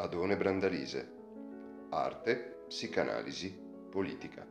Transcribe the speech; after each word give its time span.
Adone 0.00 0.36
Brandalise. 0.36 1.16
Arte, 1.90 2.62
psicanalisi, 2.68 3.50
politica. 3.90 4.46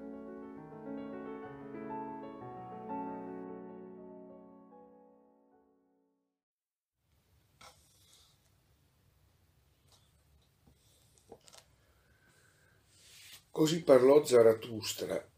Così 13.50 13.84
parlò 13.84 14.26
Zarathustra. 14.26 15.32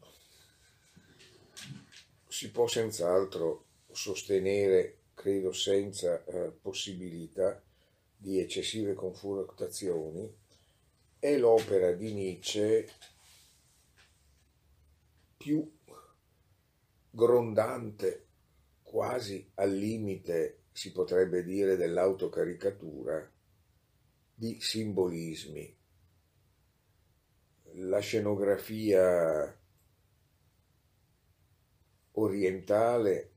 Si 2.27 2.49
può 2.49 2.65
senz'altro 2.67 3.67
sostenere, 3.91 5.01
credo 5.13 5.53
senza 5.53 6.25
eh, 6.25 6.51
possibilità 6.51 7.63
di 8.21 8.37
eccessive 8.37 8.93
confutazioni, 8.95 10.29
è 11.19 11.37
l'opera 11.37 11.93
di 11.93 12.13
Nietzsche 12.13 12.89
più 15.37 15.71
grondante, 17.09 18.27
quasi 18.83 19.49
al 19.55 19.73
limite, 19.73 20.63
si 20.73 20.91
potrebbe 20.91 21.43
dire, 21.43 21.77
dell'autocaricatura, 21.77 23.31
di 24.33 24.59
simbolismi. 24.59 25.77
La 27.75 27.99
scenografia 27.99 29.57
orientale 32.11 33.31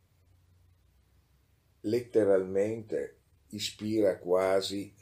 letteralmente 1.83 3.22
ispira 3.53 4.19
quasi 4.19 4.95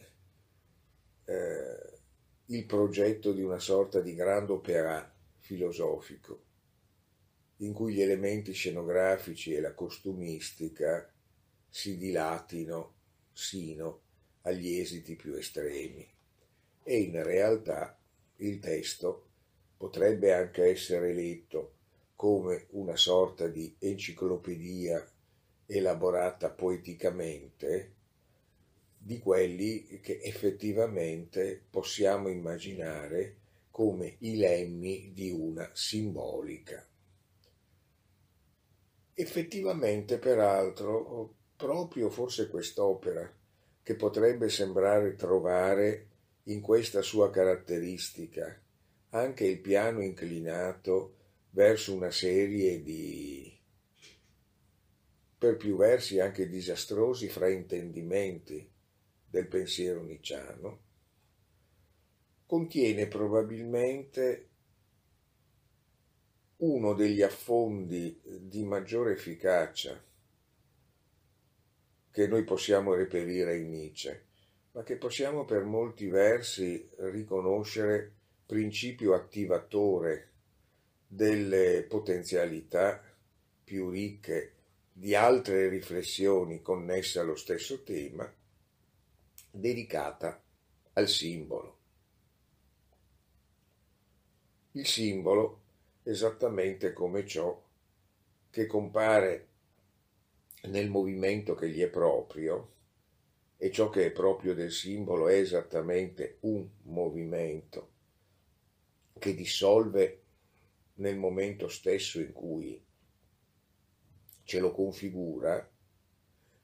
eh, 1.25 1.99
il 2.47 2.65
progetto 2.67 3.33
di 3.33 3.42
una 3.42 3.59
sorta 3.59 4.01
di 4.01 4.15
grande 4.15 4.53
opera 4.53 5.12
filosofico, 5.39 6.42
in 7.59 7.73
cui 7.73 7.95
gli 7.95 8.01
elementi 8.01 8.53
scenografici 8.53 9.55
e 9.55 9.61
la 9.61 9.75
costumistica 9.75 11.12
si 11.69 11.97
dilatino 11.97 12.95
sino 13.33 14.01
agli 14.42 14.79
esiti 14.79 15.14
più 15.14 15.35
estremi. 15.35 16.09
E 16.83 16.98
in 16.98 17.23
realtà 17.23 17.97
il 18.37 18.59
testo 18.59 19.29
potrebbe 19.77 20.33
anche 20.33 20.64
essere 20.64 21.12
letto 21.12 21.75
come 22.17 22.67
una 22.70 22.97
sorta 22.97 23.47
di 23.47 23.77
enciclopedia 23.79 25.09
elaborata 25.67 26.51
poeticamente 26.51 27.95
di 29.03 29.19
quelli 29.19 29.98
che 30.03 30.20
effettivamente 30.23 31.65
possiamo 31.70 32.29
immaginare 32.29 33.37
come 33.70 34.17
i 34.19 34.37
lemmi 34.37 35.11
di 35.15 35.31
una 35.31 35.70
simbolica. 35.73 36.87
Effettivamente, 39.15 40.19
peraltro, 40.19 41.34
proprio 41.57 42.11
forse 42.11 42.48
quest'opera, 42.51 43.33
che 43.83 43.95
potrebbe 43.95 44.51
sembrare 44.51 45.14
trovare 45.14 46.09
in 46.45 46.61
questa 46.61 47.01
sua 47.01 47.31
caratteristica 47.31 48.61
anche 49.11 49.47
il 49.47 49.61
piano 49.61 50.03
inclinato 50.03 51.17
verso 51.51 51.95
una 51.95 52.11
serie 52.11 52.83
di 52.83 53.59
per 55.39 55.57
più 55.57 55.77
versi 55.77 56.20
anche 56.20 56.48
disastrosi 56.48 57.29
fraintendimenti 57.29 58.70
del 59.31 59.47
pensiero 59.47 60.03
nicciano, 60.03 60.81
contiene 62.47 63.06
probabilmente 63.06 64.48
uno 66.57 66.92
degli 66.95 67.23
affondi 67.23 68.20
di 68.23 68.64
maggiore 68.64 69.13
efficacia 69.13 69.98
che 72.11 72.27
noi 72.27 72.45
possiamo 72.45 72.92
reperire 72.92 73.57
in 73.57 73.70
Nietzsche 73.70 74.27
ma 74.73 74.83
che 74.83 74.96
possiamo 74.96 75.45
per 75.45 75.64
molti 75.64 76.07
versi 76.07 76.89
riconoscere 76.97 78.12
principio 78.47 79.14
attivatore 79.14 80.29
delle 81.07 81.85
potenzialità 81.89 83.02
più 83.64 83.91
ricche 83.91 84.55
di 84.92 85.14
altre 85.14 85.68
riflessioni 85.68 86.62
connesse 86.62 87.18
allo 87.18 87.35
stesso 87.35 87.83
tema, 87.83 88.33
dedicata 89.50 90.42
al 90.94 91.08
simbolo. 91.08 91.78
Il 94.72 94.86
simbolo, 94.86 95.61
esattamente 96.05 96.92
come 96.92 97.27
ciò 97.27 97.61
che 98.50 98.66
compare 98.66 99.48
nel 100.62 100.88
movimento 100.88 101.55
che 101.55 101.68
gli 101.68 101.80
è 101.80 101.88
proprio, 101.88 102.72
e 103.62 103.70
ciò 103.70 103.90
che 103.90 104.06
è 104.06 104.11
proprio 104.11 104.55
del 104.55 104.72
simbolo 104.72 105.28
è 105.28 105.34
esattamente 105.34 106.38
un 106.40 106.67
movimento 106.84 107.90
che 109.18 109.34
dissolve 109.34 110.22
nel 110.94 111.18
momento 111.18 111.68
stesso 111.68 112.20
in 112.20 112.32
cui 112.32 112.82
ce 114.44 114.61
lo 114.61 114.72
configura 114.72 115.70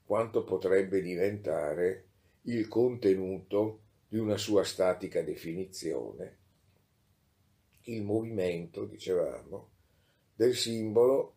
quanto 0.05 0.43
potrebbe 0.43 1.01
diventare 1.01 2.06
il 2.47 2.67
contenuto 2.67 3.81
di 4.07 4.17
una 4.17 4.37
sua 4.37 4.63
statica 4.63 5.21
definizione. 5.21 6.37
Il 7.83 8.03
movimento, 8.03 8.85
dicevamo, 8.85 9.69
del 10.35 10.55
simbolo 10.55 11.35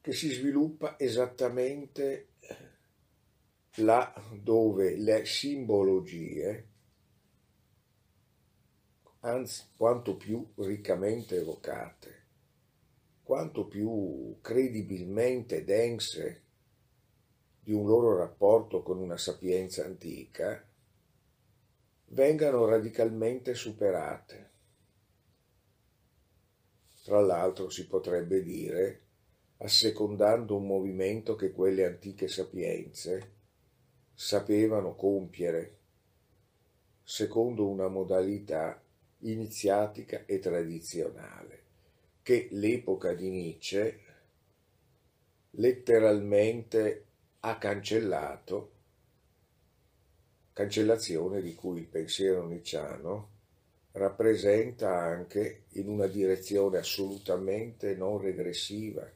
che 0.00 0.12
si 0.12 0.30
sviluppa 0.30 0.98
esattamente 0.98 2.28
là 3.76 4.12
dove 4.40 4.96
le 4.96 5.24
simbologie, 5.24 6.68
anzi 9.20 9.64
quanto 9.76 10.16
più 10.16 10.52
riccamente 10.56 11.36
evocate, 11.36 12.24
quanto 13.22 13.66
più 13.66 14.38
credibilmente 14.40 15.62
dense 15.64 16.42
di 17.62 17.72
un 17.72 17.86
loro 17.86 18.16
rapporto 18.16 18.82
con 18.82 18.98
una 18.98 19.18
sapienza 19.18 19.84
antica, 19.84 20.64
vengano 22.06 22.64
radicalmente 22.64 23.54
superate. 23.54 24.48
Tra 27.04 27.20
l'altro 27.20 27.70
si 27.70 27.86
potrebbe 27.86 28.42
dire, 28.42 29.00
assecondando 29.58 30.56
un 30.56 30.66
movimento 30.66 31.34
che 31.36 31.52
quelle 31.52 31.84
antiche 31.84 32.28
sapienze 32.28 33.32
sapevano 34.14 34.94
compiere, 34.94 35.78
secondo 37.02 37.68
una 37.68 37.88
modalità 37.88 38.82
iniziatica 39.20 40.24
e 40.26 40.38
tradizionale, 40.38 41.62
che 42.22 42.48
l'epoca 42.52 43.12
di 43.14 43.30
Nietzsche 43.30 44.00
letteralmente 45.52 47.06
ha 47.42 47.56
cancellato, 47.56 48.70
cancellazione 50.52 51.40
di 51.40 51.54
cui 51.54 51.80
il 51.80 51.86
pensiero 51.86 52.46
nicciano 52.46 53.28
rappresenta 53.92 54.94
anche 54.94 55.62
in 55.70 55.88
una 55.88 56.06
direzione 56.06 56.78
assolutamente 56.78 57.94
non 57.94 58.18
regressiva, 58.20 59.08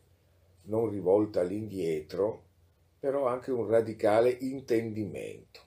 non 0.62 0.88
rivolta 0.88 1.40
all'indietro, 1.40 2.42
però 2.98 3.26
anche 3.26 3.50
un 3.50 3.68
radicale 3.68 4.30
intendimento. 4.30 5.60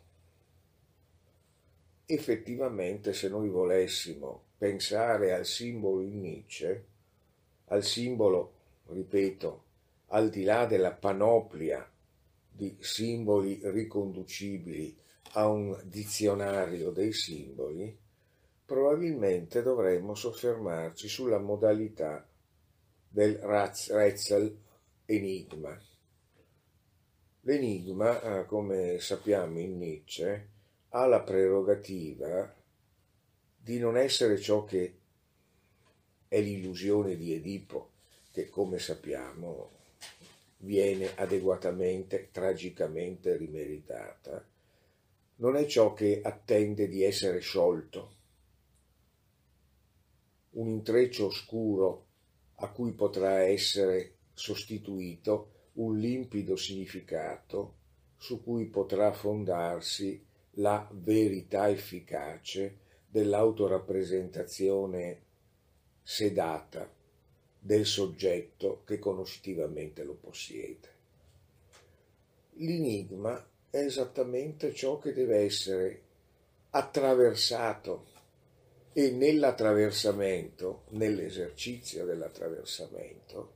Effettivamente, 2.07 3.13
se 3.13 3.30
noi 3.30 3.50
volessimo 3.50 4.42
pensare 4.57 5.31
al 5.31 5.45
simbolo 5.45 6.01
in 6.01 6.21
Nietzsche, 6.21 6.86
al 7.65 7.83
simbolo, 7.83 8.53
ripeto, 8.88 9.63
al 10.07 10.30
di 10.30 10.44
là 10.44 10.65
della 10.65 10.92
panoplia 10.92 11.88
di 12.57 12.75
simboli 12.80 13.59
riconducibili 13.62 14.98
a 15.33 15.48
un 15.48 15.80
dizionario 15.86 16.89
dei 16.89 17.13
simboli, 17.13 17.95
probabilmente 18.65 19.62
dovremmo 19.62 20.15
soffermarci 20.15 21.07
sulla 21.07 21.38
modalità 21.38 22.27
del 23.07 23.36
Rätsel 23.36 24.57
enigma. 25.06 25.80
L'enigma, 27.42 28.21
eh, 28.21 28.45
come 28.48 28.98
sappiamo 29.00 29.60
in 29.60 29.77
Nietzsche, 29.77 30.50
ha 30.89 31.06
la 31.06 31.21
prerogativa 31.21 32.53
di 33.56 33.77
non 33.77 33.98
essere 33.98 34.39
ciò 34.39 34.63
che 34.63 34.98
è 36.27 36.42
l'illusione 36.42 37.15
di 37.15 37.33
Edipo, 37.33 37.92
che 38.31 38.50
come 38.50 38.80
sappiamo 38.80 39.76
viene 40.57 41.15
adeguatamente, 41.15 42.30
tragicamente 42.31 43.38
rimeritata, 43.38 44.45
non 45.36 45.56
è 45.56 45.65
ciò 45.65 45.94
che 45.94 46.21
attende 46.24 46.88
di 46.88 47.04
essere 47.04 47.39
sciolto, 47.39 48.15
un 50.51 50.68
intreccio 50.68 51.27
oscuro 51.27 52.06
a 52.56 52.69
cui 52.69 52.94
potrà 52.94 53.44
essere 53.44 54.15
sostituito 54.33 55.51
un 55.74 55.98
limpido 55.98 56.56
significato 56.56 57.75
su 58.18 58.44
cui 58.44 58.65
potrà 58.65 59.12
fondarsi 59.12 60.25
la 60.53 60.89
verità 60.92 61.69
efficace 61.69 62.80
dell'autorappresentazione 63.07 65.21
sedata 66.01 66.97
del 67.68 67.86
soggetto 67.86 68.84
che 68.86 68.98
conoscitivamente 68.98 70.06
lo 70.06 70.14
possiede. 70.14 70.96
L'enigma 72.60 73.46
è 73.69 73.80
esattamente 73.80 74.74
ciò 74.74 74.98
che 75.00 75.12
deve 75.12 75.40
essere 75.40 76.02
attraversato 76.69 78.06
e 78.94 79.12
nell'attraversamento, 79.12 80.84
nell'esercizio 80.92 82.06
dell'attraversamento, 82.06 83.56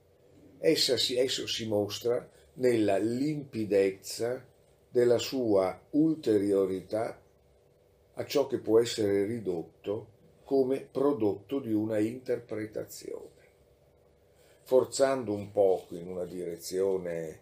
esso 0.60 0.98
si 0.98 1.66
mostra 1.68 2.30
nella 2.56 2.98
limpidezza 2.98 4.46
della 4.90 5.20
sua 5.20 5.88
ulteriorità 5.92 7.18
a 8.16 8.26
ciò 8.26 8.46
che 8.46 8.60
può 8.60 8.82
essere 8.82 9.24
ridotto 9.24 10.20
come 10.44 10.82
prodotto 10.82 11.60
di 11.60 11.72
una 11.72 11.98
interpretazione, 11.98 13.41
forzando 14.64 15.34
un 15.34 15.52
poco 15.52 15.96
in 15.96 16.08
una 16.08 16.26
direzione 16.26 17.40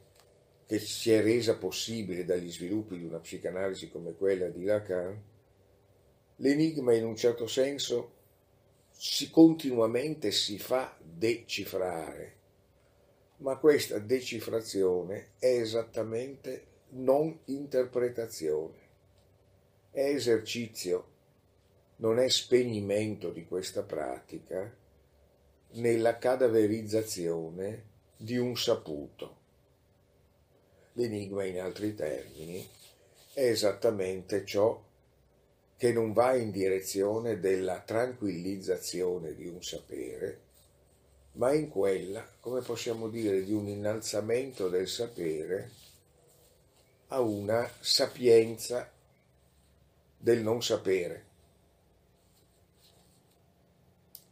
che 0.65 0.79
si 0.79 1.11
è 1.11 1.21
resa 1.21 1.57
possibile 1.57 2.25
dagli 2.25 2.51
sviluppi 2.51 2.97
di 2.97 3.03
una 3.03 3.19
psicanalisi 3.19 3.89
come 3.89 4.13
quella 4.13 4.49
di 4.49 4.63
Lacan, 4.63 5.19
l'enigma 6.35 6.93
in 6.93 7.05
un 7.05 7.15
certo 7.15 7.47
senso 7.47 8.17
si 8.91 9.29
continuamente 9.29 10.31
si 10.31 10.59
fa 10.59 10.95
decifrare, 11.01 12.35
ma 13.37 13.57
questa 13.57 13.97
decifrazione 13.97 15.29
è 15.39 15.47
esattamente 15.47 16.65
non 16.89 17.35
interpretazione, 17.45 18.77
è 19.91 20.01
esercizio, 20.01 21.07
non 21.97 22.19
è 22.19 22.29
spegnimento 22.29 23.31
di 23.31 23.45
questa 23.45 23.83
pratica 23.83 24.71
nella 25.71 26.17
cadaverizzazione 26.17 27.83
di 28.17 28.37
un 28.37 28.57
saputo. 28.57 29.37
L'enigma, 30.93 31.45
in 31.45 31.59
altri 31.59 31.95
termini, 31.95 32.67
è 33.33 33.43
esattamente 33.45 34.45
ciò 34.45 34.81
che 35.77 35.93
non 35.93 36.11
va 36.11 36.35
in 36.35 36.51
direzione 36.51 37.39
della 37.39 37.79
tranquillizzazione 37.79 39.33
di 39.33 39.47
un 39.47 39.63
sapere, 39.63 40.39
ma 41.33 41.53
in 41.53 41.69
quella, 41.69 42.27
come 42.41 42.61
possiamo 42.61 43.07
dire, 43.07 43.45
di 43.45 43.53
un 43.53 43.67
innalzamento 43.67 44.67
del 44.67 44.89
sapere 44.89 45.71
a 47.07 47.21
una 47.21 47.69
sapienza 47.79 48.91
del 50.17 50.41
non 50.41 50.61
sapere. 50.61 51.28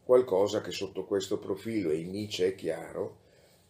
Qualcosa 0.08 0.62
che 0.62 0.70
sotto 0.70 1.04
questo 1.04 1.38
profilo, 1.38 1.90
e 1.90 1.98
in 1.98 2.12
Nietzsche 2.12 2.46
è 2.46 2.54
chiaro, 2.54 3.18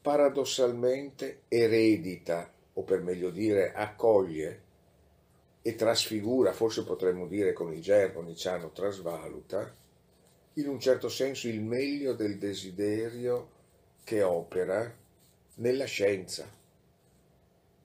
paradossalmente 0.01 1.41
eredita 1.49 2.49
o 2.75 2.83
per 2.85 3.01
meglio 3.01 3.31
dire 3.31 3.73
accoglie 3.73 4.63
e 5.61 5.75
trasfigura, 5.75 6.53
forse 6.53 6.85
potremmo 6.85 7.27
dire 7.27 7.53
con 7.53 7.73
il 7.73 7.83
gergo 7.83 8.23
nicciano 8.23 8.71
trasvaluta, 8.71 9.75
in 10.53 10.69
un 10.69 10.79
certo 10.79 11.09
senso 11.09 11.49
il 11.49 11.61
meglio 11.61 12.15
del 12.15 12.39
desiderio 12.39 13.49
che 14.05 14.23
opera 14.23 14.95
nella 15.57 15.87
scienza 15.87 16.49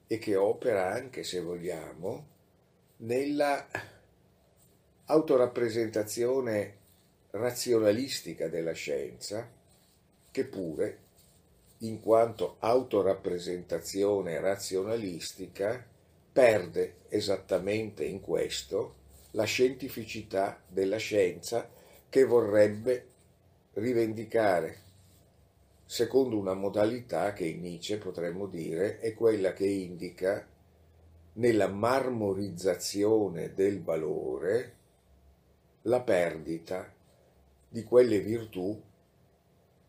e 0.06 0.18
che 0.18 0.36
opera 0.36 0.92
anche, 0.92 1.24
se 1.24 1.40
vogliamo, 1.40 2.26
nella 2.98 3.66
autorappresentazione 5.06 6.82
razionalistica 7.34 8.48
della 8.48 8.72
scienza, 8.72 9.50
che 10.30 10.44
pure 10.44 10.98
in 11.78 12.00
quanto 12.00 12.56
autorappresentazione 12.60 14.40
razionalistica, 14.40 15.84
perde 16.32 16.96
esattamente 17.08 18.04
in 18.04 18.20
questo 18.20 19.02
la 19.32 19.44
scientificità 19.44 20.60
della 20.66 20.96
scienza 20.96 21.68
che 22.08 22.24
vorrebbe 22.24 23.08
rivendicare, 23.74 24.78
secondo 25.84 26.38
una 26.38 26.54
modalità 26.54 27.32
che 27.32 27.46
in 27.46 27.60
Nietzsche 27.60 27.98
potremmo 27.98 28.46
dire 28.46 29.00
è 29.00 29.12
quella 29.12 29.52
che 29.52 29.66
indica 29.66 30.46
nella 31.34 31.66
marmorizzazione 31.66 33.52
del 33.54 33.82
valore 33.82 34.72
la 35.82 36.00
perdita 36.00 36.93
di 37.74 37.82
quelle 37.82 38.20
virtù 38.20 38.80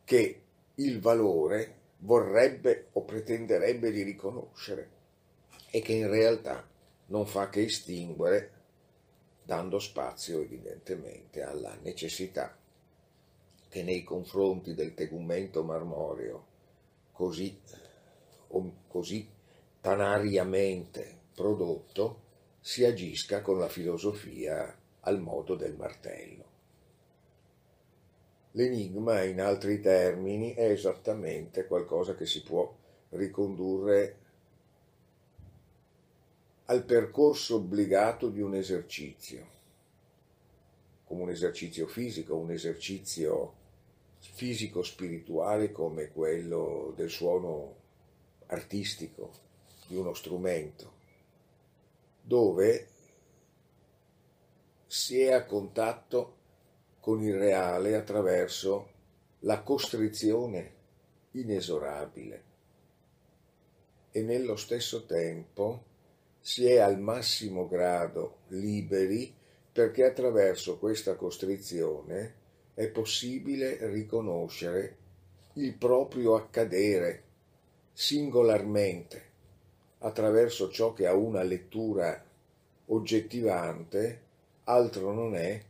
che 0.03 0.41
il 0.73 0.99
valore 0.99 1.75
vorrebbe 1.99 2.87
o 2.93 3.03
pretenderebbe 3.03 3.91
di 3.91 4.01
riconoscere 4.01 4.89
e 5.69 5.81
che 5.81 5.93
in 5.93 6.09
realtà 6.09 6.67
non 7.07 7.27
fa 7.27 7.49
che 7.49 7.61
estinguere, 7.61 8.51
dando 9.43 9.77
spazio 9.77 10.41
evidentemente 10.41 11.43
alla 11.43 11.77
necessità 11.83 12.57
che 13.69 13.83
nei 13.83 14.03
confronti 14.03 14.73
del 14.73 14.95
tegumento 14.95 15.63
marmoreo 15.63 16.45
così, 17.11 17.55
così 18.87 19.29
tanariamente 19.79 21.19
prodotto 21.35 22.21
si 22.61 22.83
agisca 22.83 23.43
con 23.43 23.59
la 23.59 23.69
filosofia 23.69 24.75
al 25.01 25.21
modo 25.21 25.53
del 25.53 25.75
martello. 25.75 26.44
L'enigma, 28.55 29.21
in 29.23 29.41
altri 29.41 29.81
termini, 29.81 30.53
è 30.53 30.69
esattamente 30.69 31.67
qualcosa 31.67 32.15
che 32.15 32.25
si 32.25 32.41
può 32.41 32.73
ricondurre 33.09 34.17
al 36.67 36.83
percorso 36.83 37.55
obbligato 37.55 38.29
di 38.29 38.39
un 38.39 38.55
esercizio, 38.55 39.45
come 41.03 41.23
un 41.23 41.29
esercizio 41.31 41.85
fisico, 41.85 42.35
un 42.35 42.51
esercizio 42.51 43.53
fisico-spirituale 44.19 45.73
come 45.73 46.11
quello 46.11 46.93
del 46.95 47.09
suono 47.09 47.75
artistico 48.47 49.31
di 49.87 49.97
uno 49.97 50.13
strumento, 50.13 50.93
dove 52.21 52.87
si 54.87 55.19
è 55.19 55.33
a 55.33 55.43
contatto 55.43 56.43
con 57.05 57.21
il 57.21 57.37
reale 57.37 57.93
attraverso 57.93 58.89
la 59.41 59.61
costrizione 59.61 60.71
inesorabile. 61.33 62.43
E 64.09 64.23
nello 64.23 64.55
stesso 64.55 65.05
tempo 65.05 65.83
si 66.39 66.65
è 66.65 66.79
al 66.79 66.99
massimo 66.99 67.67
grado 67.67 68.37
liberi 68.47 69.31
perché 69.71 70.03
attraverso 70.03 70.79
questa 70.79 71.13
costrizione 71.13 72.33
è 72.73 72.87
possibile 72.87 73.77
riconoscere 73.91 74.97
il 75.53 75.75
proprio 75.75 76.33
accadere 76.33 77.23
singolarmente 77.93 79.29
attraverso 79.99 80.71
ciò 80.71 80.93
che 80.93 81.05
a 81.05 81.13
una 81.13 81.43
lettura 81.43 82.19
oggettivante 82.87 84.21
altro 84.63 85.13
non 85.13 85.35
è 85.35 85.61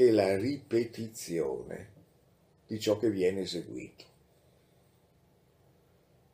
che 0.00 0.12
la 0.12 0.34
ripetizione 0.34 1.88
di 2.66 2.80
ciò 2.80 2.96
che 2.96 3.10
viene 3.10 3.42
eseguito. 3.42 4.04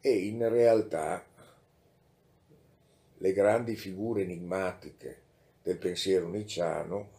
E 0.00 0.12
in 0.12 0.48
realtà 0.48 1.26
le 3.16 3.32
grandi 3.32 3.74
figure 3.74 4.22
enigmatiche 4.22 5.20
del 5.64 5.78
pensiero 5.78 6.28
nicciano, 6.28 7.10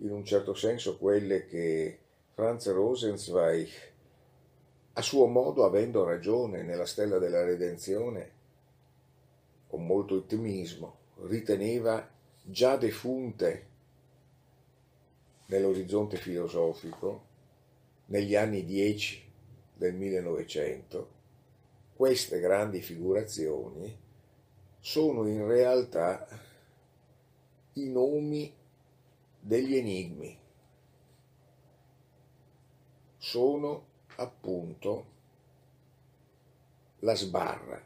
in 0.00 0.10
un 0.12 0.22
certo 0.22 0.52
senso 0.52 0.98
quelle 0.98 1.46
che 1.46 1.98
Franz 2.34 2.70
Rosenzweig, 2.70 3.70
a 4.92 5.00
suo 5.00 5.24
modo 5.28 5.64
avendo 5.64 6.04
ragione 6.04 6.62
nella 6.62 6.84
stella 6.84 7.16
della 7.16 7.42
redenzione, 7.42 8.30
con 9.66 9.86
molto 9.86 10.16
ottimismo, 10.16 10.98
riteneva 11.22 12.06
già 12.42 12.76
defunte 12.76 13.68
nell'orizzonte 15.50 16.16
filosofico, 16.16 17.26
negli 18.06 18.36
anni 18.36 18.64
dieci 18.64 19.22
del 19.74 19.94
1900, 19.94 21.18
queste 21.94 22.38
grandi 22.38 22.80
figurazioni 22.80 23.98
sono 24.78 25.26
in 25.26 25.46
realtà 25.46 26.26
i 27.74 27.88
nomi 27.88 28.54
degli 29.40 29.76
enigmi. 29.76 30.38
sono 33.22 33.86
appunto 34.16 35.06
la 37.00 37.14
sbarra, 37.14 37.80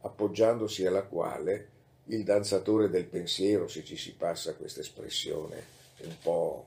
appoggiandosi 0.00 0.84
alla 0.84 1.04
quale 1.04 1.70
il 2.06 2.24
danzatore 2.24 2.90
del 2.90 3.06
pensiero, 3.06 3.68
se 3.68 3.84
ci 3.84 3.96
si 3.96 4.14
passa 4.16 4.56
questa 4.56 4.80
espressione 4.80 5.77
un 6.00 6.16
po' 6.22 6.66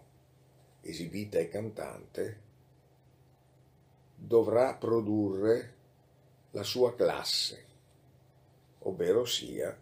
esibita 0.82 1.40
e 1.40 1.48
cantante, 1.48 2.42
dovrà 4.16 4.76
produrre 4.76 5.76
la 6.52 6.64
sua 6.64 6.96
classe, 6.96 7.66
ovvero 8.80 9.26
sia 9.26 9.76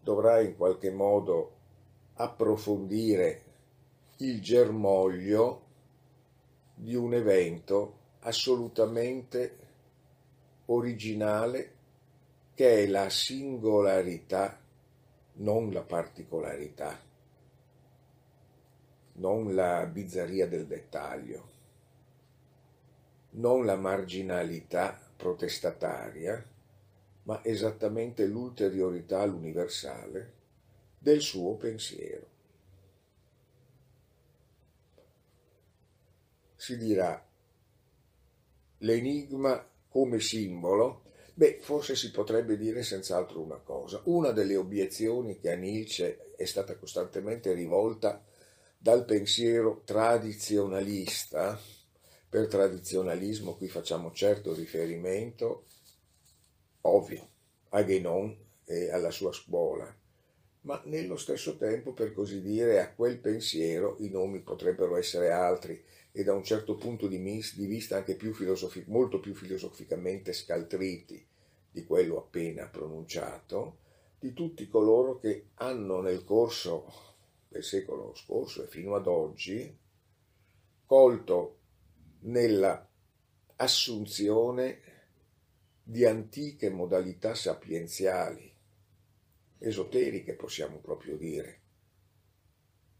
dovrà 0.00 0.40
in 0.40 0.56
qualche 0.56 0.90
modo 0.90 1.56
approfondire 2.14 3.44
il 4.18 4.40
germoglio 4.40 5.66
di 6.74 6.94
un 6.94 7.14
evento 7.14 7.98
assolutamente 8.20 9.58
originale 10.66 11.74
che 12.54 12.82
è 12.82 12.86
la 12.86 13.08
singolarità, 13.08 14.58
non 15.34 15.70
la 15.72 15.82
particolarità, 15.82 16.98
non 19.18 19.54
la 19.54 19.84
bizzarria 19.86 20.46
del 20.46 20.66
dettaglio, 20.66 21.56
non 23.30 23.64
la 23.64 23.76
marginalità 23.76 24.98
protestataria, 25.16 26.44
ma 27.24 27.44
esattamente 27.44 28.26
l'ulteriorità 28.26 29.20
all'universale 29.20 30.32
del 30.98 31.20
suo 31.20 31.56
pensiero. 31.56 32.26
Si 36.56 36.76
dirà 36.76 37.24
l'enigma 38.78 39.66
come 39.88 40.20
simbolo, 40.20 41.02
beh, 41.34 41.58
forse 41.60 41.96
si 41.96 42.10
potrebbe 42.10 42.56
dire 42.56 42.82
senz'altro 42.82 43.40
una 43.40 43.58
cosa. 43.58 44.00
Una 44.04 44.32
delle 44.32 44.56
obiezioni 44.56 45.38
che 45.38 45.52
a 45.52 45.56
Nietzsche 45.56 46.34
è 46.36 46.44
stata 46.44 46.76
costantemente 46.76 47.52
rivolta 47.52 48.24
dal 48.80 49.04
pensiero 49.04 49.82
tradizionalista, 49.84 51.60
per 52.28 52.46
tradizionalismo 52.46 53.56
qui 53.56 53.68
facciamo 53.68 54.12
certo 54.12 54.54
riferimento, 54.54 55.64
ovvio, 56.82 57.28
a 57.70 57.82
Guénon 57.82 58.36
e 58.64 58.90
alla 58.92 59.10
sua 59.10 59.32
scuola, 59.32 59.92
ma 60.60 60.80
nello 60.84 61.16
stesso 61.16 61.56
tempo, 61.56 61.92
per 61.92 62.12
così 62.12 62.40
dire, 62.40 62.80
a 62.80 62.92
quel 62.92 63.18
pensiero 63.18 63.96
i 63.98 64.10
nomi 64.10 64.40
potrebbero 64.40 64.96
essere 64.96 65.30
altri 65.30 65.82
e 66.12 66.22
da 66.22 66.34
un 66.34 66.44
certo 66.44 66.76
punto 66.76 67.08
di, 67.08 67.18
vista 67.18 67.96
anche 67.96 68.14
più 68.14 68.32
filosofi- 68.32 68.84
molto 68.86 69.18
più 69.18 69.34
filosoficamente 69.34 70.32
scaltriti 70.32 71.26
di 71.70 71.84
quello 71.84 72.18
appena 72.18 72.66
pronunciato, 72.66 73.78
di 74.20 74.32
tutti 74.32 74.68
coloro 74.68 75.18
che 75.18 75.48
hanno 75.54 76.00
nel 76.00 76.24
corso 76.24 77.07
del 77.48 77.64
secolo 77.64 78.14
scorso 78.14 78.62
e 78.62 78.68
fino 78.68 78.94
ad 78.94 79.06
oggi 79.06 79.76
colto 80.84 81.58
nella 82.20 82.86
assunzione 83.56 84.80
di 85.82 86.04
antiche 86.04 86.68
modalità 86.70 87.34
sapienziali, 87.34 88.52
esoteriche 89.58 90.34
possiamo 90.34 90.78
proprio 90.78 91.16
dire, 91.16 91.60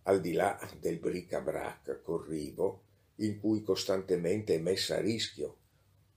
al 0.04 0.20
di 0.20 0.32
là 0.32 0.58
del 0.80 0.98
bric-a-brac 0.98 2.00
corrivo 2.02 2.82
in 3.16 3.38
cui 3.40 3.62
costantemente 3.62 4.54
è 4.54 4.58
messa 4.58 4.96
a 4.96 5.00
rischio, 5.00 5.56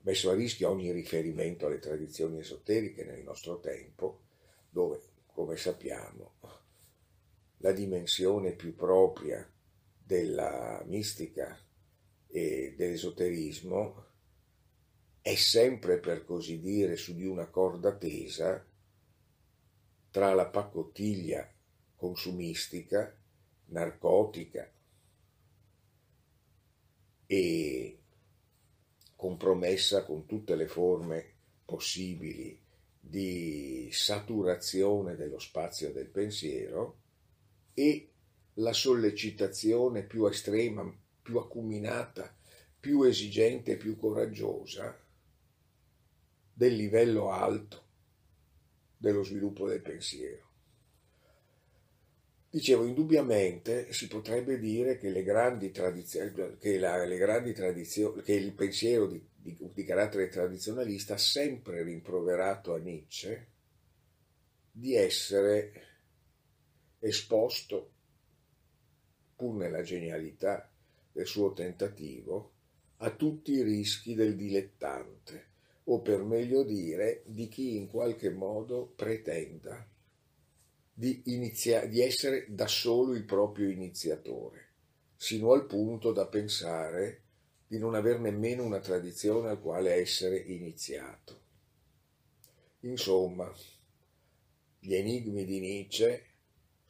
messo 0.02 0.30
a 0.30 0.34
rischio 0.34 0.70
ogni 0.70 0.92
riferimento 0.92 1.66
alle 1.66 1.80
tradizioni 1.80 2.40
esoteriche 2.40 3.04
nel 3.04 3.22
nostro 3.22 3.60
tempo, 3.60 4.22
dove, 4.70 5.02
come 5.28 5.58
sappiamo, 5.58 6.36
la 7.62 7.72
dimensione 7.72 8.54
più 8.54 8.76
propria 8.76 9.48
della 10.04 10.84
mistica 10.86 11.58
e 12.28 12.74
dell'esoterismo 12.76 14.06
è 15.22 15.36
sempre, 15.36 16.00
per 16.00 16.26
così 16.26 16.60
dire, 16.60 16.96
su 16.96 17.14
di 17.14 17.26
una 17.26 17.46
corda 17.46 17.96
tesa 17.96 18.66
tra 20.10 20.34
la 20.34 20.48
pacottiglia 20.48 21.50
consumistica, 21.96 23.16
narcotica 23.66 24.70
e 27.28 28.00
compromessa 29.16 30.04
con 30.04 30.26
tutte 30.26 30.56
le 30.56 30.68
forme 30.68 31.34
possibili 31.64 32.60
di 33.00 33.90
saturazione 33.92 35.16
dello 35.16 35.40
spazio 35.40 35.92
del 35.92 36.08
pensiero 36.08 37.01
e 37.82 38.10
la 38.56 38.74
sollecitazione 38.74 40.04
più 40.04 40.28
estrema, 40.28 40.88
più 41.24 41.38
acuminata, 41.38 42.32
più 42.80 43.02
esigente 43.02 43.76
più 43.76 43.98
coraggiosa 43.98 44.96
del 46.54 46.76
livello 46.76 47.32
alto 47.32 47.90
dello 48.98 49.24
sviluppo 49.24 49.68
del 49.68 49.82
pensiero. 49.82 50.50
Dicevo, 52.52 52.86
indubbiamente 52.86 53.92
si 53.94 54.08
potrebbe 54.08 54.60
dire 54.60 55.00
che, 55.00 55.10
le 55.10 55.24
grandi 55.24 55.72
tradizioni, 55.72 56.58
che, 56.60 56.78
la, 56.78 57.04
le 57.04 57.18
grandi 57.18 57.54
tradizioni, 57.54 58.22
che 58.22 58.34
il 58.34 58.54
pensiero 58.54 59.08
di, 59.08 59.26
di, 59.34 59.58
di 59.74 59.84
carattere 59.84 60.28
tradizionalista 60.28 61.16
ha 61.16 61.18
sempre 61.18 61.82
rimproverato 61.82 62.76
a 62.76 62.78
Nietzsche 62.78 63.48
di 64.72 64.96
essere 64.96 65.91
esposto, 67.02 67.92
pur 69.36 69.56
nella 69.56 69.82
genialità 69.82 70.72
del 71.12 71.26
suo 71.26 71.52
tentativo, 71.54 72.52
a 72.98 73.10
tutti 73.12 73.54
i 73.54 73.64
rischi 73.64 74.14
del 74.14 74.36
dilettante, 74.36 75.50
o 75.86 76.02
per 76.02 76.24
meglio 76.24 76.64
dire 76.64 77.24
di 77.26 77.48
chi 77.48 77.76
in 77.76 77.88
qualche 77.88 78.30
modo 78.30 78.94
pretenda 78.96 79.86
di, 80.94 81.24
inizia- 81.26 81.86
di 81.88 82.02
essere 82.02 82.46
da 82.50 82.68
solo 82.68 83.16
il 83.16 83.26
proprio 83.26 83.70
iniziatore, 83.70 84.68
sino 85.16 85.52
al 85.52 85.66
punto 85.66 86.12
da 86.12 86.28
pensare 86.28 87.24
di 87.68 87.80
non 87.80 87.96
aver 87.96 88.20
nemmeno 88.20 88.64
una 88.64 88.80
tradizione 88.80 89.50
al 89.50 89.60
quale 89.60 89.94
essere 89.94 90.38
iniziato. 90.38 91.40
Insomma, 92.82 93.52
gli 94.78 94.94
enigmi 94.94 95.46
di 95.46 95.60
Nietzsche 95.60 96.26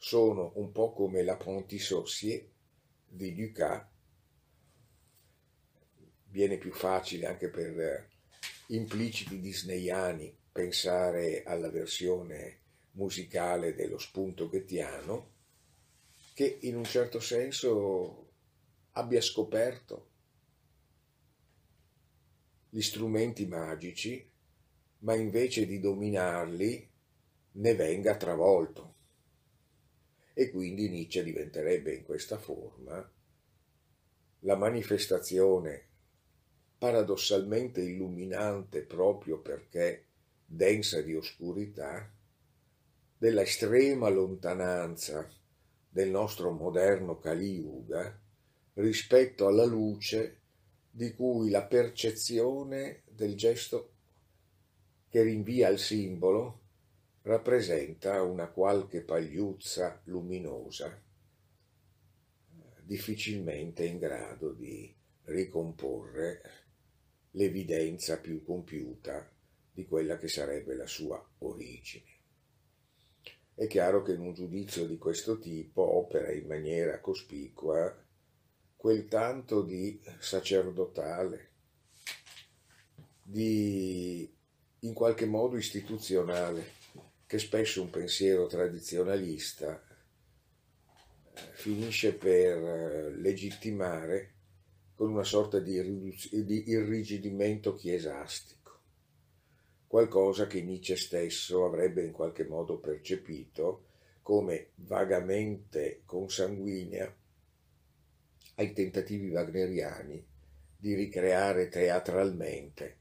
sono 0.04 0.50
un 0.56 0.72
po' 0.72 0.92
come 0.92 1.22
l'apprenti 1.22 1.78
sorcier 1.78 2.44
di 3.06 3.32
Ducas 3.36 3.86
viene 6.24 6.58
più 6.58 6.72
facile 6.72 7.26
anche 7.26 7.48
per 7.48 7.80
eh, 7.80 8.08
impliciti 8.74 9.38
disneyani 9.38 10.36
pensare 10.50 11.44
alla 11.44 11.70
versione 11.70 12.58
musicale 12.94 13.76
dello 13.76 13.98
spunto 13.98 14.48
ghettiano 14.48 15.30
che 16.34 16.58
in 16.62 16.74
un 16.74 16.84
certo 16.84 17.20
senso 17.20 18.32
abbia 18.94 19.20
scoperto 19.20 20.08
gli 22.70 22.80
strumenti 22.80 23.46
magici, 23.46 24.28
ma 25.00 25.14
invece 25.14 25.64
di 25.64 25.78
dominarli 25.78 26.90
ne 27.52 27.74
venga 27.76 28.16
travolto. 28.16 28.91
E 30.34 30.50
quindi 30.50 30.88
Nietzsche 30.88 31.22
diventerebbe 31.22 31.94
in 31.94 32.04
questa 32.04 32.38
forma 32.38 33.10
la 34.40 34.56
manifestazione 34.56 35.88
paradossalmente 36.78 37.80
illuminante 37.80 38.82
proprio 38.82 39.40
perché 39.40 40.06
densa 40.44 41.00
di 41.00 41.14
oscurità, 41.14 42.10
della 43.16 43.42
estrema 43.42 44.08
lontananza 44.08 45.30
del 45.88 46.10
nostro 46.10 46.50
moderno 46.50 47.18
Kali 47.18 47.58
Yuga 47.58 48.20
rispetto 48.74 49.46
alla 49.46 49.64
luce 49.64 50.40
di 50.90 51.14
cui 51.14 51.50
la 51.50 51.64
percezione 51.64 53.02
del 53.08 53.36
gesto 53.36 53.92
che 55.08 55.22
rinvia 55.22 55.68
al 55.68 55.78
simbolo 55.78 56.61
rappresenta 57.22 58.22
una 58.22 58.48
qualche 58.48 59.02
pagliuzza 59.02 60.00
luminosa, 60.04 61.00
difficilmente 62.82 63.84
in 63.84 63.98
grado 63.98 64.52
di 64.52 64.94
ricomporre 65.24 66.42
l'evidenza 67.32 68.18
più 68.18 68.42
compiuta 68.44 69.30
di 69.72 69.86
quella 69.86 70.18
che 70.18 70.28
sarebbe 70.28 70.74
la 70.74 70.86
sua 70.86 71.24
origine. 71.38 72.10
È 73.54 73.66
chiaro 73.66 74.02
che 74.02 74.12
in 74.12 74.20
un 74.20 74.34
giudizio 74.34 74.86
di 74.86 74.98
questo 74.98 75.38
tipo 75.38 75.82
opera 75.82 76.32
in 76.32 76.46
maniera 76.46 77.00
cospicua 77.00 77.96
quel 78.76 79.06
tanto 79.06 79.62
di 79.62 80.00
sacerdotale, 80.18 81.50
di 83.22 84.28
in 84.80 84.94
qualche 84.94 85.26
modo 85.26 85.56
istituzionale, 85.56 86.80
che 87.32 87.38
spesso 87.38 87.80
un 87.80 87.88
pensiero 87.88 88.46
tradizionalista 88.46 89.82
eh, 91.32 91.40
finisce 91.52 92.12
per 92.12 92.58
eh, 92.58 93.16
legittimare 93.16 94.34
con 94.94 95.12
una 95.12 95.24
sorta 95.24 95.58
di, 95.58 95.72
irrigidimento 96.66 97.74
chiesastico, 97.74 98.80
qualcosa 99.86 100.46
che 100.46 100.60
Nietzsche 100.60 100.94
stesso 100.94 101.64
avrebbe 101.64 102.04
in 102.04 102.12
qualche 102.12 102.44
modo 102.44 102.76
percepito 102.76 103.86
come 104.20 104.72
vagamente 104.74 106.02
consanguinea 106.04 107.10
ai 108.56 108.74
tentativi 108.74 109.30
wagneriani 109.30 110.22
di 110.76 110.92
ricreare 110.92 111.70
teatralmente, 111.70 112.96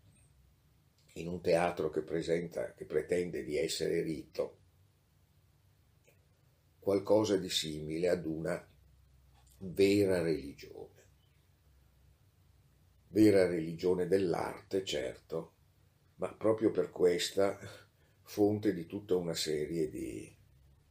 in 1.13 1.27
un 1.27 1.41
teatro 1.41 1.89
che, 1.89 2.01
presenta, 2.01 2.73
che 2.73 2.85
pretende 2.85 3.43
di 3.43 3.57
essere 3.57 4.01
rito, 4.01 4.57
qualcosa 6.79 7.37
di 7.37 7.49
simile 7.49 8.09
ad 8.09 8.25
una 8.25 8.67
vera 9.57 10.21
religione. 10.21 10.89
Vera 13.09 13.45
religione 13.45 14.07
dell'arte, 14.07 14.85
certo, 14.85 15.53
ma 16.15 16.33
proprio 16.33 16.71
per 16.71 16.89
questa 16.91 17.57
fonte 18.23 18.73
di 18.73 18.85
tutta 18.85 19.15
una 19.15 19.33
serie 19.33 19.89
di 19.89 20.33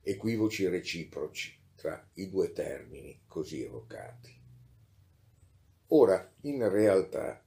equivoci 0.02 0.68
reciproci 0.68 1.58
tra 1.74 2.06
i 2.14 2.28
due 2.28 2.52
termini 2.52 3.22
così 3.26 3.62
evocati. 3.62 4.38
Ora, 5.88 6.32
in 6.42 6.68
realtà, 6.68 7.42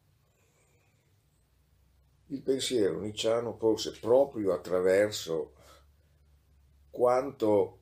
il 2.28 2.42
pensiero 2.42 3.00
nicciano 3.00 3.56
forse 3.58 3.92
proprio 4.00 4.54
attraverso 4.54 5.54
quanto 6.90 7.80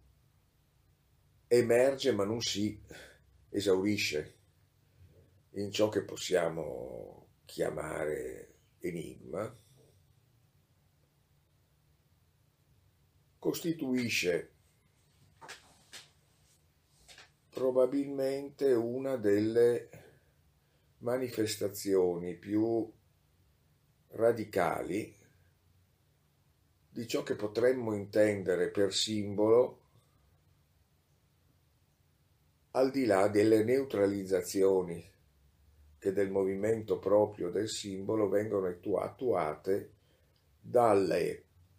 emerge 1.48 2.12
ma 2.12 2.24
non 2.24 2.42
si 2.42 2.82
esaurisce 3.50 4.38
in 5.56 5.72
ciò 5.72 5.90
che 5.90 6.04
possiamo 6.04 7.28
chiamare 7.46 8.54
enigma, 8.80 9.54
costituisce 13.38 14.54
probabilmente 17.50 18.72
una 18.72 19.18
delle 19.18 19.90
manifestazioni 21.00 22.36
più 22.38 22.90
radicali 24.12 25.16
di 26.90 27.08
ciò 27.08 27.24
che 27.24 27.36
potremmo 27.36 27.94
intendere 27.94 28.70
per 28.70 28.94
simbolo 28.94 29.80
al 32.72 32.92
di 32.92 33.06
là 33.06 33.28
delle 33.28 33.64
neutralizzazioni 33.64 35.10
che 35.98 36.14
del 36.14 36.32
movimento 36.32 37.00
proprio 37.00 37.50
del 37.50 37.70
simbolo 37.70 38.28
vengono 38.28 38.68
attuate 38.68 39.92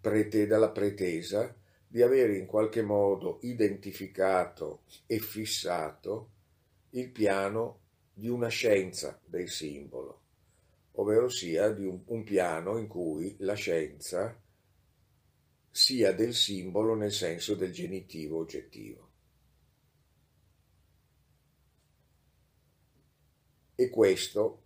prete, 0.01 0.47
dalla 0.47 0.71
pretesa 0.71 1.55
di 1.87 2.03
avere 2.03 2.37
in 2.37 2.47
qualche 2.47 2.83
modo 2.83 3.39
identificato 3.43 4.83
e 5.07 5.19
fissato 5.19 6.31
il 6.91 7.11
piano 7.11 7.81
di 8.15 8.29
una 8.29 8.49
scienza 8.49 9.21
del 9.25 9.49
simbolo, 9.49 10.22
ovvero 10.93 11.29
sia 11.29 11.71
di 11.71 11.85
un, 11.85 12.03
un 12.07 12.25
piano 12.25 12.79
in 12.79 12.87
cui 12.87 13.37
la 13.39 13.55
scienza 13.55 14.39
sia 15.71 16.13
del 16.13 16.35
simbolo 16.35 16.95
nel 16.95 17.13
senso 17.13 17.55
del 17.55 17.73
genitivo 17.73 18.39
oggettivo. 18.39 19.11
E 23.75 23.89
questo, 23.89 24.63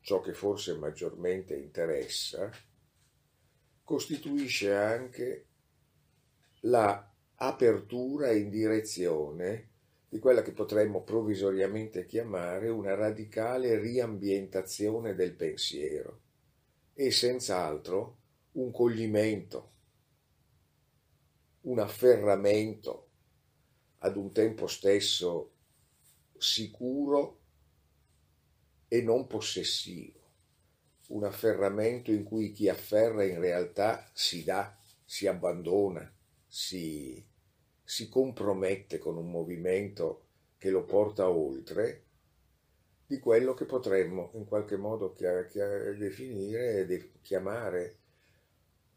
ciò 0.00 0.20
che 0.20 0.34
forse 0.34 0.74
maggiormente 0.76 1.56
interessa, 1.56 2.50
costituisce 3.82 4.74
anche 4.74 5.46
la 6.60 7.10
apertura 7.36 8.30
in 8.30 8.50
direzione 8.50 9.71
di 10.12 10.18
quella 10.18 10.42
che 10.42 10.52
potremmo 10.52 11.00
provvisoriamente 11.04 12.04
chiamare 12.04 12.68
una 12.68 12.94
radicale 12.94 13.78
riambientazione 13.78 15.14
del 15.14 15.32
pensiero 15.32 16.20
e 16.92 17.10
senz'altro 17.10 18.18
un 18.52 18.70
coglimento, 18.70 19.70
un 21.62 21.78
afferramento 21.78 23.08
ad 24.00 24.16
un 24.18 24.30
tempo 24.32 24.66
stesso 24.66 25.52
sicuro 26.36 27.40
e 28.88 29.00
non 29.00 29.26
possessivo, 29.26 30.20
un 31.08 31.24
afferramento 31.24 32.10
in 32.10 32.22
cui 32.22 32.52
chi 32.52 32.68
afferra 32.68 33.24
in 33.24 33.40
realtà 33.40 34.06
si 34.12 34.44
dà, 34.44 34.78
si 35.06 35.26
abbandona, 35.26 36.14
si, 36.46 37.24
si 37.92 38.08
compromette 38.08 38.96
con 38.96 39.18
un 39.18 39.30
movimento 39.30 40.22
che 40.56 40.70
lo 40.70 40.82
porta 40.82 41.28
oltre 41.28 42.04
di 43.04 43.18
quello 43.18 43.52
che 43.52 43.66
potremmo 43.66 44.30
in 44.32 44.46
qualche 44.46 44.78
modo 44.78 45.12
chiar, 45.12 45.46
chiar, 45.46 45.94
definire 45.98 46.86
e 46.86 47.10
chiamare 47.20 47.98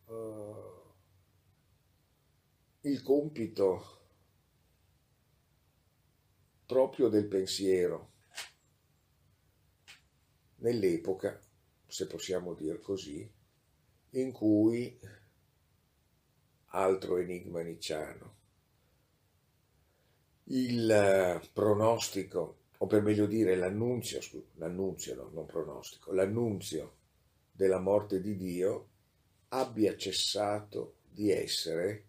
uh, 0.06 0.94
il 2.84 3.02
compito 3.02 4.00
proprio 6.66 7.10
del 7.10 7.26
pensiero 7.26 8.12
nell'epoca, 10.60 11.38
se 11.86 12.08
possiamo 12.08 12.54
dire 12.54 12.80
così, 12.80 13.30
in 14.12 14.32
cui 14.32 14.98
altro 16.68 17.18
enigma 17.18 17.62
nicciano. 17.62 18.35
Il 20.46 20.90
eh, 20.90 21.50
pronostico, 21.54 22.58
o 22.78 22.88
per 22.88 23.02
meglio 23.02 23.26
dire 23.26 23.56
l'annunzio, 23.56 24.20
l'annunzio 24.56 25.16
no, 25.16 25.30
non 25.34 25.46
pronostico, 25.46 26.12
l'annunzio 26.12 26.98
della 27.52 27.80
morte 27.80 28.22
di 28.22 28.36
Dio 28.36 28.90
abbia 29.50 29.96
cessato 29.96 30.98
di 31.10 31.32
essere 31.32 32.06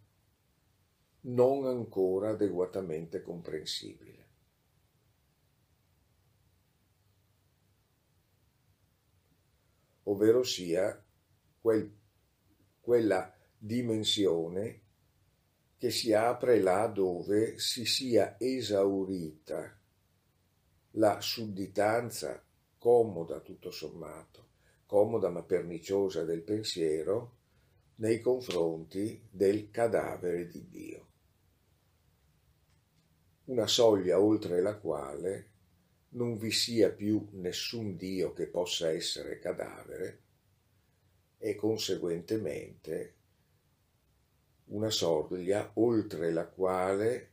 non 1.23 1.67
ancora 1.67 2.31
adeguatamente 2.31 3.23
comprensibile. 3.23 4.17
ovvero 10.09 10.43
sia 10.43 11.03
quel, 11.61 11.93
quella 12.81 13.33
dimensione 13.59 14.81
che 15.79 15.91
si 15.91 16.13
apre 16.13 16.61
là 16.61 16.87
dove 16.87 17.59
si 17.59 17.85
sia 17.85 18.37
esaurita 18.39 19.79
la 20.93 21.21
sudditanza 21.21 22.43
comoda 22.79 23.41
tutto 23.41 23.71
sommato, 23.71 24.49
comoda 24.87 25.29
ma 25.29 25.43
perniciosa 25.43 26.25
del 26.25 26.43
pensiero 26.43 27.35
nei 27.97 28.21
confronti 28.21 29.27
del 29.31 29.71
cadavere 29.71 30.49
di 30.49 30.69
Dio. 30.69 31.07
Una 33.45 33.67
soglia 33.67 34.21
oltre 34.21 34.61
la 34.63 34.77
quale 34.77 35.51
non 36.11 36.39
vi 36.39 36.51
sia 36.51 36.91
più 36.91 37.29
nessun 37.33 37.97
Dio 37.97 38.33
che 38.33 38.47
possa 38.47 38.91
essere 38.91 39.39
cadavere 39.39 40.23
e 41.39 41.55
conseguentemente 41.55 43.16
una 44.67 44.91
soglia 44.91 45.71
oltre 45.75 46.33
la 46.33 46.47
quale 46.47 47.31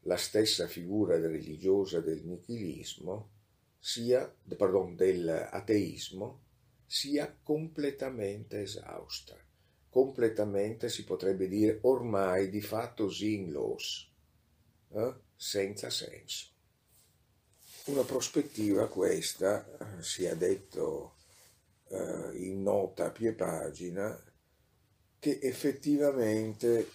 la 0.00 0.16
stessa 0.16 0.66
figura 0.66 1.18
religiosa 1.18 2.00
del 2.00 2.24
nichilismo 2.24 3.30
sia, 3.78 4.34
pardon, 4.56 4.96
dell'ateismo 4.96 6.40
sia 6.86 7.34
completamente 7.42 8.62
esausta, 8.62 9.36
completamente 9.88 10.88
si 10.88 11.04
potrebbe 11.04 11.48
dire 11.48 11.78
ormai 11.82 12.50
di 12.50 12.60
fatto 12.60 13.10
sinnlos, 13.10 14.10
eh? 14.90 15.14
senza 15.34 15.90
senso. 15.90 16.48
Una 17.86 18.02
prospettiva 18.02 18.88
questa, 18.88 19.66
sia 20.00 20.34
detto 20.34 21.16
eh, 21.88 22.30
in 22.36 22.62
nota 22.62 23.06
a 23.06 23.10
pie 23.10 23.32
pagina, 23.32 24.18
che 25.24 25.38
effettivamente 25.40 26.90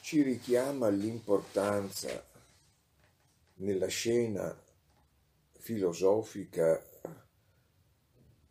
ci 0.00 0.22
richiama 0.22 0.86
all'importanza 0.86 2.26
nella 3.56 3.88
scena 3.88 4.58
filosofica 5.58 6.82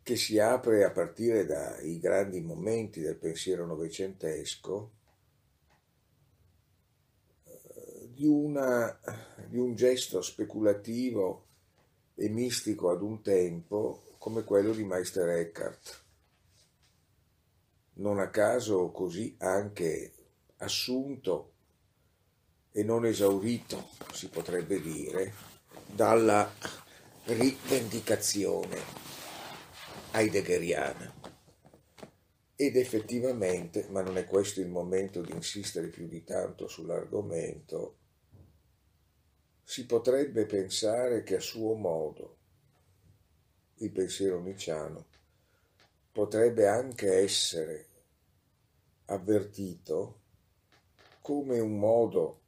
che 0.04 0.14
si 0.14 0.38
apre 0.38 0.84
a 0.84 0.92
partire 0.92 1.44
dai 1.46 1.98
grandi 1.98 2.40
momenti 2.42 3.00
del 3.00 3.16
pensiero 3.16 3.66
novecentesco, 3.66 4.92
eh, 7.42 8.08
di, 8.12 8.26
una, 8.26 8.96
di 9.48 9.58
un 9.58 9.74
gesto 9.74 10.22
speculativo 10.22 11.46
e 12.14 12.28
mistico 12.28 12.90
ad 12.90 13.02
un 13.02 13.20
tempo 13.20 14.14
come 14.18 14.44
quello 14.44 14.72
di 14.72 14.84
Meister 14.84 15.28
Eckhart. 15.28 16.03
Non 17.96 18.18
a 18.18 18.28
caso 18.28 18.90
così 18.90 19.36
anche 19.38 20.12
assunto 20.56 21.52
e 22.72 22.82
non 22.82 23.06
esaurito, 23.06 23.90
si 24.12 24.28
potrebbe 24.28 24.80
dire, 24.80 25.32
dalla 25.86 26.50
rivendicazione 27.24 28.78
heideggeriana. 30.10 31.12
Ed 32.56 32.76
effettivamente, 32.76 33.86
ma 33.90 34.02
non 34.02 34.16
è 34.16 34.24
questo 34.24 34.60
il 34.60 34.68
momento 34.68 35.20
di 35.20 35.32
insistere 35.32 35.86
più 35.86 36.08
di 36.08 36.24
tanto 36.24 36.66
sull'argomento, 36.66 37.98
si 39.62 39.86
potrebbe 39.86 40.46
pensare 40.46 41.22
che 41.22 41.36
a 41.36 41.40
suo 41.40 41.74
modo 41.74 42.36
il 43.76 43.90
pensiero 43.90 44.40
nicciano 44.40 45.06
potrebbe 46.14 46.68
anche 46.68 47.12
essere 47.12 47.88
avvertito 49.06 50.20
come 51.20 51.58
un 51.58 51.76
modo 51.76 52.40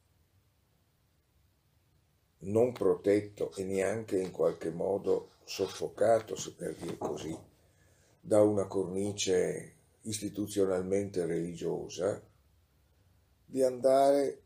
non 2.40 2.70
protetto 2.70 3.52
e 3.56 3.64
neanche 3.64 4.20
in 4.20 4.30
qualche 4.30 4.70
modo 4.70 5.30
soffocato, 5.42 6.36
se 6.36 6.52
per 6.52 6.76
dire 6.76 6.96
così, 6.96 7.36
da 8.20 8.40
una 8.40 8.68
cornice 8.68 9.74
istituzionalmente 10.02 11.26
religiosa, 11.26 12.22
di 13.44 13.64
andare 13.64 14.42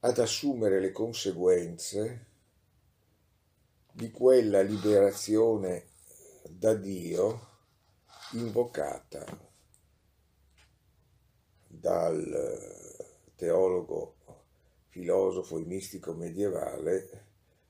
ad 0.00 0.18
assumere 0.18 0.80
le 0.80 0.90
conseguenze 0.90 2.26
di 3.92 4.10
quella 4.10 4.60
liberazione 4.60 5.86
da 6.48 6.74
Dio 6.74 7.47
invocata 8.32 9.24
dal 11.66 12.96
teologo, 13.36 14.16
filosofo 14.88 15.58
e 15.58 15.64
mistico 15.64 16.14
medievale 16.14 17.26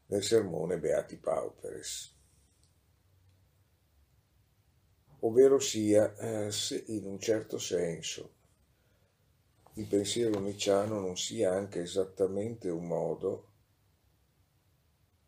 nel 0.07 0.23
sermone 0.23 0.79
Beati 0.79 1.17
Pauperes 1.17 2.17
ovvero 5.21 5.59
sia 5.59 6.15
eh, 6.17 6.51
se 6.51 6.85
in 6.89 7.05
un 7.07 7.19
certo 7.19 7.59
senso 7.59 8.37
il 9.75 9.87
pensiero 9.87 10.39
nicciano 10.39 11.01
non 11.01 11.17
sia 11.17 11.53
anche 11.53 11.83
esattamente 11.83 12.69
un 12.69 12.87
modo 12.87 13.47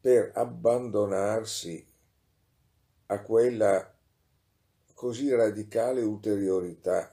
per 0.00 0.32
abbandonarsi 0.34 1.86
a 3.06 3.22
quella 3.22 3.99
così 5.00 5.34
radicale 5.34 6.02
ulteriorità 6.02 7.10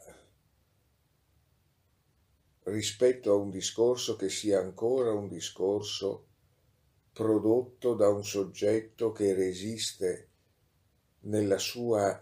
rispetto 2.63 3.32
a 3.32 3.36
un 3.36 3.50
discorso 3.50 4.17
che 4.17 4.28
sia 4.28 4.60
ancora 4.60 5.13
un 5.13 5.30
discorso 5.30 6.28
prodotto 7.13 7.93
da 7.93 8.10
un 8.10 8.26
soggetto 8.26 9.13
che 9.13 9.34
resiste 9.34 10.30
nella 11.21 11.58
sua 11.58 12.19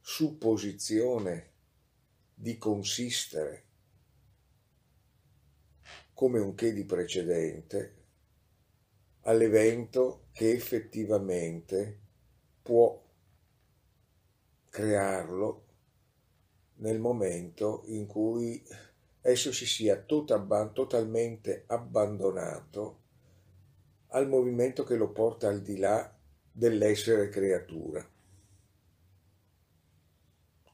supposizione 0.00 1.52
di 2.34 2.58
consistere 2.58 3.66
come 6.14 6.40
un 6.40 6.56
che 6.56 6.72
di 6.72 6.84
precedente 6.84 8.06
all'evento 9.20 10.26
che 10.32 10.50
effettivamente 10.50 12.00
può 12.60 13.06
crearlo 14.68 15.64
nel 16.76 16.98
momento 16.98 17.82
in 17.86 18.06
cui 18.06 18.64
esso 19.20 19.52
si 19.52 19.66
sia 19.66 19.96
totalmente 19.96 21.64
abbandonato 21.66 22.98
al 24.08 24.28
movimento 24.28 24.84
che 24.84 24.96
lo 24.96 25.10
porta 25.10 25.48
al 25.48 25.60
di 25.60 25.76
là 25.78 26.14
dell'essere 26.50 27.28
creatura 27.28 28.06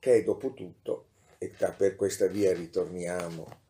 che 0.04 0.22
dopo 0.22 0.52
tutto, 0.52 1.06
e 1.38 1.48
per 1.48 1.96
questa 1.96 2.26
via 2.26 2.52
ritorniamo 2.52 3.62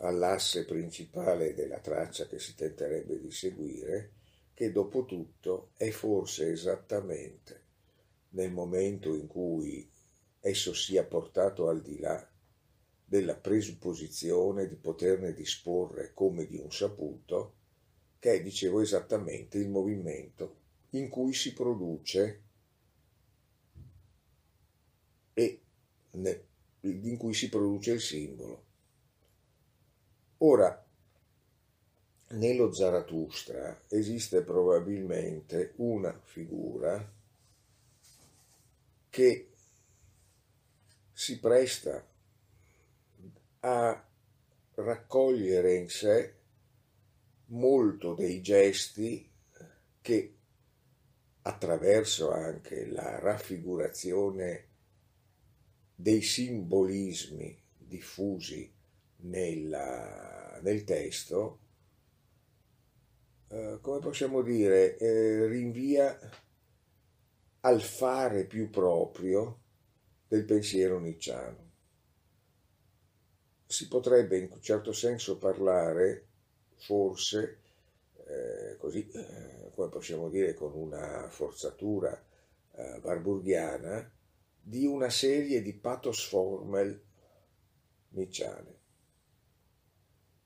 all'asse 0.00 0.66
principale 0.66 1.54
della 1.54 1.78
traccia 1.78 2.26
che 2.26 2.38
si 2.38 2.54
tenterebbe 2.54 3.18
di 3.18 3.30
seguire, 3.30 4.10
che 4.52 4.70
dopo 4.70 5.06
tutto 5.06 5.70
è 5.78 5.88
forse 5.88 6.50
esattamente 6.50 7.57
nel 8.38 8.52
momento 8.52 9.14
in 9.14 9.26
cui 9.26 9.90
esso 10.40 10.72
sia 10.72 11.04
portato 11.04 11.68
al 11.68 11.82
di 11.82 11.98
là 11.98 12.24
della 13.04 13.34
presupposizione 13.34 14.68
di 14.68 14.76
poterne 14.76 15.34
disporre 15.34 16.12
come 16.14 16.46
di 16.46 16.56
un 16.56 16.70
saputo, 16.70 17.54
che 18.20 18.34
è, 18.34 18.42
dicevo, 18.42 18.80
esattamente 18.80 19.58
il 19.58 19.68
movimento 19.68 20.56
in 20.90 21.08
cui 21.08 21.32
si 21.32 21.52
produce 21.52 22.42
e 25.34 25.60
in 26.80 27.16
cui 27.16 27.34
si 27.34 27.48
produce 27.48 27.92
il 27.92 28.00
simbolo. 28.00 28.64
Ora, 30.38 30.86
nello 32.30 32.72
Zarathustra 32.72 33.82
esiste 33.88 34.42
probabilmente 34.42 35.72
una 35.76 36.16
figura 36.22 37.16
che 39.10 39.50
si 41.12 41.38
presta 41.40 42.06
a 43.60 44.08
raccogliere 44.74 45.74
in 45.74 45.88
sé 45.88 46.34
molto 47.46 48.14
dei 48.14 48.40
gesti 48.40 49.28
che 50.00 50.34
attraverso 51.42 52.30
anche 52.30 52.86
la 52.86 53.18
raffigurazione 53.18 54.66
dei 55.94 56.22
simbolismi 56.22 57.60
diffusi 57.76 58.70
nella, 59.22 60.60
nel 60.62 60.84
testo, 60.84 61.58
eh, 63.48 63.78
come 63.80 63.98
possiamo 63.98 64.42
dire, 64.42 64.96
eh, 64.98 65.46
rinvia 65.46 66.16
al 67.60 67.82
fare 67.82 68.44
più 68.46 68.70
proprio 68.70 69.60
del 70.28 70.44
pensiero 70.44 70.98
nicciano. 70.98 71.66
Si 73.66 73.88
potrebbe 73.88 74.38
in 74.38 74.48
un 74.52 74.60
certo 74.62 74.92
senso 74.92 75.38
parlare, 75.38 76.26
forse, 76.76 77.60
eh, 78.26 78.76
così 78.76 79.08
eh, 79.08 79.70
come 79.74 79.88
possiamo 79.88 80.28
dire 80.28 80.54
con 80.54 80.74
una 80.74 81.28
forzatura 81.28 82.20
eh, 82.72 82.98
barburghiana, 83.00 84.10
di 84.60 84.86
una 84.86 85.10
serie 85.10 85.62
di 85.62 85.72
pathos 85.72 86.26
formel 86.26 87.02
nicciane 88.10 88.76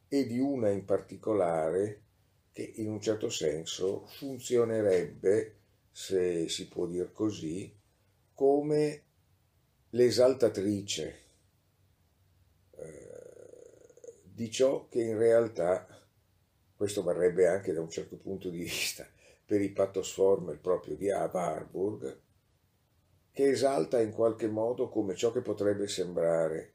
e 0.08 0.26
di 0.26 0.38
una 0.38 0.70
in 0.70 0.84
particolare 0.84 2.02
che 2.52 2.72
in 2.76 2.88
un 2.88 3.00
certo 3.00 3.30
senso 3.30 4.04
funzionerebbe, 4.06 5.61
se 5.92 6.48
si 6.48 6.68
può 6.68 6.86
dire 6.86 7.12
così, 7.12 7.72
come 8.34 9.02
l'esaltatrice 9.90 11.20
eh, 12.70 14.22
di 14.24 14.50
ciò 14.50 14.88
che 14.88 15.02
in 15.02 15.18
realtà, 15.18 15.86
questo 16.74 17.02
varrebbe 17.02 17.46
anche 17.46 17.72
da 17.72 17.82
un 17.82 17.90
certo 17.90 18.16
punto 18.16 18.48
di 18.48 18.58
vista 18.58 19.06
per 19.44 19.60
i 19.60 19.70
pathos 19.70 20.12
formel 20.12 20.58
proprio 20.58 20.96
di 20.96 21.08
Warburg, 21.08 22.20
che 23.30 23.50
esalta 23.50 24.00
in 24.00 24.12
qualche 24.12 24.48
modo 24.48 24.88
come 24.88 25.14
ciò 25.14 25.30
che 25.30 25.42
potrebbe 25.42 25.86
sembrare 25.88 26.72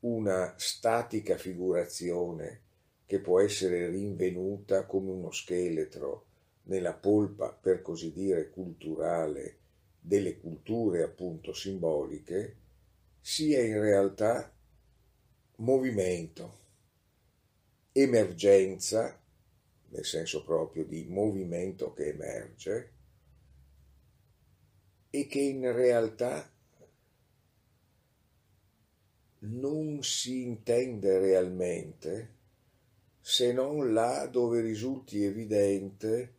una 0.00 0.54
statica 0.56 1.36
figurazione 1.36 2.62
che 3.06 3.20
può 3.20 3.40
essere 3.40 3.88
rinvenuta 3.88 4.86
come 4.86 5.10
uno 5.10 5.30
scheletro 5.30 6.26
nella 6.64 6.94
polpa, 6.94 7.52
per 7.52 7.82
così 7.82 8.12
dire, 8.12 8.50
culturale 8.50 9.58
delle 10.00 10.38
culture 10.38 11.02
appunto 11.02 11.52
simboliche, 11.52 12.56
sia 13.20 13.62
in 13.62 13.80
realtà 13.80 14.52
movimento, 15.56 16.58
emergenza 17.92 19.20
nel 19.90 20.04
senso 20.04 20.44
proprio 20.44 20.84
di 20.84 21.04
movimento 21.08 21.92
che 21.92 22.08
emerge, 22.08 22.92
e 25.10 25.26
che 25.26 25.40
in 25.40 25.72
realtà 25.72 26.48
non 29.40 30.02
si 30.02 30.42
intende 30.42 31.18
realmente 31.18 32.38
se 33.20 33.52
non 33.52 33.92
là 33.92 34.26
dove 34.26 34.60
risulti 34.60 35.24
evidente 35.24 36.34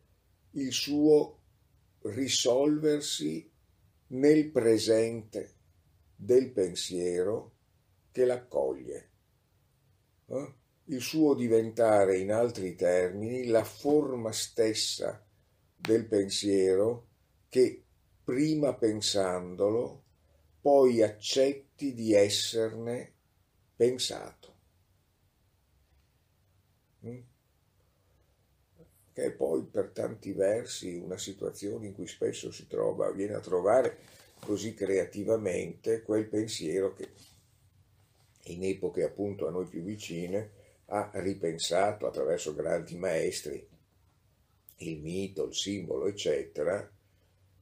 il 0.52 0.72
suo 0.72 1.38
risolversi 2.02 3.50
nel 4.08 4.50
presente 4.50 5.54
del 6.14 6.50
pensiero 6.52 7.54
che 8.10 8.24
l'accoglie. 8.24 9.10
Eh? 10.26 10.54
Il 10.86 11.00
suo 11.00 11.34
diventare, 11.34 12.18
in 12.18 12.32
altri 12.32 12.74
termini, 12.74 13.46
la 13.46 13.64
forma 13.64 14.32
stessa 14.32 15.24
del 15.74 16.06
pensiero 16.06 17.08
che, 17.48 17.84
prima 18.22 18.74
pensandolo, 18.74 20.04
poi 20.60 21.02
accetti 21.02 21.94
di 21.94 22.12
esserne 22.12 23.14
pensato. 23.74 24.54
Mm? 27.06 27.20
Che 29.12 29.24
è 29.24 29.30
poi 29.30 29.62
per 29.64 29.90
tanti 29.90 30.32
versi 30.32 30.94
una 30.94 31.18
situazione 31.18 31.86
in 31.86 31.94
cui 31.94 32.06
spesso 32.06 32.50
si 32.50 32.66
trova, 32.66 33.10
viene 33.10 33.34
a 33.34 33.40
trovare 33.40 33.98
così 34.40 34.74
creativamente 34.74 36.02
quel 36.02 36.26
pensiero 36.26 36.94
che 36.94 37.10
in 38.46 38.64
epoche 38.64 39.04
appunto 39.04 39.46
a 39.46 39.50
noi 39.50 39.66
più 39.66 39.82
vicine 39.82 40.50
ha 40.86 41.10
ripensato 41.14 42.06
attraverso 42.06 42.54
grandi 42.54 42.96
maestri. 42.96 43.68
Il 44.78 44.98
mito, 45.00 45.44
il 45.44 45.54
simbolo, 45.54 46.06
eccetera, 46.06 46.90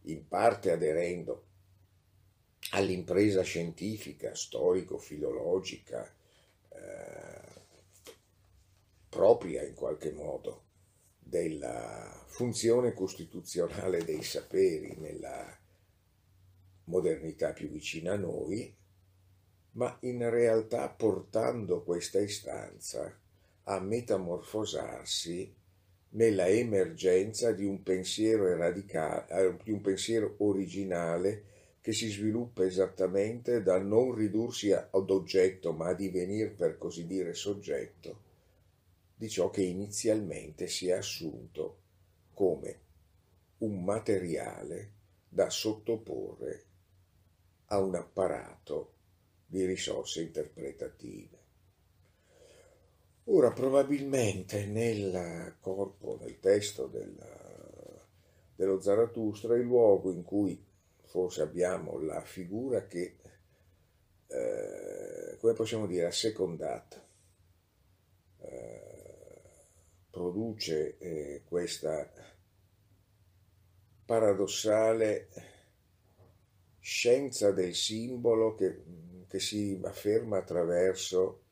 in 0.03 0.27
parte 0.27 0.71
aderendo 0.71 1.45
all'impresa 2.71 3.43
scientifica, 3.43 4.35
storico-filologica, 4.35 6.15
eh, 6.69 7.41
propria 9.09 9.63
in 9.65 9.75
qualche 9.75 10.13
modo 10.13 10.69
della 11.31 12.25
funzione 12.27 12.93
costituzionale 12.93 14.05
dei 14.05 14.23
saperi 14.23 14.97
nella 14.99 15.57
modernità 16.87 17.53
più 17.53 17.69
vicina 17.69 18.15
a 18.15 18.17
noi, 18.17 18.75
ma 19.73 19.97
in 20.01 20.29
realtà 20.29 20.89
portando 20.89 21.85
questa 21.85 22.19
istanza 22.19 23.17
a 23.63 23.79
metamorfosarsi 23.79 25.55
nella 26.11 26.49
emergenza 26.49 27.53
di 27.53 27.65
un 27.65 27.85
pensiero 27.85 28.57
radicale, 28.57 29.27
eh, 29.29 29.57
di 29.63 29.71
un 29.71 29.81
pensiero 29.81 30.35
originale 30.39 31.45
che 31.81 31.93
si 31.93 32.09
sviluppa 32.09 32.65
esattamente 32.65 33.63
dal 33.63 33.87
non 33.87 34.13
ridursi 34.13 34.73
ad 34.73 35.11
oggetto, 35.11 35.73
ma 35.73 35.91
a 35.91 35.95
divenire 35.95 36.51
per 36.51 36.77
così 36.77 37.07
dire 37.07 37.35
soggetto 37.35 38.30
di 39.21 39.29
ciò 39.29 39.51
che 39.51 39.61
inizialmente 39.61 40.67
si 40.67 40.89
è 40.89 40.93
assunto 40.93 41.81
come 42.33 42.81
un 43.59 43.85
materiale 43.85 44.93
da 45.29 45.51
sottoporre 45.51 46.65
a 47.67 47.81
un 47.81 47.97
apparato 47.97 48.95
di 49.45 49.67
risorse 49.67 50.23
interpretative. 50.23 51.39
Ora, 53.25 53.53
probabilmente 53.53 54.65
nel 54.65 55.55
corpo, 55.61 56.17
nel 56.19 56.39
testo 56.41 56.87
del, 56.87 57.15
dello 58.55 58.81
Zarathustra, 58.81 59.55
il 59.55 59.65
luogo 59.65 60.11
in 60.13 60.23
cui 60.23 60.59
forse 61.05 61.43
abbiamo 61.43 62.01
la 62.01 62.23
figura 62.23 62.87
che, 62.87 63.19
eh, 64.29 65.37
come 65.39 65.53
possiamo 65.53 65.87
dire, 65.87 66.07
assecondata, 66.07 67.07
eh, 68.39 68.81
produce 70.11 70.99
eh, 70.99 71.43
questa 71.45 72.11
paradossale 74.05 75.29
scienza 76.81 77.53
del 77.53 77.75
simbolo 77.75 78.55
che 78.55 78.83
che 79.31 79.39
si 79.39 79.81
afferma 79.85 80.39
attraverso 80.39 81.43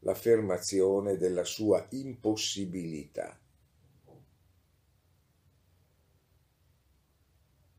l'affermazione 0.00 1.16
della 1.16 1.44
sua 1.44 1.86
impossibilità. 1.92 3.40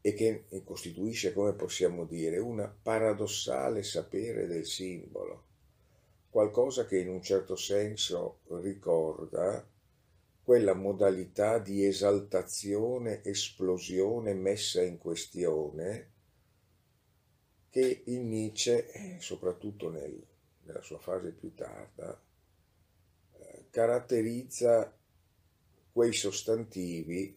E 0.01 0.13
che 0.15 0.45
costituisce, 0.63 1.33
come 1.33 1.53
possiamo 1.53 2.05
dire, 2.05 2.39
un 2.39 2.67
paradossale 2.81 3.83
sapere 3.83 4.47
del 4.47 4.65
simbolo, 4.65 5.43
qualcosa 6.31 6.87
che 6.87 6.97
in 6.97 7.09
un 7.09 7.21
certo 7.21 7.55
senso 7.55 8.39
ricorda 8.47 9.63
quella 10.45 10.75
modalità 10.75 11.57
di 11.57 11.83
esaltazione, 11.83 13.23
esplosione 13.23 14.35
messa 14.35 14.79
in 14.83 14.99
questione 14.99 16.11
che 17.71 18.03
in 18.05 18.29
Nietzsche, 18.29 19.17
soprattutto 19.19 19.89
nel, 19.89 20.23
nella 20.65 20.83
sua 20.83 20.99
fase 20.99 21.31
più 21.31 21.55
tarda, 21.55 22.21
eh, 23.39 23.65
caratterizza 23.71 24.95
quei 25.91 26.13
sostantivi 26.13 27.35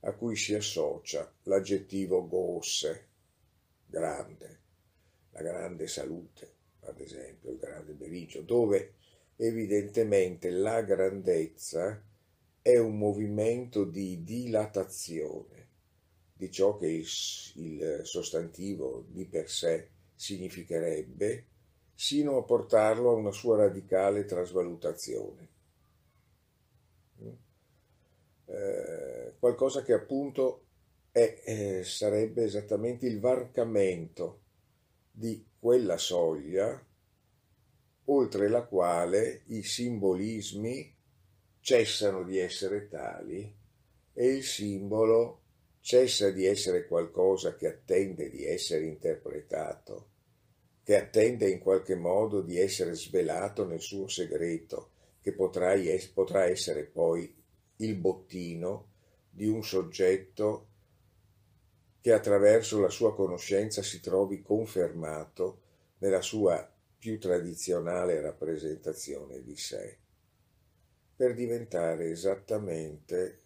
a 0.00 0.12
cui 0.12 0.36
si 0.36 0.54
associa 0.54 1.28
l'aggettivo 1.42 2.28
gosse, 2.28 3.08
grande, 3.86 4.60
la 5.32 5.42
grande 5.42 5.88
salute, 5.88 6.54
ad 6.82 7.00
esempio, 7.00 7.50
il 7.50 7.58
grande 7.58 7.92
beneficio, 7.92 8.42
dove 8.42 8.94
evidentemente 9.34 10.48
la 10.50 10.80
grandezza 10.82 12.00
è 12.66 12.78
un 12.78 12.98
movimento 12.98 13.84
di 13.84 14.24
dilatazione 14.24 15.68
di 16.32 16.50
ciò 16.50 16.76
che 16.76 16.88
il, 16.88 18.00
sostantivo 18.02 19.04
di 19.06 19.24
per 19.24 19.48
sé 19.48 19.90
significherebbe, 20.16 21.46
sino 21.94 22.38
a 22.38 22.42
portarlo 22.42 23.10
a 23.10 23.14
una 23.14 23.30
sua 23.30 23.58
radicale 23.58 24.24
trasvalutazione. 24.24 25.48
Mm? 27.22 27.28
Eh, 28.46 29.34
qualcosa 29.38 29.84
che 29.84 29.92
appunto 29.92 30.64
è, 31.12 31.42
eh, 31.44 31.84
sarebbe 31.84 32.42
esattamente 32.42 33.06
il 33.06 33.20
varcamento 33.20 34.40
di 35.12 35.46
quella 35.56 35.98
soglia 35.98 36.84
oltre 38.06 38.48
la 38.48 38.64
quale 38.64 39.42
i 39.46 39.62
simbolismi 39.62 40.95
cessano 41.66 42.22
di 42.22 42.38
essere 42.38 42.86
tali 42.86 43.52
e 44.12 44.26
il 44.28 44.44
simbolo 44.44 45.40
cessa 45.80 46.30
di 46.30 46.46
essere 46.46 46.86
qualcosa 46.86 47.56
che 47.56 47.66
attende 47.66 48.30
di 48.30 48.46
essere 48.46 48.84
interpretato, 48.84 50.10
che 50.84 50.96
attende 50.96 51.50
in 51.50 51.58
qualche 51.58 51.96
modo 51.96 52.40
di 52.40 52.56
essere 52.56 52.94
svelato 52.94 53.66
nel 53.66 53.80
suo 53.80 54.06
segreto, 54.06 54.90
che 55.20 55.32
potrà, 55.32 55.72
essere 55.72 56.84
poi 56.84 57.34
il 57.78 57.96
bottino 57.96 58.92
di 59.28 59.48
un 59.48 59.64
soggetto 59.64 60.68
che 62.00 62.12
attraverso 62.12 62.78
la 62.78 62.90
sua 62.90 63.12
conoscenza 63.12 63.82
si 63.82 63.98
trovi 63.98 64.40
confermato 64.40 65.62
nella 65.98 66.22
sua 66.22 66.72
più 66.96 67.18
tradizionale 67.18 68.20
rappresentazione 68.20 69.42
di 69.42 69.56
sé, 69.56 69.98
per 71.16 71.34
diventare 71.34 72.10
esattamente 72.10 73.40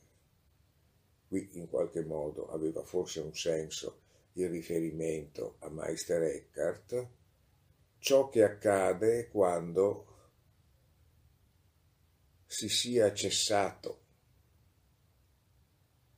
Qui 1.30 1.48
in 1.52 1.68
qualche 1.68 2.02
modo 2.02 2.48
aveva 2.48 2.82
forse 2.82 3.20
un 3.20 3.32
senso 3.36 4.00
il 4.32 4.48
riferimento 4.48 5.58
a 5.60 5.68
Meister 5.68 6.22
Eckhart, 6.22 7.08
ciò 7.98 8.28
che 8.28 8.42
accade 8.42 9.28
quando 9.28 10.06
si 12.46 12.68
sia 12.68 13.14
cessato 13.14 14.00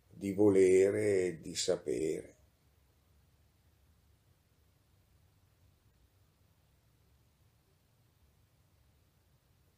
di 0.08 0.32
volere 0.32 1.26
e 1.26 1.40
di 1.42 1.54
sapere. 1.54 2.36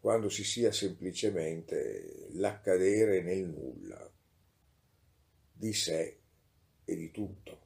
Quando 0.04 0.28
si 0.28 0.44
sia 0.44 0.70
semplicemente 0.70 2.26
l'accadere 2.32 3.22
nel 3.22 3.48
nulla 3.48 4.12
di 5.50 5.72
sé 5.72 6.20
e 6.84 6.94
di 6.94 7.10
tutto, 7.10 7.58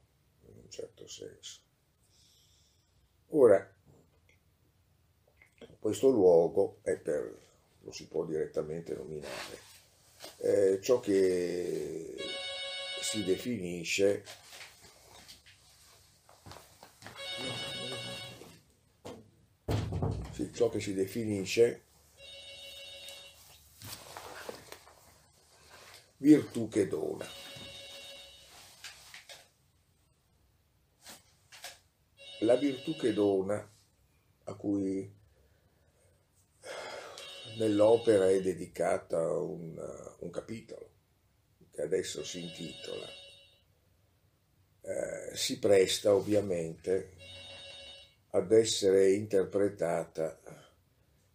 in 0.46 0.59
un 0.62 0.70
certo 0.70 1.09
senso. 1.09 1.61
Ora, 3.31 3.74
questo 5.81 6.11
luogo 6.11 6.79
è 6.83 6.96
per, 6.96 7.37
lo 7.81 7.90
si 7.90 8.07
può 8.07 8.24
direttamente 8.24 8.94
nominare, 8.94 9.59
eh, 10.37 10.81
ciò 10.81 11.01
che 11.01 12.14
si 13.01 13.24
definisce 13.24 14.22
sì, 20.31 20.53
ciò 20.55 20.68
che 20.68 20.79
si 20.79 20.94
definisce 20.94 21.87
virtù 26.18 26.68
che 26.68 26.88
dona. 26.88 27.26
La 32.40 32.57
virtù 32.57 32.96
che 32.96 33.12
dona, 33.12 33.68
a 34.44 34.54
cui 34.54 35.12
nell'opera 37.57 38.28
è 38.28 38.40
dedicata 38.40 39.33
un, 39.33 39.76
un 40.18 40.31
capitolo, 40.31 40.90
che 41.70 41.83
adesso 41.83 42.24
si 42.24 42.42
intitola, 42.42 43.07
eh, 44.83 45.37
si 45.37 45.59
presta 45.59 46.14
ovviamente 46.14 47.14
ad 48.31 48.52
essere 48.52 49.12
interpretata 49.12 50.67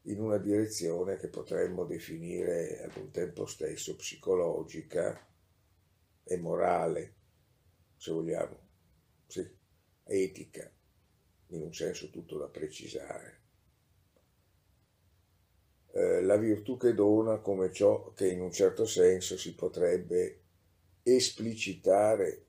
in 0.08 0.20
una 0.20 0.38
direzione 0.38 1.16
che 1.16 1.30
potremmo 1.30 1.86
definire 1.86 2.84
ad 2.84 2.96
un 2.98 3.12
tempo 3.12 3.46
stesso 3.46 3.96
psicologica 3.96 5.26
e 6.24 6.38
morale, 6.38 7.13
se 7.96 8.12
vogliamo, 8.12 8.58
sì, 9.28 9.50
etica, 10.04 10.70
in 11.48 11.62
un 11.62 11.74
senso 11.74 12.10
tutto 12.10 12.38
da 12.38 12.48
precisare. 12.48 13.42
Eh, 15.92 16.22
la 16.22 16.38
virtù 16.38 16.76
che 16.76 16.94
dona 16.94 17.38
come 17.38 17.72
ciò 17.72 18.12
che 18.13 18.30
in 18.30 18.42
un 18.42 18.52
certo 18.52 18.86
senso 18.86 19.38
si 19.38 19.54
potrebbe 19.54 20.42
esplicitare, 21.04 22.46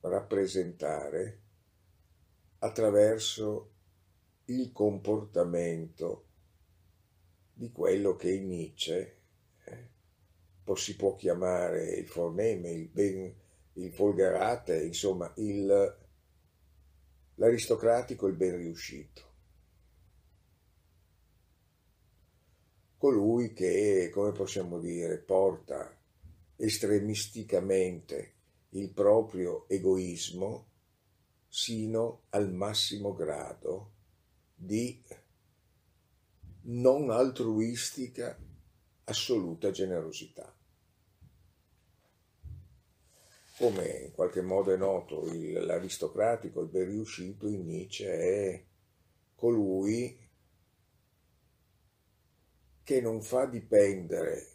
rappresentare 0.00 1.40
attraverso 2.58 3.70
il 4.46 4.72
comportamento 4.72 6.30
di 7.62 7.70
quello 7.70 8.16
che 8.16 8.32
in 8.32 8.48
Nietzsche 8.48 9.18
eh, 9.66 9.88
si 10.74 10.96
può 10.96 11.14
chiamare 11.14 11.92
il 11.92 12.08
forneme, 12.08 12.72
il, 12.72 12.88
ben, 12.88 13.32
il 13.74 13.92
folgarate, 13.92 14.82
insomma 14.82 15.32
il, 15.36 15.96
l'aristocratico, 17.36 18.26
il 18.26 18.34
ben 18.34 18.56
riuscito. 18.56 19.30
Colui 22.96 23.52
che, 23.52 24.10
come 24.12 24.32
possiamo 24.32 24.80
dire, 24.80 25.18
porta 25.18 25.96
estremisticamente 26.56 28.32
il 28.70 28.90
proprio 28.90 29.68
egoismo 29.68 30.66
sino 31.46 32.22
al 32.30 32.52
massimo 32.52 33.14
grado 33.14 33.92
di 34.52 35.00
non 36.64 37.10
altruistica 37.10 38.38
assoluta 39.04 39.70
generosità. 39.70 40.54
Come 43.56 43.88
in 44.06 44.12
qualche 44.12 44.40
modo 44.40 44.72
è 44.72 44.76
noto, 44.76 45.26
il, 45.26 45.52
l'aristocratico, 45.52 46.62
il 46.62 46.68
ben 46.68 46.86
riuscito 46.86 47.48
in 47.48 47.66
Nietzsche 47.66 48.06
è 48.06 48.64
colui 49.34 50.18
che 52.82 53.00
non 53.00 53.22
fa 53.22 53.46
dipendere 53.46 54.46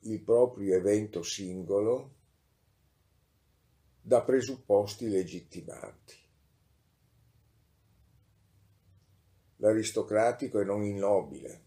il 0.00 0.20
proprio 0.20 0.76
evento 0.76 1.22
singolo 1.22 2.14
da 4.00 4.22
presupposti 4.22 5.08
legittimanti. 5.08 6.25
L'aristocratico 9.56 10.60
e 10.60 10.64
non 10.64 10.82
il 10.82 10.94
nobile. 10.94 11.64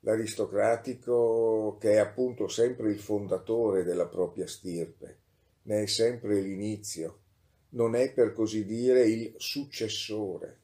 L'aristocratico 0.00 1.76
che 1.80 1.92
è 1.92 1.96
appunto 1.98 2.48
sempre 2.48 2.90
il 2.90 2.98
fondatore 2.98 3.84
della 3.84 4.06
propria 4.06 4.46
stirpe, 4.46 5.20
ne 5.62 5.82
è 5.82 5.86
sempre 5.86 6.40
l'inizio, 6.40 7.20
non 7.70 7.94
è 7.94 8.12
per 8.12 8.32
così 8.32 8.64
dire 8.64 9.06
il 9.08 9.34
successore, 9.36 10.60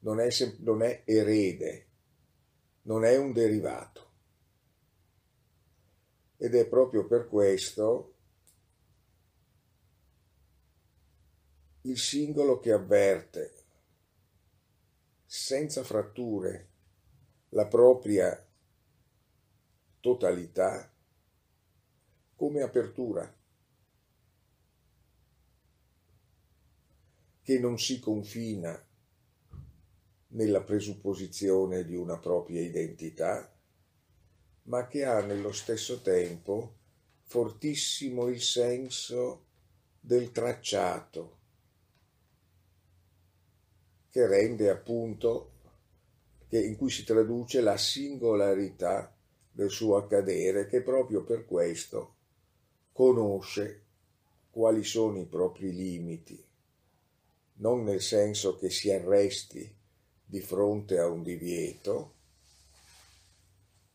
non 0.00 0.20
è, 0.20 0.28
non 0.58 0.82
è 0.82 1.02
erede, 1.04 1.86
non 2.82 3.04
è 3.04 3.16
un 3.16 3.32
derivato. 3.32 4.04
Ed 6.38 6.54
è 6.54 6.66
proprio 6.66 7.06
per 7.06 7.28
questo 7.28 8.15
il 11.86 11.98
singolo 11.98 12.58
che 12.58 12.72
avverte 12.72 13.54
senza 15.24 15.84
fratture 15.84 16.68
la 17.50 17.66
propria 17.68 18.44
totalità 20.00 20.92
come 22.34 22.62
apertura, 22.62 23.32
che 27.42 27.58
non 27.60 27.78
si 27.78 28.00
confina 28.00 28.84
nella 30.28 30.62
presupposizione 30.62 31.84
di 31.84 31.94
una 31.94 32.18
propria 32.18 32.60
identità, 32.62 33.56
ma 34.64 34.88
che 34.88 35.04
ha 35.04 35.24
nello 35.24 35.52
stesso 35.52 36.02
tempo 36.02 36.78
fortissimo 37.22 38.26
il 38.26 38.42
senso 38.42 39.44
del 40.00 40.32
tracciato, 40.32 41.38
che 44.16 44.26
rende 44.26 44.70
appunto, 44.70 45.50
che, 46.48 46.58
in 46.58 46.78
cui 46.78 46.88
si 46.88 47.04
traduce 47.04 47.60
la 47.60 47.76
singolarità 47.76 49.14
del 49.52 49.68
suo 49.68 49.96
accadere, 49.96 50.66
che 50.68 50.80
proprio 50.80 51.22
per 51.22 51.44
questo 51.44 52.14
conosce 52.92 53.82
quali 54.48 54.84
sono 54.84 55.20
i 55.20 55.26
propri 55.26 55.70
limiti, 55.70 56.42
non 57.56 57.84
nel 57.84 58.00
senso 58.00 58.56
che 58.56 58.70
si 58.70 58.90
arresti 58.90 59.70
di 60.24 60.40
fronte 60.40 60.98
a 60.98 61.06
un 61.08 61.22
divieto, 61.22 62.14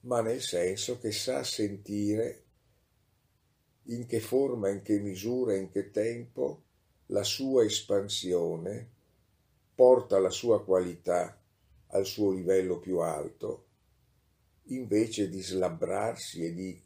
ma 0.01 0.21
nel 0.21 0.41
senso 0.41 0.99
che 0.99 1.11
sa 1.11 1.43
sentire 1.43 2.43
in 3.85 4.05
che 4.05 4.19
forma, 4.19 4.69
in 4.69 4.83
che 4.83 4.99
misura, 4.99 5.55
in 5.55 5.71
che 5.71 5.89
tempo 5.89 6.61
la 7.07 7.23
sua 7.23 7.63
espansione 7.63 8.90
porta 9.73 10.19
la 10.19 10.29
sua 10.29 10.63
qualità 10.63 11.39
al 11.87 12.05
suo 12.05 12.31
livello 12.31 12.79
più 12.79 12.99
alto, 12.99 13.67
invece 14.65 15.29
di 15.29 15.41
slabbrarsi 15.41 16.45
e 16.45 16.53
di 16.53 16.81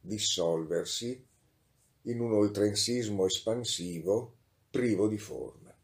dissolversi 0.00 1.26
in 2.02 2.20
un 2.20 2.32
oltrensismo 2.32 3.26
espansivo 3.26 4.36
privo 4.70 5.08
di 5.08 5.18
forma. 5.18 5.74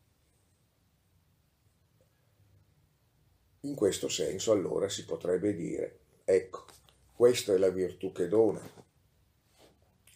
In 3.61 3.75
questo 3.75 4.09
senso 4.09 4.53
allora 4.53 4.89
si 4.89 5.05
potrebbe 5.05 5.55
dire, 5.55 5.99
ecco, 6.25 6.65
questa 7.13 7.53
è 7.55 7.59
la 7.59 7.71
virtù 7.71 8.13
che 8.13 8.29
dona. 8.29 8.61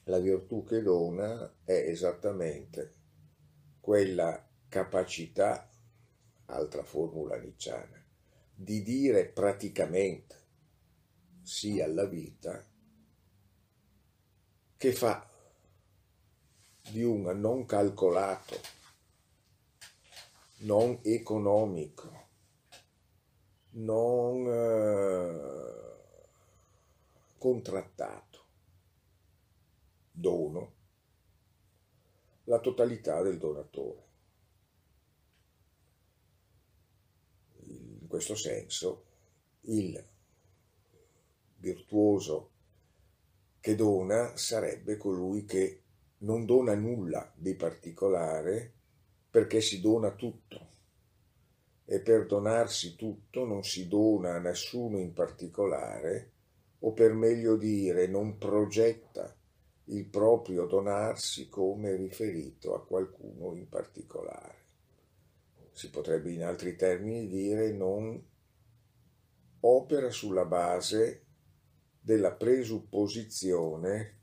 La 0.04 0.18
virtù 0.18 0.64
che 0.64 0.82
dona 0.82 1.56
è 1.64 1.72
esattamente 1.72 2.94
quella 3.80 4.46
capacità 4.68 5.69
altra 6.53 6.82
formula 6.82 7.36
nicciana, 7.36 8.05
di 8.55 8.82
dire 8.82 9.26
praticamente 9.26 10.38
sì 11.42 11.80
alla 11.80 12.05
vita 12.05 12.64
che 14.76 14.92
fa 14.92 15.28
di 16.90 17.03
un 17.03 17.22
non 17.38 17.66
calcolato, 17.66 18.59
non 20.59 21.01
economico, 21.03 22.28
non 23.72 24.46
eh, 24.46 25.40
contrattato 27.38 28.44
dono 30.11 30.72
la 32.44 32.59
totalità 32.59 33.22
del 33.22 33.38
donatore. 33.38 34.09
Questo 38.11 38.34
senso 38.34 39.04
il 39.62 40.04
virtuoso 41.58 42.50
che 43.61 43.76
dona 43.76 44.36
sarebbe 44.36 44.96
colui 44.96 45.44
che 45.44 45.82
non 46.18 46.44
dona 46.44 46.74
nulla 46.74 47.32
di 47.36 47.54
particolare 47.54 48.72
perché 49.30 49.61
si 49.61 49.80
dona 49.80 50.11
tutto 50.11 50.66
e 51.84 52.00
per 52.00 52.26
donarsi 52.26 52.96
tutto 52.96 53.44
non 53.44 53.62
si 53.62 53.86
dona 53.86 54.34
a 54.34 54.38
nessuno 54.38 54.98
in 54.98 55.12
particolare, 55.12 56.32
o 56.80 56.92
per 56.92 57.12
meglio 57.14 57.56
dire 57.56 58.06
non 58.06 58.38
progetta 58.38 59.36
il 59.86 60.04
proprio 60.06 60.66
donarsi 60.66 61.48
come 61.48 61.96
riferito 61.96 62.74
a 62.74 62.84
qualcuno 62.84 63.54
in 63.54 63.68
particolare. 63.68 64.59
Si 65.72 65.90
potrebbe 65.90 66.32
in 66.32 66.44
altri 66.44 66.76
termini 66.76 67.26
dire 67.26 67.72
non 67.72 68.22
opera 69.60 70.10
sulla 70.10 70.44
base 70.44 71.24
della 72.00 72.32
presupposizione 72.32 74.18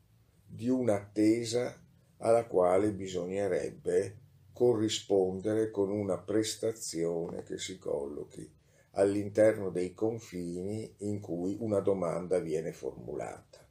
di 0.45 0.69
un'attesa 0.69 1.83
alla 2.17 2.45
quale 2.45 2.91
bisognerebbe 2.91 4.17
corrispondere 4.53 5.69
con 5.69 5.91
una 5.91 6.17
prestazione 6.17 7.43
che 7.43 7.59
si 7.59 7.77
collochi 7.77 8.51
all'interno 8.91 9.69
dei 9.69 9.93
confini 9.93 10.91
in 10.99 11.19
cui 11.19 11.55
una 11.59 11.79
domanda 11.79 12.39
viene 12.39 12.71
formulata 12.71 13.63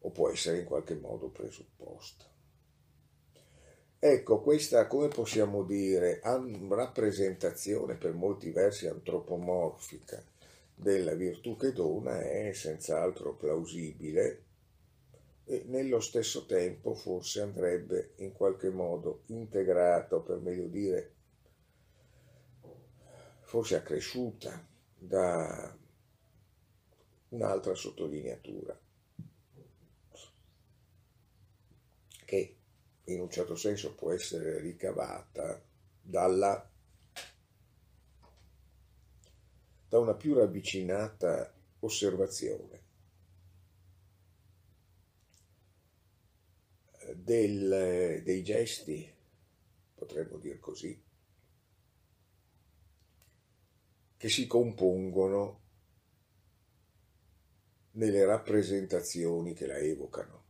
o 0.00 0.10
può 0.10 0.28
essere 0.30 0.58
in 0.58 0.64
qualche 0.64 0.96
modo 0.96 1.30
presupposta. 1.30 2.31
Ecco, 4.04 4.40
questa, 4.40 4.88
come 4.88 5.06
possiamo 5.06 5.62
dire, 5.62 6.20
rappresentazione 6.70 7.94
per 7.94 8.12
molti 8.14 8.50
versi 8.50 8.88
antropomorfica 8.88 10.20
della 10.74 11.14
virtù 11.14 11.56
che 11.56 11.72
dona 11.72 12.20
è 12.20 12.52
senz'altro 12.52 13.36
plausibile 13.36 14.44
e 15.44 15.62
nello 15.68 16.00
stesso 16.00 16.46
tempo 16.46 16.94
forse 16.94 17.42
andrebbe 17.42 18.14
in 18.16 18.32
qualche 18.32 18.70
modo 18.70 19.22
integrato, 19.26 20.20
per 20.20 20.40
meglio 20.40 20.66
dire, 20.66 21.14
forse 23.42 23.76
accresciuta 23.76 24.66
da 24.98 25.78
un'altra 27.28 27.74
sottolineatura, 27.76 28.76
che 32.24 32.56
in 33.04 33.20
un 33.20 33.30
certo 33.30 33.56
senso 33.56 33.94
può 33.94 34.12
essere 34.12 34.60
ricavata 34.60 35.62
dalla, 36.00 36.70
da 39.88 39.98
una 39.98 40.14
più 40.14 40.34
ravvicinata 40.34 41.52
osservazione 41.80 42.80
del, 47.14 48.22
dei 48.22 48.42
gesti, 48.42 49.12
potremmo 49.94 50.38
dire 50.38 50.58
così, 50.58 51.00
che 54.16 54.28
si 54.28 54.46
compongono 54.46 55.60
nelle 57.92 58.24
rappresentazioni 58.24 59.52
che 59.52 59.66
la 59.66 59.76
evocano. 59.78 60.41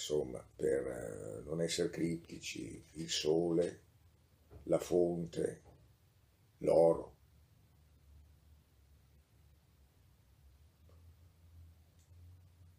Insomma, 0.00 0.42
per 0.56 0.86
eh, 0.86 1.42
non 1.44 1.60
essere 1.60 1.90
criptici, 1.90 2.82
il 2.92 3.10
sole, 3.10 3.82
la 4.62 4.78
fonte, 4.78 5.62
l'oro, 6.58 7.18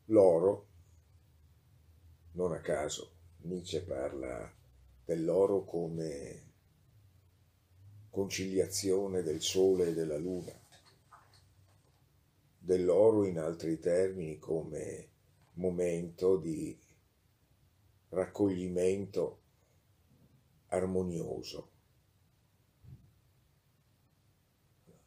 L'oro, 0.05 0.67
non 2.33 2.51
a 2.51 2.59
caso, 2.59 3.11
Nietzsche 3.43 3.81
parla 3.81 4.51
dell'oro 5.05 5.63
come 5.63 6.49
conciliazione 8.09 9.21
del 9.21 9.41
sole 9.41 9.87
e 9.87 9.93
della 9.93 10.17
luna, 10.17 10.51
dell'oro 12.57 13.23
in 13.23 13.39
altri 13.39 13.79
termini 13.79 14.37
come 14.37 15.07
momento 15.53 16.35
di 16.35 16.77
raccoglimento 18.11 19.39
armonioso 20.67 21.71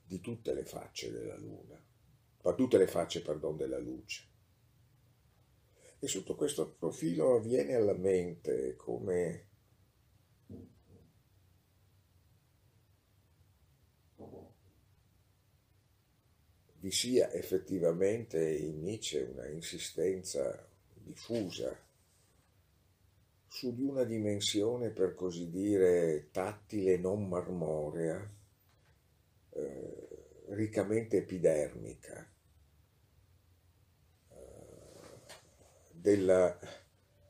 di 0.05 0.21
tutte 0.21 0.53
le 0.53 0.65
facce 0.65 1.11
della 1.11 1.37
luna, 1.37 1.83
ma 2.43 2.55
tutte 2.55 2.79
le 2.79 2.87
facce, 2.87 3.23
pardon, 3.23 3.57
della 3.57 3.79
luce. 3.79 4.29
E 5.99 6.07
sotto 6.07 6.35
questo 6.35 6.75
profilo 6.75 7.41
viene 7.41 7.75
alla 7.75 7.95
mente 7.95 8.77
come 8.77 9.49
vi 16.85 16.91
sia 16.91 17.33
effettivamente 17.33 18.39
in 18.55 18.83
Nietzsche 18.83 19.23
una 19.23 19.47
insistenza 19.47 20.69
diffusa 20.93 21.75
su 23.55 23.73
di 23.73 23.85
una 23.85 24.03
dimensione 24.03 24.91
per 24.91 25.15
così 25.15 25.49
dire 25.49 26.29
tattile 26.33 26.99
non 26.99 27.29
marmorea, 27.29 28.29
eh, 29.51 30.09
riccamente 30.49 31.19
epidermica, 31.19 32.29
della, 35.93 36.59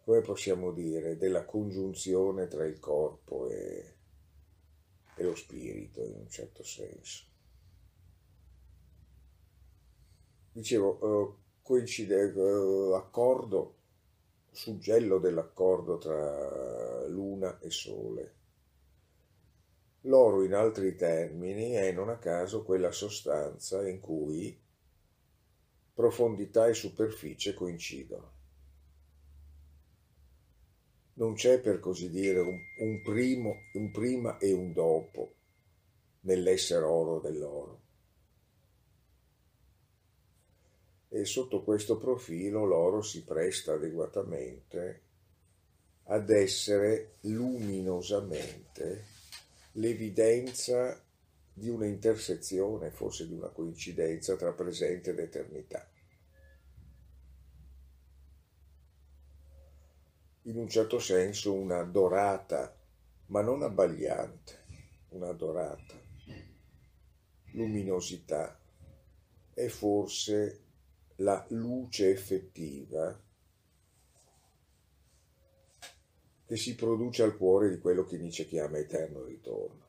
come 0.02 0.22
possiamo 0.22 0.72
dire, 0.72 1.18
della 1.18 1.44
congiunzione 1.44 2.48
tra 2.48 2.64
il 2.64 2.78
corpo 2.78 3.50
e, 3.50 3.94
e 5.16 5.22
lo 5.22 5.34
spirito 5.34 6.02
in 6.02 6.14
un 6.14 6.30
certo 6.30 6.62
senso. 6.64 7.24
Dicevo, 10.52 11.04
uh, 11.04 11.36
coincide, 11.60 12.32
uh, 12.32 12.94
accordo, 12.94 13.73
suggello 14.54 15.18
dell'accordo 15.18 15.98
tra 15.98 17.06
luna 17.06 17.58
e 17.58 17.70
sole. 17.70 18.34
L'oro, 20.02 20.42
in 20.44 20.54
altri 20.54 20.96
termini, 20.96 21.72
è 21.72 21.92
non 21.92 22.08
a 22.08 22.18
caso 22.18 22.62
quella 22.62 22.92
sostanza 22.92 23.86
in 23.88 24.00
cui 24.00 24.58
profondità 25.94 26.66
e 26.66 26.74
superficie 26.74 27.54
coincidono 27.54 28.34
non 31.14 31.34
c'è 31.34 31.60
per 31.60 31.78
così 31.78 32.10
dire 32.10 32.40
un, 32.40 32.58
un, 32.78 33.02
primo, 33.02 33.54
un 33.74 33.90
prima 33.90 34.38
e 34.38 34.52
un 34.52 34.72
dopo 34.72 35.34
nell'essere 36.20 36.84
oro 36.84 37.20
dell'oro. 37.20 37.82
E 41.14 41.24
sotto 41.24 41.62
questo 41.62 41.96
profilo 41.96 42.64
l'oro 42.64 43.00
si 43.00 43.22
presta 43.22 43.74
adeguatamente 43.74 45.02
ad 46.06 46.28
essere 46.28 47.12
luminosamente 47.20 49.04
l'evidenza 49.74 51.00
di 51.52 51.68
una 51.68 51.86
intersezione, 51.86 52.90
forse 52.90 53.28
di 53.28 53.34
una 53.34 53.48
coincidenza 53.48 54.34
tra 54.34 54.52
presente 54.52 55.10
ed 55.10 55.20
eternità. 55.20 55.88
in 60.46 60.58
un 60.58 60.68
certo 60.68 60.98
senso 60.98 61.54
una 61.54 61.82
dorata, 61.84 62.76
ma 63.28 63.40
non 63.40 63.62
abbagliante, 63.62 64.64
una 65.10 65.32
dorata 65.32 65.94
luminosità 67.52 68.58
è 69.54 69.68
forse 69.68 70.63
la 71.16 71.44
luce 71.50 72.10
effettiva 72.10 73.20
che 76.46 76.56
si 76.56 76.74
produce 76.74 77.22
al 77.22 77.36
cuore 77.36 77.70
di 77.70 77.78
quello 77.78 78.04
che 78.04 78.18
Nietzsche 78.18 78.46
chiama 78.46 78.78
eterno 78.78 79.24
ritorno. 79.24 79.82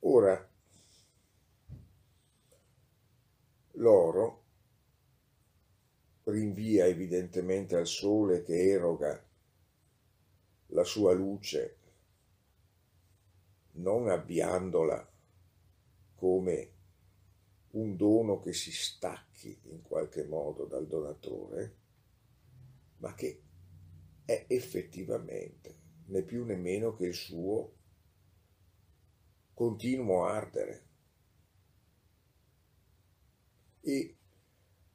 Ora, 0.00 0.48
l'oro 3.72 4.42
rinvia 6.24 6.86
evidentemente 6.86 7.76
al 7.76 7.86
sole 7.86 8.42
che 8.42 8.70
eroga 8.70 9.22
la 10.68 10.84
sua 10.84 11.12
luce, 11.12 11.76
non 13.72 14.08
avviandola 14.08 15.09
come 16.20 16.72
un 17.70 17.96
dono 17.96 18.40
che 18.40 18.52
si 18.52 18.70
stacchi 18.70 19.58
in 19.70 19.80
qualche 19.80 20.24
modo 20.24 20.66
dal 20.66 20.86
donatore, 20.86 21.76
ma 22.98 23.14
che 23.14 23.42
è 24.26 24.44
effettivamente 24.48 25.78
né 26.08 26.22
più 26.22 26.44
né 26.44 26.56
meno 26.56 26.94
che 26.94 27.06
il 27.06 27.14
suo 27.14 27.76
continuo 29.54 30.26
ardere. 30.26 30.88
E 33.80 34.16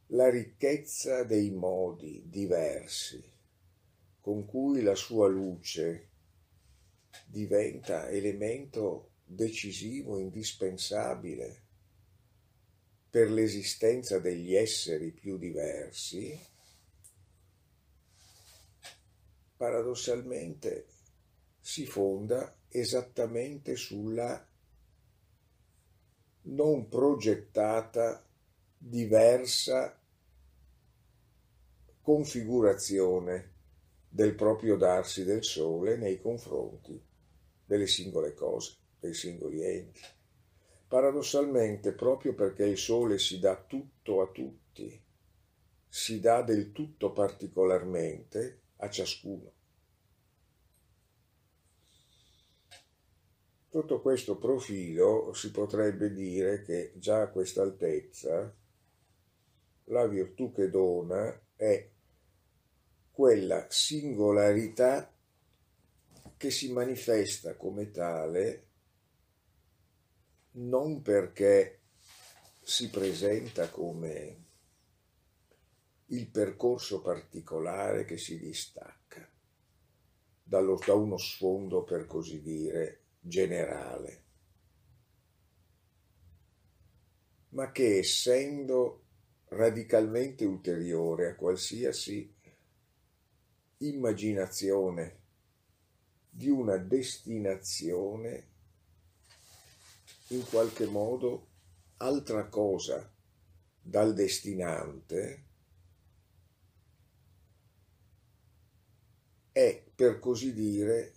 la 0.10 0.30
ricchezza 0.30 1.24
dei 1.24 1.50
modi 1.50 2.24
diversi 2.28 3.34
con 4.22 4.46
cui 4.46 4.84
la 4.84 4.94
sua 4.94 5.28
luce 5.28 6.12
diventa 7.26 8.10
elemento 8.10 9.15
decisivo, 9.26 10.20
indispensabile 10.20 11.64
per 13.10 13.32
l'esistenza 13.32 14.20
degli 14.20 14.56
esseri 14.56 15.12
più 15.12 15.38
diversi, 15.38 16.38
paradossalmente 19.58 20.88
si 21.60 21.86
fonda 21.86 22.58
esattamente 22.68 23.76
sulla 23.76 24.46
non 26.42 26.88
progettata 26.90 28.24
diversa 28.78 30.00
configurazione 32.02 33.54
del 34.08 34.36
proprio 34.36 34.78
darsi 34.78 35.24
del 35.24 35.44
sole 35.44 35.98
nei 35.98 36.20
confronti 36.22 37.02
delle 37.66 37.88
singole 37.88 38.34
cose, 38.34 38.76
dei 39.06 39.14
singoli 39.14 39.64
enti. 39.64 40.02
Paradossalmente, 40.88 41.94
proprio 41.94 42.34
perché 42.34 42.66
il 42.66 42.78
sole 42.78 43.18
si 43.18 43.40
dà 43.40 43.56
tutto 43.56 44.22
a 44.22 44.28
tutti, 44.28 45.02
si 45.88 46.20
dà 46.20 46.42
del 46.42 46.72
tutto 46.72 47.12
particolarmente 47.12 48.62
a 48.78 48.90
ciascuno. 48.90 49.54
Sotto 53.70 54.02
questo 54.02 54.38
profilo 54.38 55.34
si 55.34 55.52
potrebbe 55.52 56.14
dire 56.14 56.62
che 56.62 56.94
già 56.96 57.24
a 57.24 57.30
questa 57.30 57.62
altezza 57.62 58.56
la 59.86 60.08
virtù 60.08 60.54
che 60.54 60.70
dona 60.70 61.38
è 61.56 61.90
quella 63.12 63.66
singolarità 63.70 65.14
che 66.38 66.52
si 66.52 66.72
manifesta 66.72 67.56
come 67.56 67.92
tale 67.92 68.68
non 70.56 71.02
perché 71.02 71.82
si 72.62 72.90
presenta 72.90 73.70
come 73.70 74.44
il 76.08 76.28
percorso 76.28 77.02
particolare 77.02 78.06
che 78.06 78.18
si 78.18 78.40
distacca 78.40 79.28
dallo, 80.42 80.80
da 80.86 80.94
uno 80.94 81.18
sfondo, 81.18 81.84
per 81.84 82.06
così 82.06 82.42
dire, 82.42 83.02
generale, 83.20 84.24
ma 87.50 87.72
che 87.72 87.98
essendo 87.98 89.04
radicalmente 89.50 90.46
ulteriore 90.46 91.30
a 91.30 91.36
qualsiasi 91.36 92.34
immaginazione 93.78 95.24
di 96.30 96.50
una 96.50 96.78
destinazione 96.78 98.55
in 100.30 100.44
qualche 100.46 100.86
modo 100.86 101.48
altra 101.98 102.48
cosa 102.48 103.12
dal 103.80 104.14
destinante 104.14 105.44
è 109.52 109.84
per 109.96 110.20
così 110.20 110.54
dire 110.54 111.14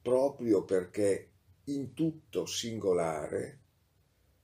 proprio 0.00 0.64
perché 0.64 1.30
in 1.64 1.92
tutto 1.92 2.46
singolare 2.46 3.60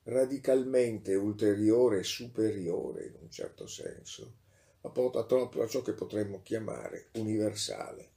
radicalmente 0.05 1.15
ulteriore 1.15 2.01
e 2.01 2.05
superiore 2.05 3.07
in 3.07 3.17
un 3.21 3.31
certo 3.31 3.67
senso 3.67 4.43
a 4.83 5.67
ciò 5.67 5.81
che 5.81 5.95
potremmo 5.95 6.43
chiamare 6.43 7.09
universale. 7.15 8.14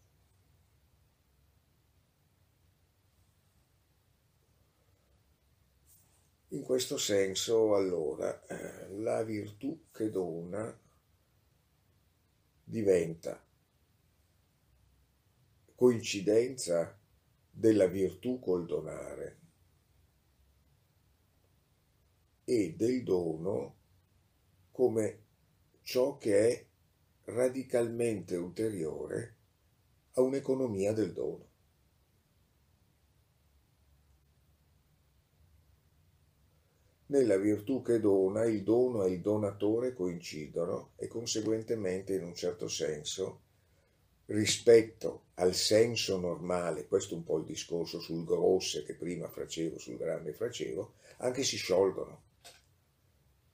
In 6.57 6.63
questo 6.63 6.97
senso, 6.97 7.75
allora, 7.75 8.43
eh, 8.47 8.89
la 8.95 9.23
virtù 9.23 9.89
che 9.91 10.09
dona 10.09 10.75
diventa 12.63 13.45
coincidenza 15.75 16.99
della 17.51 17.85
virtù 17.85 18.39
col 18.39 18.65
donare 18.65 19.39
e 22.43 22.73
del 22.75 23.03
dono 23.03 23.75
come 24.71 25.25
ciò 25.83 26.17
che 26.17 26.49
è 26.49 26.67
radicalmente 27.33 28.35
ulteriore 28.35 29.37
a 30.13 30.21
un'economia 30.21 30.91
del 30.91 31.13
dono. 31.13 31.46
Nella 37.09 37.37
virtù 37.37 37.81
che 37.81 38.01
dona, 38.01 38.43
il 38.43 38.63
dono 38.63 39.05
e 39.05 39.11
il 39.11 39.21
donatore 39.21 39.93
coincidono 39.93 40.89
e 40.97 41.07
conseguentemente, 41.07 42.13
in 42.13 42.23
un 42.23 42.35
certo 42.35 42.67
senso, 42.67 43.39
rispetto 44.25 45.27
al 45.35 45.53
senso 45.53 46.19
normale, 46.19 46.85
questo 46.85 47.13
è 47.13 47.17
un 47.17 47.23
po' 47.23 47.37
il 47.37 47.45
discorso 47.45 48.01
sul 48.01 48.25
grosse 48.25 48.83
che 48.83 48.93
prima 48.93 49.29
facevo, 49.29 49.79
sul 49.79 49.95
grande 49.95 50.33
facevo, 50.33 50.95
anche 51.19 51.43
si 51.43 51.55
sciolgono. 51.55 52.23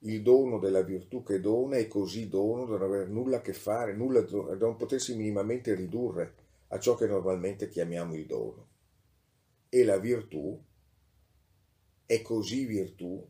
Il 0.00 0.22
dono 0.22 0.58
della 0.58 0.82
virtù 0.82 1.22
che 1.22 1.38
dona 1.38 1.76
è 1.76 1.86
così 1.86 2.28
dono 2.28 2.66
da 2.66 2.76
non 2.76 2.82
avere 2.82 3.08
nulla 3.08 3.36
a 3.36 3.40
che 3.40 3.52
fare, 3.52 3.94
nulla, 3.94 4.22
da 4.22 4.56
non 4.56 4.74
potersi 4.74 5.14
minimamente 5.14 5.74
ridurre 5.74 6.34
a 6.68 6.80
ciò 6.80 6.96
che 6.96 7.06
normalmente 7.06 7.68
chiamiamo 7.68 8.16
il 8.16 8.26
dono. 8.26 8.66
E 9.68 9.84
la 9.84 9.98
virtù 9.98 10.60
è 12.04 12.20
così 12.20 12.64
virtù 12.64 13.24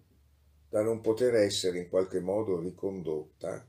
da 0.74 0.82
non 0.82 1.00
poter 1.00 1.36
essere 1.36 1.78
in 1.78 1.88
qualche 1.88 2.18
modo 2.18 2.58
ricondotta 2.58 3.64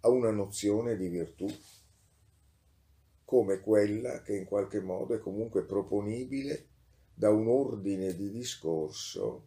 a 0.00 0.08
una 0.08 0.30
nozione 0.30 0.96
di 0.96 1.08
virtù 1.08 1.46
come 3.22 3.60
quella 3.60 4.22
che 4.22 4.36
in 4.36 4.46
qualche 4.46 4.80
modo 4.80 5.14
è 5.14 5.18
comunque 5.18 5.66
proponibile 5.66 6.68
da 7.12 7.28
un 7.28 7.48
ordine 7.48 8.16
di 8.16 8.30
discorso 8.30 9.46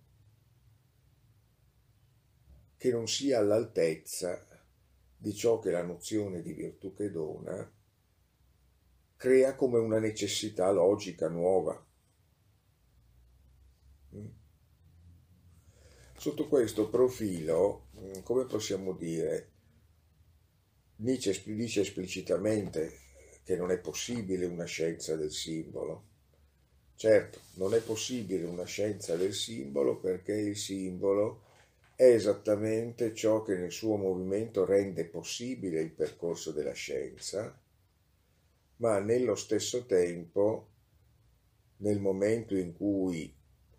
che 2.77 2.91
non 2.91 3.07
sia 3.07 3.39
all'altezza 3.39 4.45
di 5.17 5.33
ciò 5.33 5.57
che 5.57 5.71
la 5.71 5.81
nozione 5.81 6.43
di 6.43 6.53
virtù 6.53 6.93
che 6.93 7.09
dona 7.09 7.67
crea 9.17 9.55
come 9.55 9.79
una 9.79 9.97
necessità 9.97 10.69
logica 10.69 11.29
nuova. 11.29 11.83
Mm? 14.13 14.43
Sotto 16.25 16.47
questo 16.47 16.89
profilo, 16.89 17.89
mm, 17.99 18.21
come 18.23 18.45
possiamo 18.45 18.93
dire, 18.93 19.49
Nietzsche 20.95 21.53
dice 21.53 21.81
esplicitamente 21.81 22.97
che 23.43 23.55
non 23.55 23.69
è 23.69 23.77
possibile 23.77 24.45
una 24.45 24.63
scienza 24.63 25.15
del 25.15 25.29
simbolo. 25.29 26.03
Certo, 26.95 27.41
non 27.57 27.75
è 27.75 27.79
possibile 27.79 28.43
una 28.43 28.63
scienza 28.63 29.15
del 29.15 29.35
simbolo 29.35 29.97
perché 29.97 30.33
il 30.33 30.57
simbolo 30.57 31.43
è 31.95 32.05
esattamente 32.05 33.13
ciò 33.13 33.43
che 33.43 33.55
nel 33.55 33.71
suo 33.71 33.95
movimento 33.95 34.65
rende 34.65 35.05
possibile 35.05 35.79
il 35.79 35.91
percorso 35.91 36.51
della 36.51 36.73
scienza, 36.73 37.55
ma 38.77 38.97
nello 38.97 39.35
stesso 39.35 39.85
tempo, 39.85 40.69
nel 41.77 41.99
momento 41.99 42.55
in 42.55 42.75
cui 42.75 43.31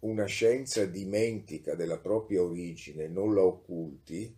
una 0.07 0.27
scienza 0.27 0.85
dimentica 0.87 1.75
della 1.75 1.99
propria 1.99 2.41
origine, 2.41 3.09
non 3.09 3.35
la 3.35 3.43
occulti, 3.43 4.35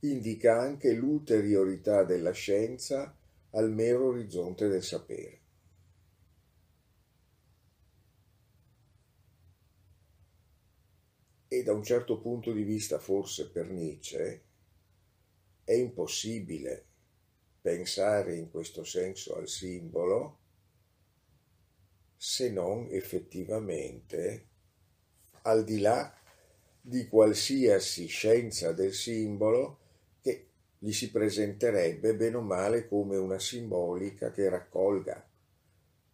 indica 0.00 0.60
anche 0.60 0.92
l'ulteriorità 0.92 2.04
della 2.04 2.32
scienza 2.32 3.16
al 3.52 3.72
mero 3.72 4.08
orizzonte 4.08 4.68
del 4.68 4.82
sapere. 4.82 5.40
E 11.48 11.62
da 11.62 11.72
un 11.72 11.82
certo 11.82 12.20
punto 12.20 12.52
di 12.52 12.62
vista, 12.62 12.98
forse 12.98 13.48
per 13.48 13.70
Nietzsche, 13.70 14.42
è 15.64 15.72
impossibile 15.72 16.84
pensare 17.62 18.36
in 18.36 18.50
questo 18.50 18.84
senso 18.84 19.34
al 19.34 19.48
simbolo 19.48 20.46
se 22.20 22.50
non 22.50 22.88
effettivamente 22.90 24.46
al 25.42 25.62
di 25.62 25.78
là 25.78 26.12
di 26.80 27.06
qualsiasi 27.06 28.06
scienza 28.06 28.72
del 28.72 28.92
simbolo 28.92 29.78
che 30.20 30.48
gli 30.78 30.90
si 30.90 31.12
presenterebbe 31.12 32.16
bene 32.16 32.36
o 32.36 32.42
male 32.42 32.88
come 32.88 33.16
una 33.16 33.38
simbolica 33.38 34.32
che 34.32 34.48
raccolga, 34.48 35.26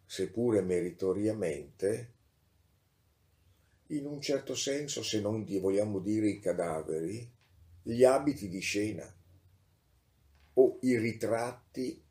seppure 0.05 0.61
meritoriamente, 0.61 2.13
in 3.87 4.05
un 4.05 4.21
certo 4.21 4.53
senso, 4.53 5.01
se 5.01 5.19
non 5.19 5.43
vogliamo 5.59 5.99
dire 5.99 6.27
i 6.27 6.39
cadaveri, 6.39 7.27
gli 7.81 8.03
abiti 8.03 8.47
di 8.47 8.59
scena. 8.59 9.11
o 10.57 10.77
i 10.81 10.97
ritratti 10.97 12.01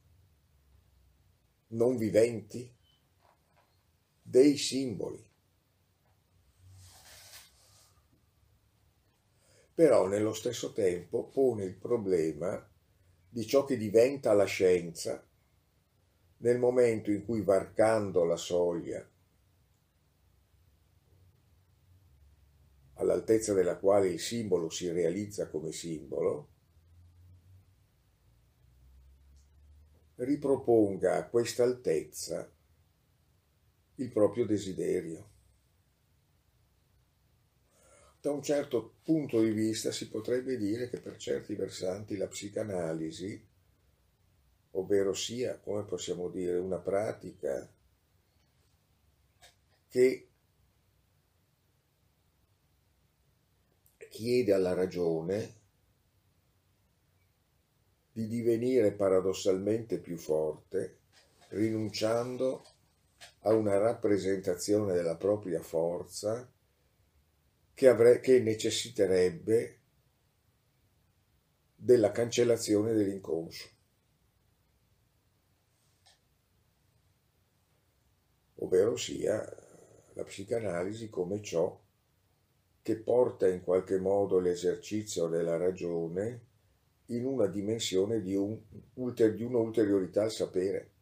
non 1.69 1.97
viventi 1.97 2.74
dei 4.35 4.57
simboli. 4.57 5.24
Però 9.72 10.09
nello 10.09 10.35
stesso 10.35 10.72
tempo 10.72 11.28
pone 11.28 11.62
il 11.62 11.76
problema 11.76 12.68
di 13.28 13.47
ciò 13.47 13.64
che 13.64 13.76
diventa 13.76 14.32
la 14.32 14.45
scienza 14.45 15.24
nel 16.39 16.59
momento 16.59 17.12
in 17.12 17.24
cui 17.24 17.43
varcando 17.43 18.24
la 18.24 18.37
soglia 18.37 19.09
all'altezza 22.95 23.53
della 23.53 23.76
quale 23.76 24.09
il 24.09 24.18
simbolo 24.18 24.68
si 24.68 24.91
realizza 24.91 25.49
come 25.49 25.70
simbolo, 25.70 26.49
riproponga 30.16 31.18
a 31.18 31.28
questa 31.28 31.62
altezza 31.62 32.54
il 33.97 34.11
proprio 34.11 34.47
desiderio. 34.47 35.33
Da 38.21 38.31
un 38.31 38.43
certo 38.43 38.95
punto 39.03 39.41
di 39.41 39.51
vista 39.51 39.93
si 39.93 40.09
potrebbe 40.09 40.57
dire 40.57 40.89
che 40.89 40.99
per 40.99 41.17
certi 41.17 41.55
versanti 41.55 42.17
la 42.17 42.27
psicanalisi, 42.27 43.47
ovvero 44.73 45.13
sia, 45.13 45.59
come 45.59 45.85
possiamo 45.85 46.31
dire, 46.31 46.57
una 46.57 46.79
pratica 46.79 47.71
che 49.89 50.29
chiede 54.09 54.53
alla 54.53 54.75
ragione 54.75 55.63
di 58.11 58.27
divenire 58.27 58.93
paradossalmente 58.93 59.99
più 59.99 60.17
forte, 60.17 61.01
rinunciando 61.49 62.65
a 63.47 63.53
una 63.53 63.79
rappresentazione 63.79 64.93
della 64.93 65.17
propria 65.17 65.61
forza 65.63 66.51
che, 67.73 67.89
avre- 67.89 68.21
che 68.21 68.41
necessiterebbe 68.41 69.79
della 71.75 72.11
cancellazione 72.11 72.93
dell'inconscio. 72.93 73.73
ovvero 78.65 78.97
sia 78.97 79.45
la 80.15 80.25
psicanalisi 80.25 81.09
come 81.11 81.43
ciò 81.43 81.79
che 82.83 82.97
porta 82.97 83.49
in 83.49 83.63
qualche 83.63 83.99
modo 83.99 84.39
l'esercizio 84.39 85.27
della 85.29 85.57
ragione 85.57 86.53
in 87.07 87.27
una 87.27 87.47
dimensione 87.47 88.23
di, 88.23 88.35
un, 88.35 88.59
di 88.95 89.43
un'ulteriorità 89.43 90.23
al 90.23 90.31
sapere 90.31 90.93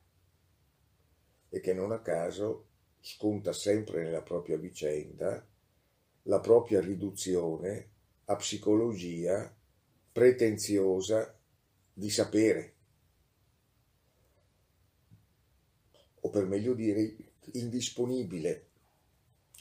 e 1.55 1.61
che 1.61 1.75
non 1.75 1.93
a 1.93 2.01
caso 2.01 2.69
sconta 2.99 3.53
sempre 3.53 4.03
nella 4.03 4.23
propria 4.23 4.57
vicenda 4.57 5.47
la 6.23 6.41
propria 6.41 6.81
riduzione 6.81 7.91
a 8.25 8.37
psicologia 8.37 9.55
pretenziosa 10.13 11.39
di 11.93 12.09
sapere, 12.09 12.75
o 16.21 16.31
per 16.31 16.47
meglio 16.47 16.73
dire 16.73 17.17
indisponibile 17.53 18.69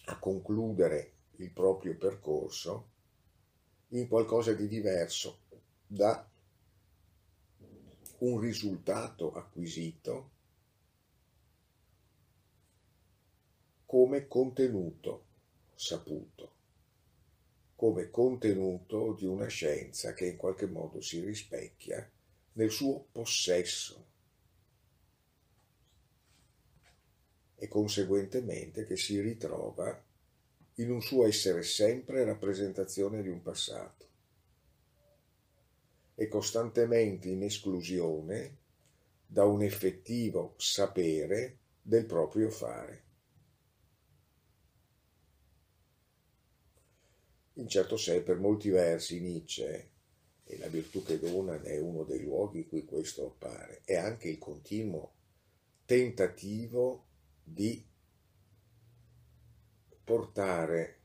a 0.05 0.17
concludere 0.17 1.11
il 1.37 1.51
proprio 1.51 1.97
percorso 1.97 2.89
in 3.89 4.07
qualcosa 4.07 4.53
di 4.53 4.69
diverso 4.69 5.39
da 5.87 6.25
un 8.19 8.39
risultato 8.39 9.33
acquisito 9.33 10.39
come 13.91 14.25
contenuto 14.25 15.25
saputo, 15.75 16.53
come 17.75 18.09
contenuto 18.09 19.13
di 19.19 19.25
una 19.25 19.47
scienza 19.47 20.13
che 20.13 20.27
in 20.27 20.37
qualche 20.37 20.65
modo 20.65 21.01
si 21.01 21.19
rispecchia 21.19 22.09
nel 22.53 22.71
suo 22.71 23.07
possesso 23.11 24.05
e 27.57 27.67
conseguentemente 27.67 28.85
che 28.85 28.95
si 28.95 29.19
ritrova 29.19 30.01
in 30.75 30.89
un 30.89 31.01
suo 31.01 31.25
essere 31.25 31.61
sempre 31.61 32.23
rappresentazione 32.23 33.21
di 33.21 33.27
un 33.27 33.41
passato 33.41 34.07
e 36.15 36.29
costantemente 36.29 37.27
in 37.27 37.43
esclusione 37.43 38.55
da 39.25 39.43
un 39.43 39.61
effettivo 39.63 40.53
sapere 40.55 41.57
del 41.81 42.05
proprio 42.05 42.49
fare. 42.49 43.09
In 47.55 47.67
certo 47.67 47.97
sé, 47.97 48.21
per 48.21 48.39
molti 48.39 48.69
versi, 48.69 49.19
Nietzsche, 49.19 49.89
e 50.43 50.57
la 50.57 50.67
virtù 50.67 51.03
che 51.03 51.19
dona 51.19 51.61
è 51.61 51.79
uno 51.79 52.03
dei 52.03 52.23
luoghi 52.23 52.59
in 52.59 52.67
cui 52.67 52.85
questo 52.85 53.25
appare, 53.25 53.81
è 53.85 53.95
anche 53.95 54.29
il 54.29 54.37
continuo 54.37 55.13
tentativo 55.85 57.05
di 57.43 57.85
portare 60.03 60.99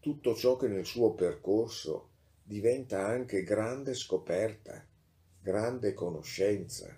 tutto 0.00 0.34
ciò 0.34 0.56
che 0.56 0.68
nel 0.68 0.84
suo 0.84 1.14
percorso 1.14 2.10
diventa 2.42 3.06
anche 3.06 3.42
grande 3.42 3.94
scoperta, 3.94 4.86
grande 5.40 5.94
conoscenza, 5.94 6.96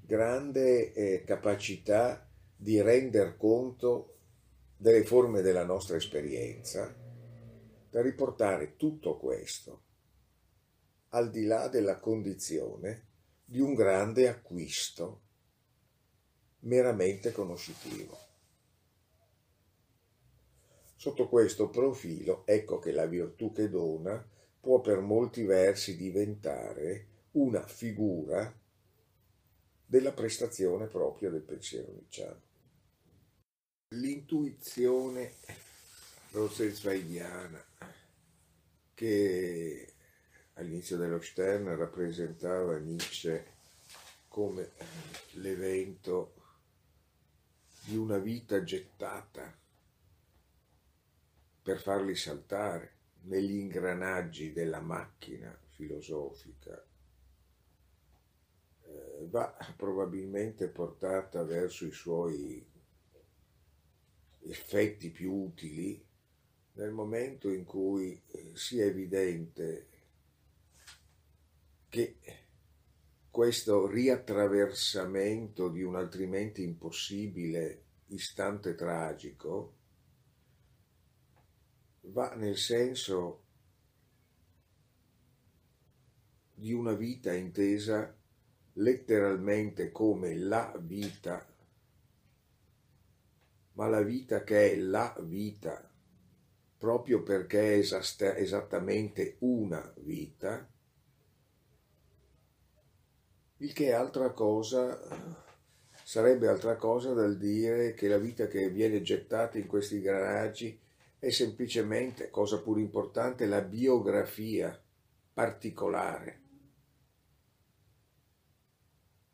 grande 0.00 0.92
eh, 0.92 1.24
capacità 1.24 2.28
di 2.56 2.80
render 2.80 3.36
conto 3.36 4.16
delle 4.76 5.04
forme 5.04 5.42
della 5.42 5.64
nostra 5.64 5.96
esperienza, 5.96 7.03
da 7.94 8.02
riportare 8.02 8.74
tutto 8.74 9.16
questo 9.16 9.82
al 11.10 11.30
di 11.30 11.44
là 11.44 11.68
della 11.68 12.00
condizione 12.00 13.06
di 13.44 13.60
un 13.60 13.72
grande 13.72 14.26
acquisto 14.26 15.20
meramente 16.62 17.30
conoscitivo. 17.30 18.18
Sotto 20.96 21.28
questo 21.28 21.68
profilo 21.68 22.44
ecco 22.46 22.80
che 22.80 22.90
la 22.90 23.06
virtù 23.06 23.52
che 23.52 23.68
dona 23.68 24.28
può 24.58 24.80
per 24.80 24.98
molti 24.98 25.44
versi 25.44 25.96
diventare 25.96 27.06
una 27.32 27.64
figura 27.64 28.52
della 29.86 30.12
prestazione 30.12 30.88
propria 30.88 31.30
del 31.30 31.42
pensiero 31.42 31.92
nicciano. 31.92 32.42
L'intuizione 33.90 35.34
rosenzweigiana 36.34 37.64
che 38.92 39.94
all'inizio 40.54 40.96
dello 40.96 41.20
Stern 41.20 41.76
rappresentava 41.76 42.76
Nietzsche 42.78 43.52
come 44.26 44.72
l'evento 45.34 46.34
di 47.84 47.96
una 47.96 48.18
vita 48.18 48.64
gettata 48.64 49.56
per 51.62 51.80
farli 51.80 52.16
saltare 52.16 52.92
negli 53.22 53.54
ingranaggi 53.54 54.52
della 54.52 54.80
macchina 54.80 55.56
filosofica. 55.70 56.84
Eh, 58.82 59.26
va 59.28 59.56
probabilmente 59.76 60.66
portata 60.66 61.44
verso 61.44 61.86
i 61.86 61.92
suoi 61.92 62.72
effetti 64.40 65.10
più 65.10 65.32
utili 65.32 66.12
nel 66.74 66.90
momento 66.90 67.50
in 67.50 67.64
cui 67.64 68.20
eh, 68.26 68.50
sia 68.54 68.84
evidente 68.84 69.88
che 71.88 72.18
questo 73.30 73.86
riattraversamento 73.86 75.68
di 75.68 75.82
un 75.82 75.96
altrimenti 75.96 76.62
impossibile 76.62 77.82
istante 78.06 78.74
tragico 78.74 79.74
va 82.02 82.34
nel 82.34 82.56
senso 82.56 83.42
di 86.54 86.72
una 86.72 86.92
vita 86.92 87.32
intesa 87.32 88.16
letteralmente 88.74 89.90
come 89.92 90.36
la 90.36 90.74
vita, 90.80 91.46
ma 93.72 93.88
la 93.88 94.02
vita 94.02 94.42
che 94.44 94.72
è 94.72 94.76
la 94.76 95.14
vita, 95.20 95.90
proprio 96.84 97.22
perché 97.22 97.80
è 97.80 98.36
esattamente 98.36 99.36
una 99.38 99.90
vita, 100.00 100.70
il 103.56 103.72
che 103.72 103.86
è 103.86 103.92
altra 103.92 104.32
cosa 104.32 105.00
sarebbe 106.04 106.46
altra 106.46 106.76
cosa 106.76 107.14
dal 107.14 107.38
dire 107.38 107.94
che 107.94 108.06
la 108.06 108.18
vita 108.18 108.48
che 108.48 108.68
viene 108.68 109.00
gettata 109.00 109.56
in 109.56 109.66
questi 109.66 110.02
garaggi 110.02 110.78
è 111.18 111.30
semplicemente, 111.30 112.28
cosa 112.28 112.60
pur 112.60 112.78
importante, 112.78 113.46
la 113.46 113.62
biografia 113.62 114.78
particolare 115.32 116.42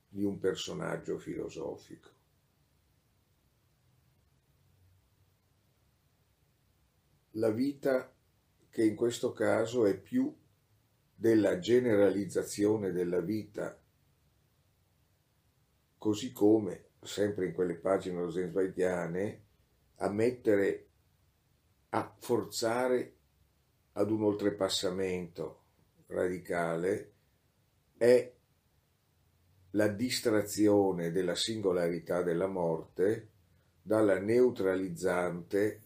di 0.08 0.22
un 0.22 0.38
personaggio 0.38 1.18
filosofico. 1.18 2.19
La 7.34 7.50
vita 7.50 8.12
che 8.68 8.84
in 8.84 8.94
questo 8.94 9.32
caso 9.32 9.86
è 9.86 9.98
più 9.98 10.34
della 11.14 11.58
generalizzazione 11.58 12.92
della 12.92 13.20
vita, 13.20 13.78
così 15.98 16.32
come, 16.32 16.86
sempre 17.02 17.46
in 17.46 17.52
quelle 17.52 17.74
pagine 17.74 18.20
rosenzweitiane, 18.20 19.42
a 19.96 20.08
mettere, 20.10 20.86
a 21.90 22.16
forzare 22.18 23.16
ad 23.92 24.10
un 24.10 24.22
oltrepassamento 24.22 25.62
radicale 26.06 27.12
è 27.96 28.32
la 29.72 29.88
distrazione 29.88 31.10
della 31.10 31.34
singolarità 31.34 32.22
della 32.22 32.46
morte 32.46 33.28
dalla 33.82 34.18
neutralizzante 34.18 35.82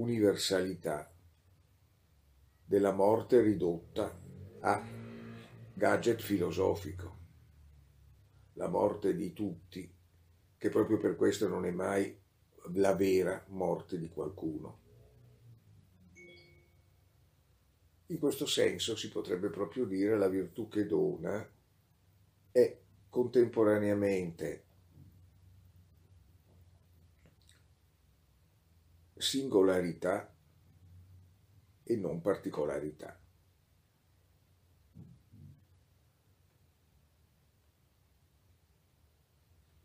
universalità 0.00 1.12
della 2.64 2.92
morte 2.92 3.40
ridotta 3.42 4.18
a 4.60 4.82
gadget 5.74 6.20
filosofico, 6.20 7.18
la 8.54 8.68
morte 8.68 9.14
di 9.14 9.32
tutti, 9.32 9.92
che 10.56 10.68
proprio 10.70 10.96
per 10.96 11.16
questo 11.16 11.48
non 11.48 11.66
è 11.66 11.70
mai 11.70 12.18
la 12.74 12.94
vera 12.94 13.44
morte 13.48 13.98
di 13.98 14.08
qualcuno. 14.08 14.78
In 18.06 18.18
questo 18.18 18.46
senso 18.46 18.96
si 18.96 19.08
potrebbe 19.08 19.50
proprio 19.50 19.84
dire 19.84 20.16
la 20.16 20.28
virtù 20.28 20.68
che 20.68 20.86
dona 20.86 21.48
è 22.50 22.78
contemporaneamente 23.08 24.64
singolarità 29.20 30.32
e 31.84 31.96
non 31.96 32.20
particolarità. 32.20 33.18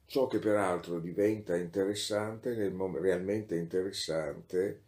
Ciò 0.06 0.28
che 0.28 0.40
peraltro 0.40 1.00
diventa 1.00 1.58
interessante, 1.58 2.54
realmente 2.54 3.58
interessante, 3.58 4.84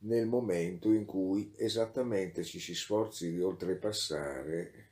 nel 0.00 0.26
momento 0.26 0.92
in 0.92 1.04
cui 1.04 1.52
esattamente 1.56 2.44
ci 2.44 2.58
si 2.60 2.74
sforzi 2.74 3.30
di 3.30 3.40
oltrepassare 3.40 4.88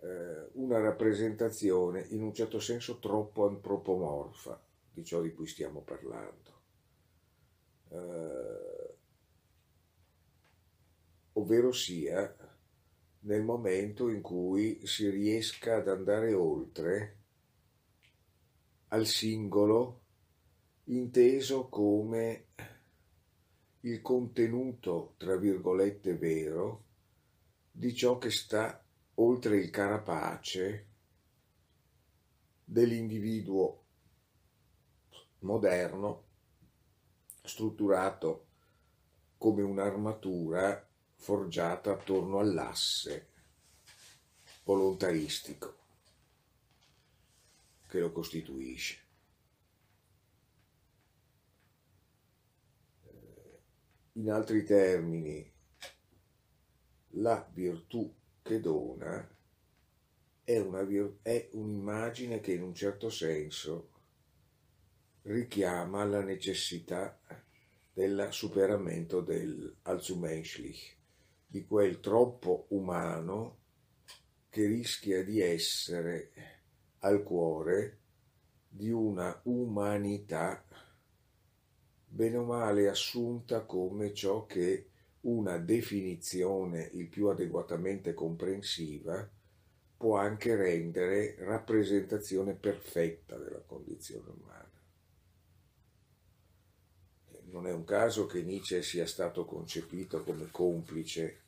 eh, 0.00 0.48
una 0.52 0.78
rappresentazione 0.78 2.06
in 2.10 2.22
un 2.22 2.32
certo 2.34 2.60
senso 2.60 2.98
troppo 2.98 3.46
antropomorfa 3.46 4.60
di 4.92 5.04
ciò 5.04 5.20
di 5.20 5.32
cui 5.32 5.46
stiamo 5.46 5.80
parlando. 5.80 6.49
Eh, 7.90 8.94
ovvero 11.32 11.72
sia 11.72 12.36
nel 13.20 13.42
momento 13.42 14.08
in 14.08 14.22
cui 14.22 14.86
si 14.86 15.08
riesca 15.10 15.76
ad 15.76 15.88
andare 15.88 16.32
oltre 16.32 17.18
al 18.88 19.06
singolo 19.06 20.00
inteso 20.84 21.68
come 21.68 22.46
il 23.80 24.00
contenuto, 24.02 25.14
tra 25.16 25.36
virgolette, 25.36 26.16
vero 26.16 26.84
di 27.70 27.94
ciò 27.94 28.18
che 28.18 28.30
sta 28.30 28.84
oltre 29.14 29.58
il 29.58 29.70
carapace 29.70 30.86
dell'individuo 32.64 33.84
moderno, 35.40 36.24
strutturato 37.50 38.46
come 39.36 39.62
un'armatura 39.62 40.88
forgiata 41.16 41.90
attorno 41.90 42.38
all'asse 42.38 43.28
volontaristico 44.62 45.78
che 47.88 47.98
lo 47.98 48.12
costituisce. 48.12 48.98
In 54.12 54.30
altri 54.30 54.64
termini, 54.64 55.52
la 57.14 57.44
virtù 57.52 58.14
che 58.42 58.60
dona 58.60 59.28
è, 60.44 60.58
una, 60.58 60.86
è 61.22 61.48
un'immagine 61.52 62.38
che 62.38 62.52
in 62.52 62.62
un 62.62 62.74
certo 62.74 63.10
senso 63.10 63.89
richiama 65.22 66.04
la 66.04 66.22
necessità 66.22 67.18
del 67.92 68.28
superamento 68.30 69.20
del 69.20 69.76
Allzumenschlich, 69.82 70.96
di 71.46 71.66
quel 71.66 72.00
troppo 72.00 72.66
umano 72.70 73.58
che 74.48 74.66
rischia 74.66 75.22
di 75.24 75.40
essere 75.40 76.30
al 77.00 77.22
cuore 77.22 77.98
di 78.68 78.90
una 78.90 79.40
umanità 79.44 80.64
bene 82.06 82.36
o 82.36 82.44
male 82.44 82.88
assunta 82.88 83.64
come 83.64 84.12
ciò 84.12 84.46
che 84.46 84.86
una 85.22 85.58
definizione 85.58 86.88
il 86.94 87.08
più 87.08 87.28
adeguatamente 87.28 88.14
comprensiva 88.14 89.28
può 89.96 90.16
anche 90.16 90.56
rendere 90.56 91.36
rappresentazione 91.38 92.54
perfetta 92.54 93.36
della 93.36 93.60
condizione 93.60 94.30
umana. 94.30 94.69
Non 97.50 97.66
è 97.66 97.72
un 97.72 97.84
caso 97.84 98.26
che 98.26 98.42
Nietzsche 98.42 98.82
sia 98.82 99.06
stato 99.06 99.44
concepito 99.44 100.22
come 100.22 100.50
complice 100.50 101.40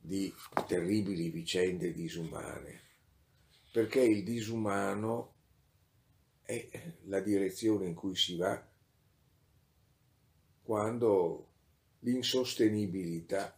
di 0.00 0.32
terribili 0.66 1.30
vicende 1.30 1.92
disumane, 1.92 2.80
perché 3.70 4.00
il 4.00 4.24
disumano 4.24 5.34
è 6.42 6.68
la 7.04 7.20
direzione 7.20 7.86
in 7.86 7.94
cui 7.94 8.16
si 8.16 8.36
va 8.36 8.66
quando 10.62 11.48
l'insostenibilità 12.00 13.56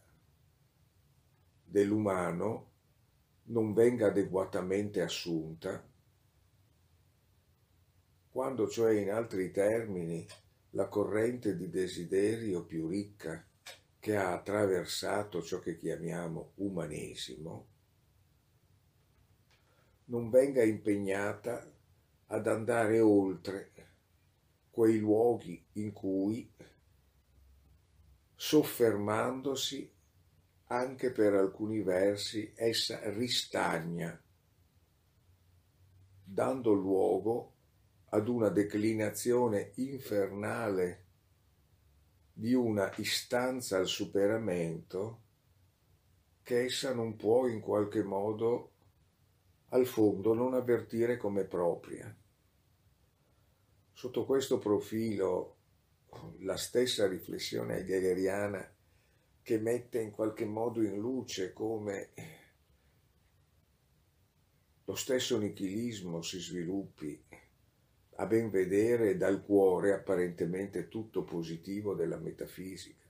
dell'umano 1.63 2.71
non 3.45 3.73
venga 3.73 4.07
adeguatamente 4.07 5.01
assunta, 5.01 5.83
quando 8.29 8.69
cioè 8.69 8.99
in 8.99 9.09
altri 9.11 9.51
termini 9.51 10.25
la 10.75 10.87
corrente 10.87 11.55
di 11.55 11.69
desiderio 11.69 12.63
più 12.63 12.87
ricca 12.87 13.43
che 13.99 14.15
ha 14.15 14.33
attraversato 14.33 15.41
ciò 15.41 15.59
che 15.59 15.77
chiamiamo 15.77 16.51
umanesimo, 16.55 17.67
non 20.05 20.29
venga 20.29 20.63
impegnata 20.63 21.71
ad 22.27 22.47
andare 22.47 22.99
oltre 22.99 23.71
quei 24.71 24.97
luoghi 24.97 25.63
in 25.73 25.91
cui 25.93 26.51
soffermandosi 28.35 29.91
anche 30.65 31.11
per 31.11 31.35
alcuni 31.35 31.81
versi, 31.81 32.51
essa 32.55 32.99
ristagna, 33.11 34.19
dando 36.23 36.73
luogo 36.73 37.52
ad 38.13 38.27
una 38.27 38.49
declinazione 38.49 39.71
infernale 39.75 41.05
di 42.31 42.53
una 42.53 42.93
istanza 42.97 43.77
al 43.77 43.87
superamento 43.87 45.21
che 46.43 46.65
essa 46.65 46.93
non 46.93 47.15
può 47.15 47.47
in 47.47 47.59
qualche 47.59 48.03
modo 48.03 48.71
al 49.69 49.87
fondo 49.87 50.35
non 50.35 50.53
avvertire 50.53 51.17
come 51.17 51.45
propria. 51.45 52.15
Sotto 53.93 54.25
questo 54.25 54.59
profilo 54.59 55.55
la 56.41 56.57
stessa 56.57 57.07
riflessione 57.07 57.77
heideggeriana 57.77 58.71
che 59.41 59.57
mette 59.57 59.99
in 59.99 60.11
qualche 60.11 60.45
modo 60.45 60.83
in 60.83 60.99
luce 60.99 61.51
come 61.51 62.11
lo 64.85 64.95
stesso 64.95 65.39
nichilismo 65.39 66.21
si 66.21 66.39
sviluppi 66.39 67.22
a 68.15 68.25
ben 68.25 68.49
vedere 68.49 69.17
dal 69.17 69.43
cuore 69.43 69.93
apparentemente 69.93 70.87
tutto 70.87 71.23
positivo 71.23 71.95
della 71.95 72.17
metafisica. 72.17 73.01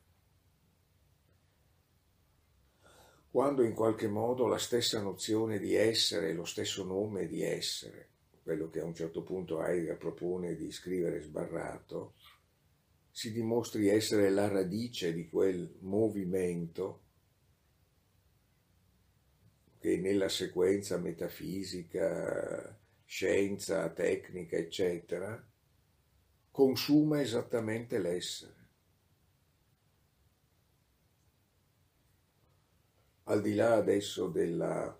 Quando 3.29 3.63
in 3.63 3.73
qualche 3.73 4.07
modo 4.07 4.45
la 4.47 4.59
stessa 4.59 5.01
nozione 5.01 5.57
di 5.57 5.73
essere, 5.73 6.33
lo 6.33 6.45
stesso 6.45 6.83
nome 6.85 7.27
di 7.27 7.41
essere, 7.41 8.09
quello 8.43 8.69
che 8.69 8.79
a 8.79 8.85
un 8.85 8.93
certo 8.93 9.23
punto 9.23 9.63
Heidegger 9.63 9.97
propone 9.97 10.55
di 10.55 10.71
scrivere 10.71 11.21
sbarrato, 11.21 12.13
si 13.09 13.31
dimostri 13.31 13.87
essere 13.89 14.29
la 14.29 14.47
radice 14.47 15.13
di 15.13 15.29
quel 15.29 15.77
movimento 15.79 17.01
che 19.79 19.97
nella 19.97 20.29
sequenza 20.29 20.97
metafisica, 20.97 22.79
scienza, 23.05 23.89
tecnica, 23.89 24.55
eccetera, 24.55 25.41
consuma 26.51 27.21
esattamente 27.21 27.97
l'essere. 27.99 28.61
Al 33.25 33.41
di 33.41 33.53
là 33.55 33.75
adesso 33.75 34.27
della 34.27 34.99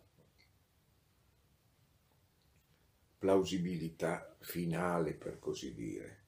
plausibilità 3.17 4.35
finale, 4.39 5.13
per 5.13 5.39
così 5.39 5.73
dire, 5.73 6.23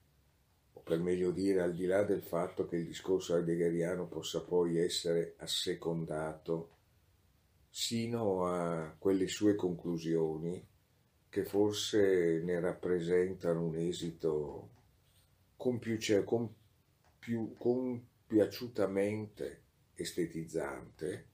o 0.74 0.80
per 0.80 0.98
meglio 0.98 1.30
dire, 1.30 1.62
al 1.62 1.74
di 1.74 1.86
là 1.86 2.04
del 2.04 2.22
fatto 2.22 2.66
che 2.66 2.76
il 2.76 2.86
discorso 2.86 3.36
heideggeriano 3.36 4.06
possa 4.06 4.42
poi 4.42 4.78
essere 4.78 5.34
assecondato 5.38 6.74
sino 7.68 8.46
a 8.46 8.94
quelle 8.98 9.28
sue 9.28 9.54
conclusioni 9.54 10.66
che 11.36 11.44
forse 11.44 12.40
ne 12.42 12.58
rappresentano 12.60 13.62
un 13.62 13.76
esito 13.76 14.70
compiuce, 15.54 16.24
compiu, 16.24 17.54
compiaciutamente 17.58 19.64
estetizzante, 19.94 21.26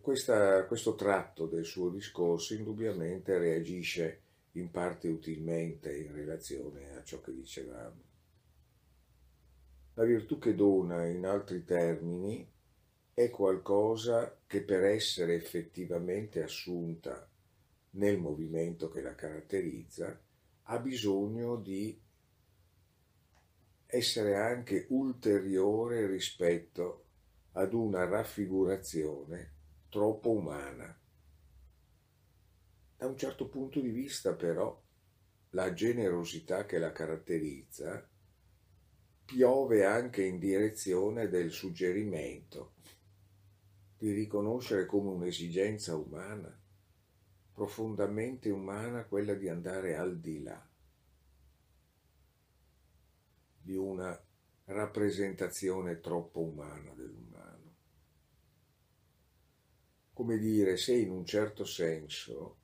questa, 0.00 0.66
questo 0.66 0.96
tratto 0.96 1.46
del 1.46 1.64
suo 1.64 1.90
discorso 1.90 2.54
indubbiamente 2.54 3.38
reagisce 3.38 4.22
in 4.54 4.72
parte 4.72 5.06
utilmente 5.06 5.96
in 5.96 6.12
relazione 6.12 6.96
a 6.96 7.04
ciò 7.04 7.20
che 7.20 7.32
dicevamo. 7.32 8.02
La 9.94 10.02
virtù 10.02 10.40
che 10.40 10.56
dona, 10.56 11.06
in 11.06 11.24
altri 11.24 11.62
termini, 11.62 12.44
è 13.14 13.30
qualcosa 13.30 14.40
che 14.44 14.62
per 14.62 14.82
essere 14.82 15.36
effettivamente 15.36 16.42
assunta 16.42 17.28
nel 17.92 18.18
movimento 18.18 18.88
che 18.88 19.02
la 19.02 19.14
caratterizza 19.14 20.18
ha 20.64 20.78
bisogno 20.78 21.56
di 21.56 22.00
essere 23.86 24.36
anche 24.36 24.86
ulteriore 24.90 26.06
rispetto 26.06 27.04
ad 27.52 27.74
una 27.74 28.04
raffigurazione 28.04 29.52
troppo 29.88 30.30
umana. 30.30 30.98
Da 32.96 33.06
un 33.06 33.16
certo 33.18 33.48
punto 33.48 33.80
di 33.80 33.90
vista 33.90 34.34
però 34.34 34.80
la 35.50 35.72
generosità 35.74 36.64
che 36.64 36.78
la 36.78 36.92
caratterizza 36.92 38.08
piove 39.24 39.84
anche 39.84 40.22
in 40.24 40.38
direzione 40.38 41.28
del 41.28 41.50
suggerimento 41.50 42.74
di 43.98 44.12
riconoscere 44.12 44.86
come 44.86 45.10
un'esigenza 45.10 45.94
umana, 45.94 46.61
profondamente 47.52 48.50
umana, 48.50 49.04
quella 49.04 49.34
di 49.34 49.48
andare 49.48 49.96
al 49.96 50.18
di 50.18 50.42
là 50.42 50.66
di 53.62 53.76
una 53.76 54.20
rappresentazione 54.64 56.00
troppo 56.00 56.40
umana 56.40 56.92
dell'umano. 56.94 57.74
Come 60.12 60.38
dire, 60.38 60.76
se 60.76 60.94
in 60.94 61.10
un 61.10 61.24
certo 61.24 61.64
senso 61.64 62.58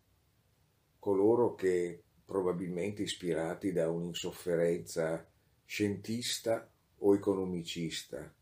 coloro 0.99 1.55
che 1.55 2.03
probabilmente 2.25 3.03
ispirati 3.03 3.73
da 3.73 3.89
un'insofferenza 3.89 5.27
scientista 5.65 6.71
o 6.99 7.15
economicista 7.15 8.35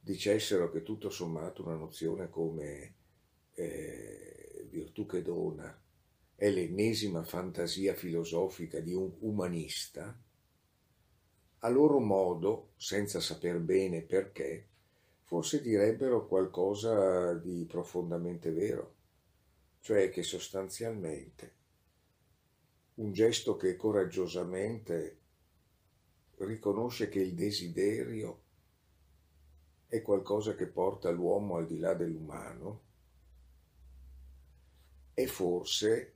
dicessero 0.00 0.70
che 0.70 0.82
tutto 0.82 1.08
sommato 1.08 1.64
una 1.64 1.76
nozione 1.76 2.28
come 2.28 2.94
eh, 3.52 4.35
virtù 4.76 5.06
che 5.06 5.22
dona 5.22 5.74
è 6.34 6.50
l'ennesima 6.50 7.24
fantasia 7.24 7.94
filosofica 7.94 8.78
di 8.80 8.92
un 8.92 9.10
umanista, 9.20 10.14
a 11.60 11.68
loro 11.68 11.98
modo, 11.98 12.72
senza 12.76 13.20
saper 13.20 13.58
bene 13.58 14.02
perché, 14.02 14.66
forse 15.22 15.62
direbbero 15.62 16.26
qualcosa 16.26 17.32
di 17.32 17.64
profondamente 17.64 18.52
vero, 18.52 18.94
cioè 19.80 20.10
che 20.10 20.22
sostanzialmente 20.22 21.54
un 22.96 23.12
gesto 23.12 23.56
che 23.56 23.74
coraggiosamente 23.76 25.18
riconosce 26.38 27.08
che 27.08 27.20
il 27.20 27.34
desiderio 27.34 28.42
è 29.88 30.02
qualcosa 30.02 30.54
che 30.54 30.66
porta 30.66 31.10
l'uomo 31.10 31.56
al 31.56 31.66
di 31.66 31.78
là 31.78 31.94
dell'umano, 31.94 32.85
è 35.16 35.24
forse 35.24 36.14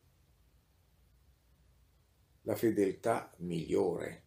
la 2.42 2.54
fedeltà 2.54 3.32
migliore 3.38 4.24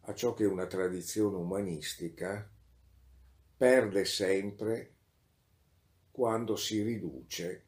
a 0.00 0.14
ciò 0.14 0.34
che 0.34 0.44
una 0.44 0.66
tradizione 0.66 1.36
umanistica 1.36 2.50
perde 3.56 4.04
sempre 4.04 4.96
quando 6.10 6.56
si 6.56 6.82
riduce 6.82 7.66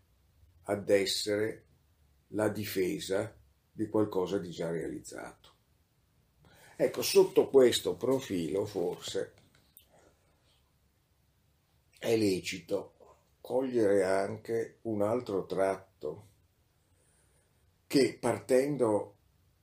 ad 0.65 0.91
essere 0.91 1.67
la 2.31 2.49
difesa 2.49 3.33
di 3.71 3.87
qualcosa 3.87 4.39
di 4.39 4.51
già 4.51 4.71
realizzato. 4.71 5.53
Ecco, 6.75 7.03
sotto 7.03 7.49
questo 7.49 7.95
profilo 7.95 8.67
forse 8.67 9.35
è 11.97 12.17
lecito 12.17 12.94
cogliere 13.45 14.05
anche 14.05 14.79
un 14.85 15.03
altro 15.03 15.45
tratto 15.45 16.29
che 17.87 18.17
partendo 18.19 19.17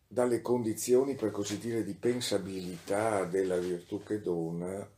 dalle 0.07 0.39
condizioni, 0.39 1.15
per 1.15 1.31
così 1.31 1.57
dire, 1.57 1.83
di 1.83 1.95
pensabilità 1.95 3.25
della 3.25 3.57
virtù 3.57 4.03
che 4.03 4.21
dona, 4.21 4.79
eh, 4.81 4.89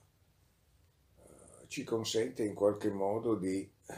ci 1.68 1.86
consente 1.86 2.44
in 2.44 2.54
qualche 2.54 2.90
modo 2.90 3.36
di 3.36 3.72
uh, 3.86 3.94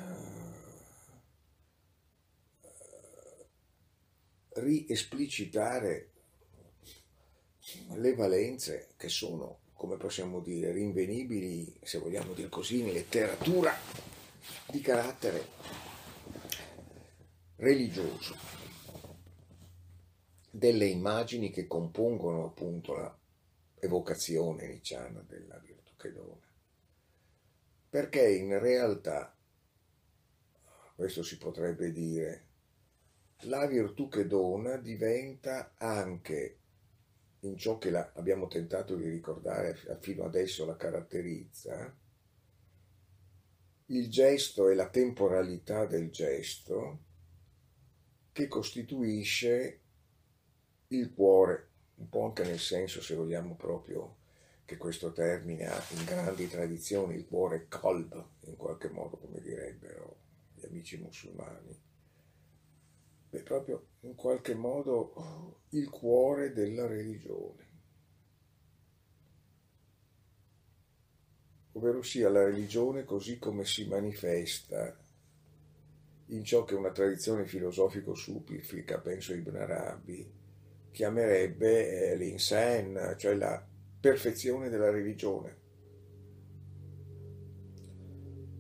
riesplicitare 4.61 6.11
le 7.95 8.13
valenze 8.13 8.89
che 8.97 9.09
sono, 9.09 9.61
come 9.73 9.97
possiamo 9.97 10.41
dire, 10.41 10.71
rinvenibili, 10.71 11.79
se 11.81 11.97
vogliamo 11.97 12.33
dire 12.33 12.49
così, 12.49 12.81
in 12.81 12.93
letteratura 12.93 14.14
di 14.67 14.81
carattere 14.81 15.47
religioso 17.57 18.35
delle 20.49 20.85
immagini 20.85 21.49
che 21.49 21.67
compongono 21.67 22.45
appunto 22.45 22.95
la 22.95 23.17
evocazione 23.79 24.67
nicciana 24.67 25.23
della 25.27 25.57
virtù 25.59 25.91
che 25.97 26.11
dona. 26.11 26.47
Perché 27.89 28.29
in 28.29 28.57
realtà, 28.59 29.35
questo 30.95 31.23
si 31.23 31.37
potrebbe 31.37 31.91
dire, 31.91 32.43
la 33.41 33.65
virtù 33.67 34.07
che 34.07 34.27
dona 34.27 34.77
diventa 34.77 35.73
anche 35.77 36.57
in 37.41 37.57
ciò 37.57 37.77
che 37.77 37.95
abbiamo 37.95 38.47
tentato 38.47 38.95
di 38.95 39.07
ricordare 39.07 39.75
fino 39.99 40.23
adesso 40.23 40.65
la 40.65 40.75
caratterizza, 40.75 41.95
il 43.87 44.09
gesto 44.09 44.69
e 44.69 44.75
la 44.75 44.89
temporalità 44.89 45.85
del 45.85 46.09
gesto 46.09 46.99
che 48.31 48.47
costituisce 48.47 49.81
il 50.87 51.13
cuore, 51.13 51.69
un 51.95 52.09
po' 52.09 52.25
anche 52.25 52.43
nel 52.43 52.59
senso, 52.59 53.01
se 53.01 53.15
vogliamo 53.15 53.55
proprio, 53.55 54.17
che 54.65 54.77
questo 54.77 55.11
termine 55.11 55.67
ha 55.67 55.81
in 55.91 56.03
grandi 56.03 56.47
tradizioni, 56.47 57.15
il 57.15 57.27
cuore 57.27 57.67
qalb, 57.67 58.25
in 58.45 58.55
qualche 58.55 58.89
modo, 58.89 59.17
come 59.17 59.39
direbbero 59.39 60.17
gli 60.55 60.65
amici 60.65 60.97
musulmani. 60.97 61.79
Beh, 63.29 63.43
proprio 63.43 63.87
in 64.01 64.15
qualche 64.15 64.55
modo 64.55 65.61
il 65.69 65.89
cuore 65.89 66.51
della 66.53 66.87
religione. 66.87 67.64
Ovvero 71.75 72.01
sia 72.01 72.29
la 72.29 72.43
religione 72.43 73.03
così 73.03 73.37
come 73.37 73.65
si 73.65 73.87
manifesta. 73.87 74.97
In 76.29 76.43
ciò 76.43 76.63
che 76.63 76.73
una 76.73 76.91
tradizione 76.91 77.45
filosofico-sufica, 77.45 78.99
penso 78.99 79.33
Ibn 79.33 79.55
Arabi, 79.57 80.31
chiamerebbe 80.91 82.13
eh, 82.13 82.37
cioè 82.37 83.35
la 83.35 83.63
perfezione 83.99 84.69
della 84.69 84.89
religione, 84.89 85.57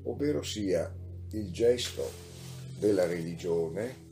ovvero 0.03 0.43
sia 0.43 0.93
il 1.31 1.51
gesto 1.51 2.11
della 2.77 3.05
religione, 3.05 4.03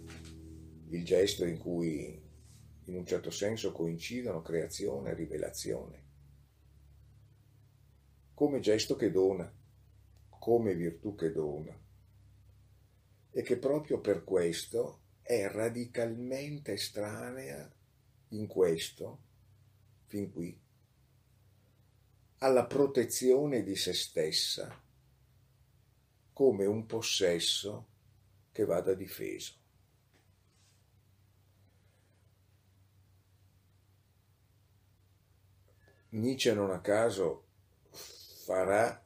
il 0.90 1.04
gesto 1.04 1.46
in 1.46 1.58
cui 1.58 2.22
in 2.86 2.96
un 2.96 3.06
certo 3.06 3.30
senso 3.30 3.72
coincidono 3.72 4.42
creazione 4.42 5.12
e 5.12 5.16
rivelazione, 5.16 6.03
come 8.44 8.60
gesto 8.60 8.98
che 8.98 9.10
dona, 9.10 9.50
come 10.28 10.76
virtù 10.76 11.16
che 11.16 11.32
dona 11.32 11.74
e 13.32 13.42
che 13.42 13.58
proprio 13.58 14.02
per 14.02 14.26
questo 14.26 15.04
è 15.22 15.48
radicalmente 15.48 16.74
estranea 16.74 17.74
in 18.32 18.46
questo, 18.46 19.22
fin 20.08 20.30
qui, 20.30 20.60
alla 22.40 22.66
protezione 22.66 23.64
di 23.64 23.78
se 23.78 23.94
stessa 23.94 24.78
come 26.34 26.66
un 26.66 26.86
possesso 26.86 27.88
che 28.52 28.66
vada 28.66 28.94
difeso. 28.94 29.54
Nietzsche 36.10 36.54
non 36.54 36.72
a 36.72 36.82
caso 36.82 37.43
farà, 38.44 39.02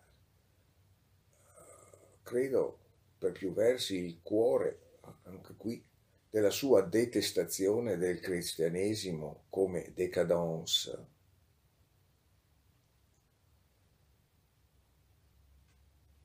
credo, 2.24 2.80
per 3.20 3.34
più 3.34 3.54
versi 3.54 3.98
il 3.98 4.20
cuore, 4.24 4.98
anche 5.24 5.54
qui, 5.56 5.84
della 6.30 6.50
sua 6.50 6.82
detestazione 6.82 7.98
del 7.98 8.20
cristianesimo 8.20 9.44
come 9.50 9.92
décadence. 9.94 11.06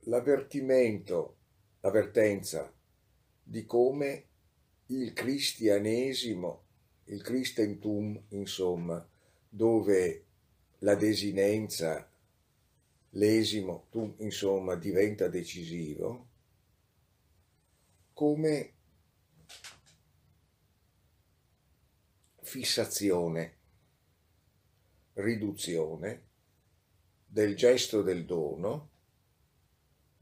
L'avvertimento, 0.06 1.36
l'avvertenza 1.80 2.72
di 3.42 3.66
come 3.66 4.26
il 4.86 5.12
cristianesimo, 5.12 6.64
il 7.04 7.22
Christentum, 7.22 8.20
insomma, 8.30 9.06
dove 9.48 10.24
la 10.78 10.94
desinenza, 10.94 12.11
l'esimo, 13.12 13.88
insomma, 14.18 14.74
diventa 14.74 15.28
decisivo, 15.28 16.28
come 18.12 18.74
fissazione, 22.40 23.58
riduzione 25.14 26.28
del 27.26 27.56
gesto 27.56 28.02
del 28.02 28.24
dono 28.24 28.90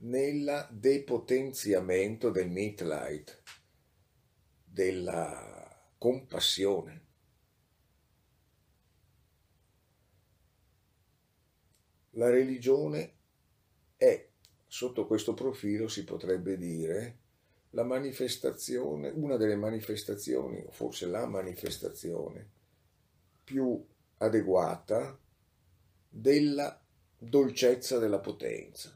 nel 0.03 0.69
depotenziamento 0.71 2.31
del 2.31 2.49
mitleid, 2.49 3.43
della 4.65 5.93
compassione. 5.99 7.09
La 12.21 12.29
religione 12.29 13.15
è, 13.97 14.29
sotto 14.67 15.07
questo 15.07 15.33
profilo 15.33 15.89
si 15.89 16.05
potrebbe 16.05 16.59
dire, 16.59 17.17
la 17.71 17.83
manifestazione, 17.83 19.09
una 19.09 19.39
delle 19.39 19.57
manifestazioni, 19.57 20.63
forse 20.69 21.07
la 21.07 21.25
manifestazione 21.25 22.47
più 23.43 23.83
adeguata 24.19 25.19
della 26.11 26.79
dolcezza 27.17 27.99
della 27.99 28.21
potenza. 28.21 28.95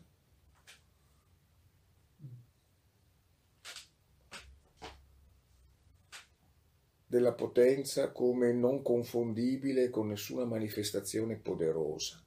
della 7.07 7.33
potenza 7.33 8.11
come 8.11 8.53
non 8.53 8.83
confondibile 8.83 9.89
con 9.89 10.09
nessuna 10.09 10.45
manifestazione 10.45 11.37
poderosa. 11.37 12.24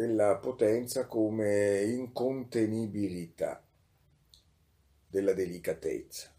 Della 0.00 0.38
potenza 0.38 1.04
come 1.04 1.82
incontenibilità 1.82 3.62
della 5.06 5.34
delicatezza. 5.34 6.34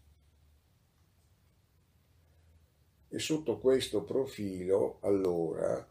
E 3.08 3.18
sotto 3.20 3.60
questo 3.60 4.02
profilo, 4.02 4.98
allora, 5.02 5.88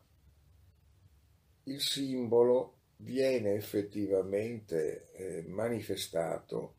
il 1.63 1.79
simbolo 1.79 2.79
viene 2.97 3.53
effettivamente 3.53 5.09
eh, 5.13 5.43
manifestato 5.47 6.75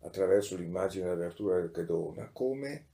attraverso 0.00 0.56
l'immagine 0.56 1.06
dell'apertura 1.06 1.58
del 1.58 1.70
Chedona 1.70 2.28
come 2.34 2.86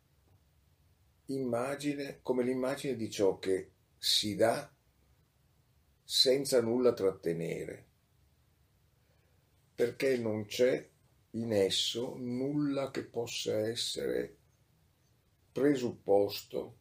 immagine, 1.26 2.20
come 2.22 2.44
l'immagine 2.44 2.94
di 2.94 3.10
ciò 3.10 3.40
che 3.40 3.72
si 3.98 4.36
dà 4.36 4.72
senza 6.04 6.60
nulla 6.60 6.92
trattenere, 6.92 7.86
perché 9.74 10.18
non 10.18 10.44
c'è 10.46 10.88
in 11.30 11.52
esso 11.52 12.14
nulla 12.18 12.90
che 12.90 13.04
possa 13.04 13.56
essere 13.68 14.36
presupposto, 15.50 16.76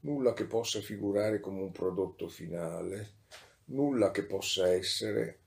nulla 0.00 0.32
che 0.34 0.46
possa 0.46 0.80
figurare 0.80 1.40
come 1.40 1.62
un 1.62 1.72
prodotto 1.72 2.28
finale, 2.28 3.16
nulla 3.66 4.10
che 4.10 4.24
possa 4.24 4.68
essere 4.68 5.40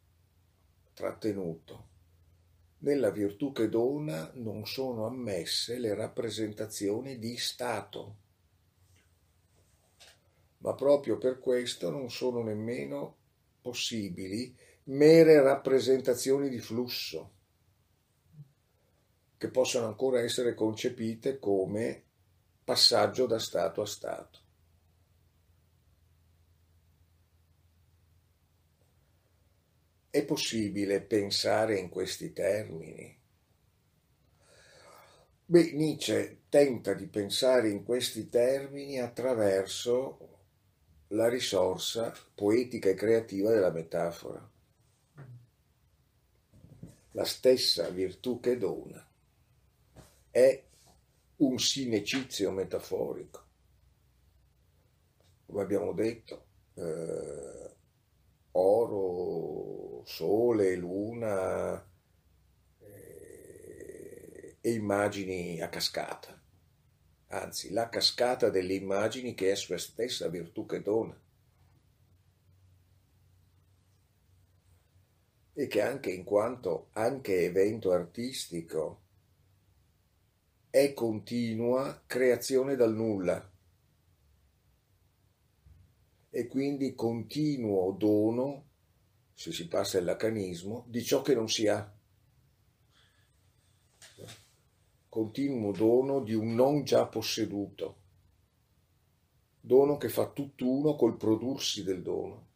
trattenuto. 0.94 1.90
Nella 2.80 3.12
virtù 3.12 3.52
che 3.52 3.70
dona 3.70 4.32
non 4.36 4.66
sono 4.66 5.06
ammesse 5.06 5.78
le 5.78 5.94
rappresentazioni 5.94 7.20
di 7.20 7.38
Stato 7.38 8.21
ma 10.62 10.74
proprio 10.74 11.18
per 11.18 11.40
questo 11.40 11.90
non 11.90 12.10
sono 12.10 12.42
nemmeno 12.42 13.18
possibili 13.62 14.56
mere 14.86 15.42
rappresentazioni 15.42 16.50
di 16.50 16.60
flusso, 16.60 17.34
che 19.38 19.50
possono 19.50 19.88
ancora 19.88 20.22
essere 20.22 20.54
concepite 20.54 21.40
come 21.40 22.04
passaggio 22.64 23.26
da 23.26 23.40
stato 23.40 23.82
a 23.82 23.86
stato. 23.86 24.40
È 30.10 30.26
possibile 30.26 31.02
pensare 31.02 31.80
in 31.80 31.90
questi 31.90 32.34
termini? 32.34 33.20
Beh, 35.46 35.72
Nietzsche 35.74 36.44
tenta 36.50 36.94
di 36.94 37.08
pensare 37.08 37.70
in 37.70 37.84
questi 37.84 38.30
termini 38.30 39.00
attraverso 39.00 40.41
la 41.12 41.28
risorsa 41.28 42.14
poetica 42.36 42.90
e 42.90 42.94
creativa 42.94 43.52
della 43.52 43.72
metafora. 43.72 44.50
La 47.12 47.26
stessa 47.26 47.90
virtù 47.90 48.40
che 48.40 48.58
dona 48.58 49.06
è 50.30 50.64
un 51.38 51.60
sinecizio 51.60 52.52
metaforico. 52.52 53.44
Come 55.48 55.62
abbiamo 55.62 55.92
detto, 55.92 56.46
eh, 56.76 57.76
oro, 58.52 60.06
sole, 60.06 60.76
luna 60.76 61.86
eh, 62.80 64.58
e 64.62 64.72
immagini 64.72 65.60
a 65.60 65.68
cascata 65.68 66.41
anzi 67.32 67.72
la 67.72 67.90
cascata 67.90 68.50
delle 68.50 68.74
immagini 68.74 69.34
che 69.34 69.52
è 69.52 69.56
sua 69.56 69.78
stessa 69.78 70.28
virtù 70.28 70.66
che 70.66 70.82
dona. 70.82 71.18
E 75.54 75.68
che 75.68 75.82
anche 75.82 76.12
in 76.12 76.24
quanto 76.24 76.90
anche 76.94 77.44
evento 77.44 77.92
artistico 77.92 79.00
è 80.70 80.94
continua 80.94 82.04
creazione 82.06 82.76
dal 82.76 82.94
nulla 82.94 83.50
e 86.34 86.48
quindi 86.48 86.96
continuo 86.96 87.92
dono, 87.92 88.70
se 89.34 89.52
si 89.52 89.68
passa 89.68 89.98
il 89.98 90.06
lacanismo, 90.06 90.86
di 90.88 91.04
ciò 91.04 91.22
che 91.22 91.36
non 91.36 91.50
si 91.50 91.68
ha 91.68 91.94
continuo 95.12 95.74
dono 95.74 96.22
di 96.22 96.34
un 96.34 96.54
non 96.54 96.86
già 96.86 97.06
posseduto, 97.06 97.98
dono 99.60 99.98
che 99.98 100.08
fa 100.08 100.30
tutt'uno 100.30 100.96
col 100.96 101.18
prodursi 101.18 101.84
del 101.84 102.02
dono. 102.02 102.48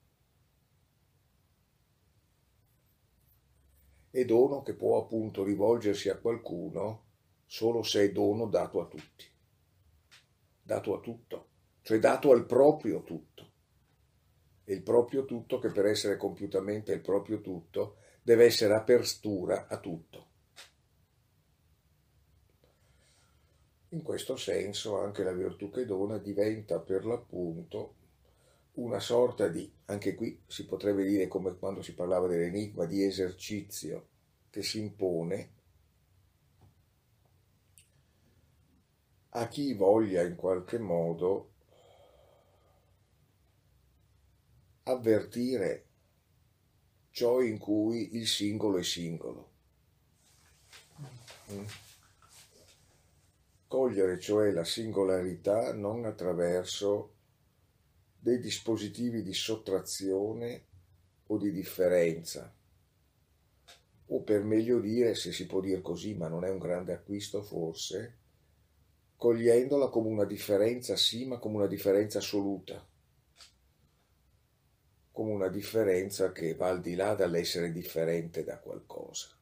E 4.10 4.24
dono 4.24 4.62
che 4.62 4.74
può 4.74 4.98
appunto 4.98 5.44
rivolgersi 5.44 6.08
a 6.08 6.18
qualcuno 6.18 7.04
solo 7.46 7.84
se 7.84 8.06
è 8.06 8.12
dono 8.14 8.48
dato 8.48 8.80
a 8.80 8.86
tutti, 8.86 9.26
dato 10.62 10.96
a 10.96 11.02
tutto, 11.02 11.48
cioè 11.82 12.00
dato 12.00 12.32
al 12.32 12.46
proprio 12.46 13.04
tutto. 13.04 13.52
E 14.64 14.74
il 14.74 14.82
proprio 14.82 15.26
tutto 15.26 15.60
che 15.60 15.72
per 15.72 15.88
essere 15.88 16.16
compiutamente 16.16 16.94
il 16.94 17.02
proprio 17.02 17.42
tutto 17.42 17.98
deve 18.24 18.46
essere 18.46 18.74
apertura 18.76 19.68
a 19.68 19.78
tutto. 19.78 20.35
In 23.96 24.02
questo 24.02 24.36
senso 24.36 25.00
anche 25.00 25.24
la 25.24 25.32
virtù 25.32 25.72
che 25.72 25.86
dona 25.86 26.18
diventa 26.18 26.82
per 26.82 27.06
l'appunto 27.06 27.96
una 28.74 29.00
sorta 29.00 29.48
di, 29.48 29.72
anche 29.86 30.16
qui 30.16 30.38
si 30.46 30.66
potrebbe 30.66 31.06
dire 31.06 31.30
come 31.30 31.58
quando 31.58 31.82
si 31.82 31.94
parlava 31.94 32.28
dell'enigma, 32.28 32.84
di 32.84 33.02
esercizio 33.06 34.08
che 34.50 34.64
si 34.64 34.80
impone 34.80 35.50
a 39.30 39.48
chi 39.48 39.74
voglia 39.74 40.24
in 40.24 40.36
qualche 40.36 40.78
modo 40.78 41.52
avvertire 44.84 45.86
ciò 47.12 47.40
in 47.40 47.58
cui 47.58 48.18
il 48.18 48.28
singolo 48.28 48.78
è 48.78 48.84
singolo. 48.84 49.52
Mm. 51.54 51.66
Cogliere 53.76 54.18
cioè 54.22 54.52
la 54.52 54.64
singolarità 54.64 55.74
non 55.74 56.06
attraverso 56.06 57.12
dei 58.18 58.40
dispositivi 58.40 59.22
di 59.22 59.34
sottrazione 59.34 60.64
o 61.28 61.38
di 61.38 61.52
differenza, 61.52 62.56
o 64.06 64.22
per 64.22 64.44
meglio 64.44 64.80
dire, 64.80 65.14
se 65.14 65.34
si 65.34 65.46
può 65.46 65.60
dire 65.60 65.82
così, 65.82 66.16
ma 66.16 66.30
non 66.30 66.46
è 66.46 66.50
un 66.50 66.58
grande 66.58 66.94
acquisto 66.94 67.44
forse, 67.44 68.18
cogliendola 69.18 69.90
come 69.90 70.08
una 70.08 70.24
differenza 70.24 70.96
sì, 70.96 71.26
ma 71.26 71.38
come 71.38 71.58
una 71.58 71.68
differenza 71.68 72.20
assoluta, 72.20 72.82
come 75.12 75.32
una 75.34 75.50
differenza 75.50 76.32
che 76.32 76.56
va 76.56 76.70
al 76.70 76.80
di 76.80 76.96
là 76.96 77.14
dall'essere 77.14 77.74
differente 77.74 78.46
da 78.46 78.58
qualcosa. 78.58 79.36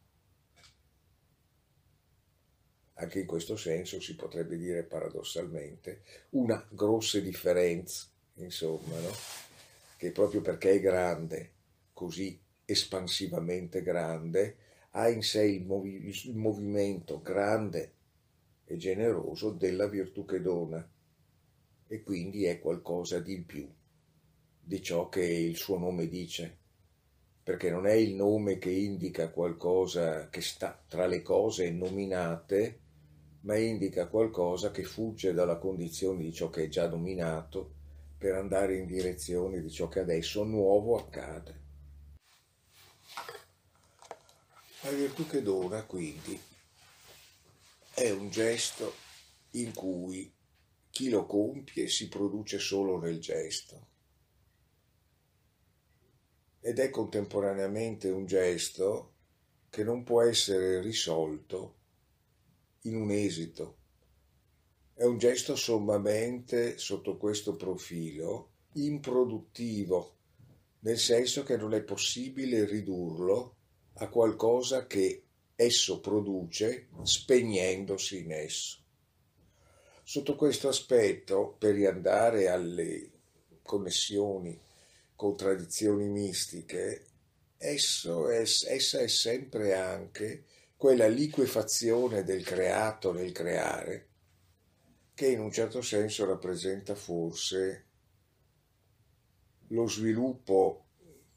Anche 2.96 3.22
in 3.22 3.26
questo 3.26 3.56
senso 3.56 4.00
si 4.00 4.16
potrebbe 4.16 4.58
dire 4.58 4.84
paradossalmente 4.84 6.02
una 6.32 6.64
grossa 6.70 7.20
differenza 7.20 8.08
insomma, 8.36 9.00
no? 9.00 9.12
che 9.98 10.12
proprio 10.12 10.41
perché 10.41 10.72
è 10.72 10.80
grande, 10.80 11.52
così 11.94 12.39
espansivamente 12.66 13.82
grande, 13.82 14.58
ha 14.91 15.10
in 15.10 15.24
sé 15.24 15.44
il, 15.44 15.66
movi- 15.66 16.08
il 16.26 16.36
movimento 16.36 17.22
grande 17.22 17.94
e 18.66 18.78
generoso 18.78 19.52
della 19.52 19.88
virtù 19.88 20.26
che 20.26 20.41
dona 20.41 20.88
e 21.88 22.04
quindi 22.04 22.46
è 22.46 22.60
qualcosa 22.60 23.20
di 23.20 23.39
più 23.41 23.70
di 24.66 24.82
ciò 24.82 25.10
che 25.10 25.24
il 25.26 25.58
suo 25.58 25.78
nome 25.78 26.08
dice, 26.08 26.58
perché 27.44 27.70
non 27.70 27.86
è 27.86 27.94
il 27.94 28.14
nome 28.14 28.58
che 28.58 28.70
indica 28.70 29.30
qualcosa 29.30 30.30
che 30.30 30.41
sta 30.41 30.82
tra 30.88 31.06
le 31.06 31.22
cose 31.22 31.70
nominate, 31.70 32.80
ma 33.44 33.58
indica 33.58 34.08
qualcosa 34.08 34.72
che 34.72 34.84
fugge 34.84 35.34
dalla 35.34 35.58
condizione 35.58 36.24
di 36.24 36.34
ciò 36.34 36.50
che 36.50 36.64
è 36.64 36.68
già 36.70 36.88
dominato 36.88 37.82
per 38.18 38.36
andare 38.36 38.78
in 38.78 38.86
direzione 38.86 39.62
di 39.62 39.70
ciò 39.70 39.89
che 39.89 40.00
adesso 40.00 40.44
nuovo 40.44 40.98
accade. 40.98 41.62
La 44.82 44.91
virtù 44.91 45.28
che 45.28 45.41
dona, 45.41 45.84
quindi, 45.84 46.39
è 47.94 48.10
un 48.12 48.30
gesto 48.30 48.94
in 49.52 49.74
cui 49.74 50.32
chi 50.89 51.10
lo 51.10 51.26
compie 51.26 51.88
si 51.88 52.08
produce 52.08 52.60
solo 52.60 53.00
nel 53.00 53.20
gesto 53.20 53.88
ed 56.60 56.80
è 56.80 56.89
contemporaneamente 56.89 58.10
un 58.10 58.26
gesto 58.26 59.12
che 59.70 59.84
non 59.84 60.04
può 60.04 60.22
essere 60.22 60.80
risolto 60.82 61.82
in 62.84 62.96
un 62.96 63.12
esito 63.12 63.78
è 64.96 65.06
un 65.06 65.18
gesto 65.18 65.56
sommamente, 65.56 66.78
sotto 66.78 67.18
questo 67.18 67.56
profilo, 67.56 68.52
improduttivo, 68.74 70.18
nel 70.82 71.00
senso 71.00 71.44
che 71.44 71.58
non 71.58 71.74
è 71.74 71.82
possibile 71.82 72.66
ridurlo 72.66 73.56
a 73.96 74.08
qualcosa 74.10 74.86
che 74.86 75.24
esso 75.56 76.00
produce 76.00 76.90
spegnendosi 77.02 78.20
in 78.20 78.32
esso. 78.34 78.82
Sotto 80.04 80.36
questo 80.36 80.68
aspetto, 80.68 81.56
per 81.58 81.74
riandare 81.74 82.50
alle 82.50 83.12
connessioni 83.64 84.60
con 85.16 85.36
tradizioni 85.36 86.08
mistiche, 86.08 87.06
esso 87.58 88.30
è, 88.30 88.42
essa 88.42 89.00
è 89.00 89.08
sempre 89.08 89.74
anche 89.74 90.46
quella 90.84 91.08
liquefazione 91.08 92.26
del 92.26 92.44
creato 92.44 93.14
nel 93.14 93.32
creare, 93.32 94.10
che 95.14 95.28
in 95.28 95.40
un 95.40 95.50
certo 95.50 95.82
senso 95.82 96.26
rappresenta 96.26 96.94
forse 96.94 97.86
lo 99.68 99.88
sviluppo 99.88 100.88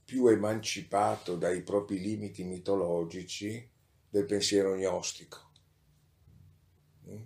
più 0.04 0.26
emancipato 0.26 1.36
dai 1.36 1.62
propri 1.62 2.00
limiti 2.00 2.42
mitologici 2.42 3.70
del 4.08 4.24
pensiero 4.24 4.74
gnostico. 4.74 5.52
Mm? 7.08 7.22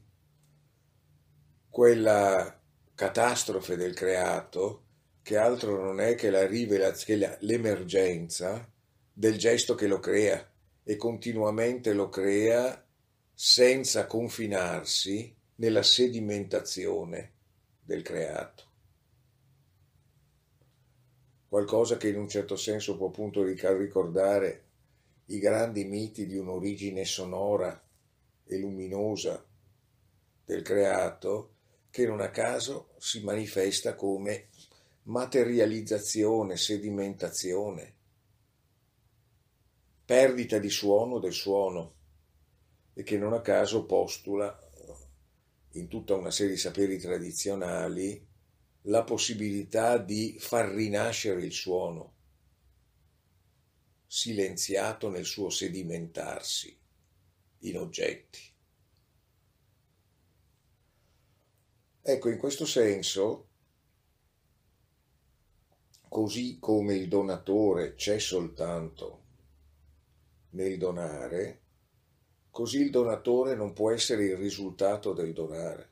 Quella 1.70 2.60
catastrofe 2.94 3.76
del 3.76 3.94
creato 3.94 4.84
che 5.22 5.38
altro 5.38 5.82
non 5.82 6.00
è 6.00 6.16
che, 6.16 6.28
la 6.28 6.46
rivelazione, 6.46 7.38
l'emergenza 7.40 8.70
del 9.10 9.38
gesto 9.38 9.74
che 9.74 9.86
lo 9.86 10.00
crea 10.00 10.49
e 10.90 10.96
continuamente 10.96 11.92
lo 11.92 12.08
crea 12.08 12.84
senza 13.32 14.06
confinarsi 14.06 15.32
nella 15.54 15.84
sedimentazione 15.84 17.32
del 17.80 18.02
creato. 18.02 18.64
Qualcosa 21.46 21.96
che 21.96 22.08
in 22.08 22.18
un 22.18 22.28
certo 22.28 22.56
senso 22.56 22.96
può 22.96 23.06
appunto 23.06 23.44
ricordare 23.44 24.64
i 25.26 25.38
grandi 25.38 25.84
miti 25.84 26.26
di 26.26 26.36
un'origine 26.36 27.04
sonora 27.04 27.80
e 28.44 28.58
luminosa 28.58 29.46
del 30.44 30.62
creato 30.62 31.54
che 31.88 32.04
non 32.04 32.20
a 32.20 32.30
caso 32.30 32.94
si 32.98 33.22
manifesta 33.22 33.94
come 33.94 34.48
materializzazione, 35.04 36.56
sedimentazione, 36.56 37.94
perdita 40.10 40.58
di 40.58 40.70
suono 40.70 41.20
del 41.20 41.32
suono 41.32 41.94
e 42.94 43.04
che 43.04 43.16
non 43.16 43.32
a 43.32 43.40
caso 43.40 43.84
postula 43.84 44.58
in 45.74 45.86
tutta 45.86 46.16
una 46.16 46.32
serie 46.32 46.54
di 46.54 46.58
saperi 46.58 46.98
tradizionali 46.98 48.26
la 48.86 49.04
possibilità 49.04 49.98
di 49.98 50.36
far 50.36 50.70
rinascere 50.70 51.44
il 51.44 51.52
suono, 51.52 52.14
silenziato 54.04 55.10
nel 55.10 55.24
suo 55.24 55.48
sedimentarsi 55.48 56.76
in 57.58 57.78
oggetti. 57.78 58.40
Ecco, 62.02 62.28
in 62.30 62.36
questo 62.36 62.66
senso, 62.66 63.48
così 66.08 66.58
come 66.58 66.96
il 66.96 67.06
donatore 67.06 67.94
c'è 67.94 68.18
soltanto 68.18 69.19
nel 70.50 70.78
donare, 70.78 71.60
Così 72.50 72.80
il 72.80 72.90
donatore 72.90 73.54
non 73.54 73.72
può 73.72 73.92
essere 73.92 74.24
il 74.24 74.36
risultato 74.36 75.12
del 75.12 75.32
donare. 75.32 75.88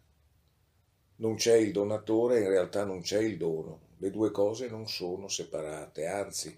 Non 1.16 1.36
c'è 1.36 1.54
il 1.54 1.70
donatore, 1.70 2.40
in 2.40 2.48
realtà 2.48 2.84
non 2.84 3.00
c'è 3.00 3.20
il 3.20 3.36
dono. 3.36 3.86
Le 3.98 4.10
due 4.10 4.32
cose 4.32 4.68
non 4.68 4.88
sono 4.88 5.28
separate, 5.28 6.06
anzi, 6.06 6.54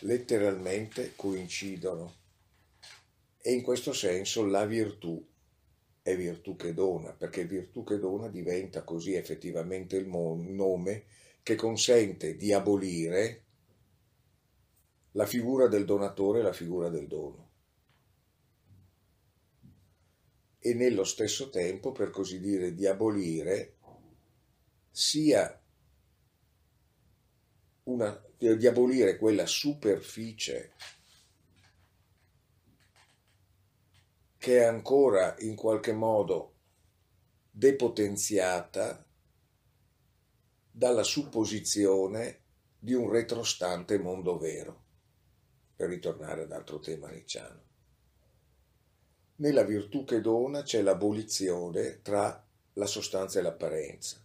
letteralmente 0.00 1.12
coincidono. 1.16 2.14
E 3.38 3.52
in 3.52 3.62
questo 3.62 3.94
senso 3.94 4.44
la 4.44 4.66
virtù 4.66 5.26
è 6.02 6.14
virtù 6.14 6.54
che 6.54 6.74
dona, 6.74 7.12
perché 7.12 7.46
virtù 7.46 7.84
che 7.84 7.98
dona 7.98 8.28
diventa 8.28 8.82
così 8.82 9.14
effettivamente 9.14 9.96
il 9.96 10.08
nome 10.08 11.04
che 11.42 11.54
consente 11.54 12.36
di 12.36 12.52
abolire 12.52 13.44
la 15.12 15.26
figura 15.26 15.66
del 15.66 15.84
donatore 15.84 16.40
e 16.40 16.42
la 16.42 16.52
figura 16.52 16.88
del 16.88 17.06
dono. 17.06 17.50
E 20.58 20.74
nello 20.74 21.04
stesso 21.04 21.50
tempo, 21.50 21.92
per 21.92 22.10
così 22.10 22.38
dire, 22.38 22.74
di 22.74 22.86
abolire 22.86 23.76
sia 24.90 25.60
una, 27.84 28.22
di 28.36 28.66
abolire 28.66 29.18
quella 29.18 29.46
superficie 29.46 30.72
che 34.38 34.58
è 34.58 34.64
ancora 34.64 35.36
in 35.38 35.54
qualche 35.54 35.92
modo 35.92 36.54
depotenziata 37.50 39.06
dalla 40.70 41.02
supposizione 41.02 42.40
di 42.78 42.94
un 42.94 43.10
retrostante 43.10 43.98
mondo 43.98 44.38
vero, 44.38 44.81
per 45.82 45.90
ritornare 45.90 46.42
ad 46.42 46.52
altro 46.52 46.78
tema 46.78 47.08
nicciano. 47.08 47.60
Nella 49.36 49.64
virtù 49.64 50.04
che 50.04 50.20
dona 50.20 50.62
c'è 50.62 50.80
l'abolizione 50.80 52.02
tra 52.02 52.40
la 52.74 52.86
sostanza 52.86 53.40
e 53.40 53.42
l'apparenza. 53.42 54.24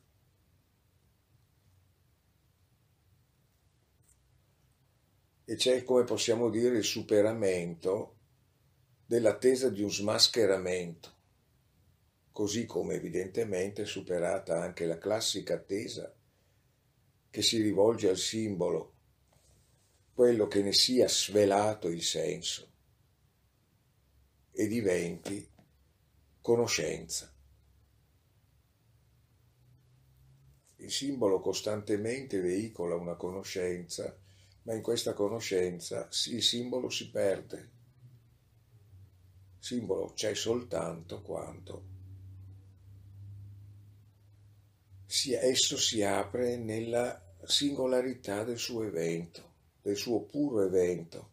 e 5.49 5.55
c'è, 5.55 5.85
come 5.85 6.03
possiamo 6.03 6.49
dire, 6.49 6.77
il 6.77 6.83
superamento 6.83 8.17
dell'attesa 9.05 9.69
di 9.69 9.81
un 9.81 9.89
smascheramento, 9.89 11.13
così 12.33 12.65
come 12.65 12.95
evidentemente 12.95 13.83
è 13.83 13.85
superata 13.85 14.61
anche 14.61 14.85
la 14.85 14.97
classica 14.97 15.53
attesa 15.53 16.13
che 17.29 17.41
si 17.41 17.61
rivolge 17.61 18.09
al 18.09 18.17
simbolo, 18.17 18.96
quello 20.17 20.47
che 20.47 20.63
ne 20.63 20.73
sia 20.73 21.07
svelato 21.07 21.89
il 21.89 22.01
senso 22.01 22.67
e 24.51 24.65
diventi 24.65 25.47
conoscenza. 26.41 27.31
Il 30.77 30.89
simbolo 30.91 31.39
costantemente 31.39 32.41
veicola 32.41 32.95
una 32.95 33.13
conoscenza, 33.13 34.17
ma 34.63 34.73
in 34.73 34.81
questa 34.81 35.13
conoscenza 35.13 36.09
il 36.31 36.41
simbolo 36.41 36.89
si 36.89 37.11
perde. 37.11 37.57
Il 39.59 39.63
simbolo 39.63 40.13
c'è 40.13 40.33
soltanto 40.33 41.21
quando 41.21 41.83
esso 45.05 45.77
si 45.77 46.01
apre 46.01 46.57
nella 46.57 47.23
singolarità 47.43 48.43
del 48.43 48.57
suo 48.57 48.81
evento, 48.81 49.46
del 49.87 49.95
suo 49.95 50.23
puro 50.23 50.65
evento, 50.65 51.31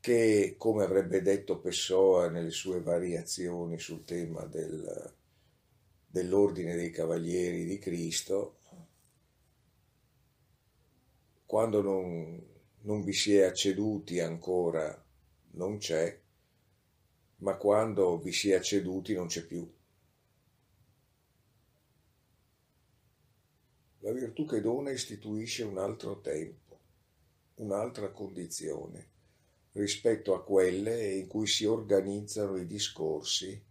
che, 0.00 0.54
come 0.56 0.82
avrebbe 0.82 1.20
detto 1.20 1.58
Pessoa 1.58 2.30
nelle 2.30 2.48
sue 2.48 2.80
variazioni 2.80 3.78
sul 3.78 4.02
tema 4.02 4.46
del, 4.46 5.12
dell'ordine 6.06 6.74
dei 6.74 6.90
cavalieri 6.90 7.66
di 7.66 7.78
Cristo, 7.78 8.56
quando 11.44 11.82
non, 11.82 12.42
non 12.80 13.04
vi 13.04 13.12
si 13.12 13.36
è 13.36 13.42
acceduti 13.42 14.20
ancora 14.20 15.04
non 15.50 15.76
c'è, 15.76 16.18
ma 17.40 17.56
quando 17.58 18.18
vi 18.18 18.32
si 18.32 18.52
è 18.52 18.54
acceduti 18.54 19.12
non 19.12 19.26
c'è 19.26 19.44
più. 19.44 19.70
La 23.98 24.12
virtù 24.12 24.46
che 24.46 24.62
dona 24.62 24.92
istituisce 24.92 25.62
un 25.62 25.76
altro 25.76 26.20
tempo, 26.22 26.65
un'altra 27.56 28.10
condizione 28.10 29.14
rispetto 29.72 30.34
a 30.34 30.42
quelle 30.42 31.12
in 31.14 31.26
cui 31.26 31.46
si 31.46 31.64
organizzano 31.64 32.56
i 32.56 32.66
discorsi 32.66 33.62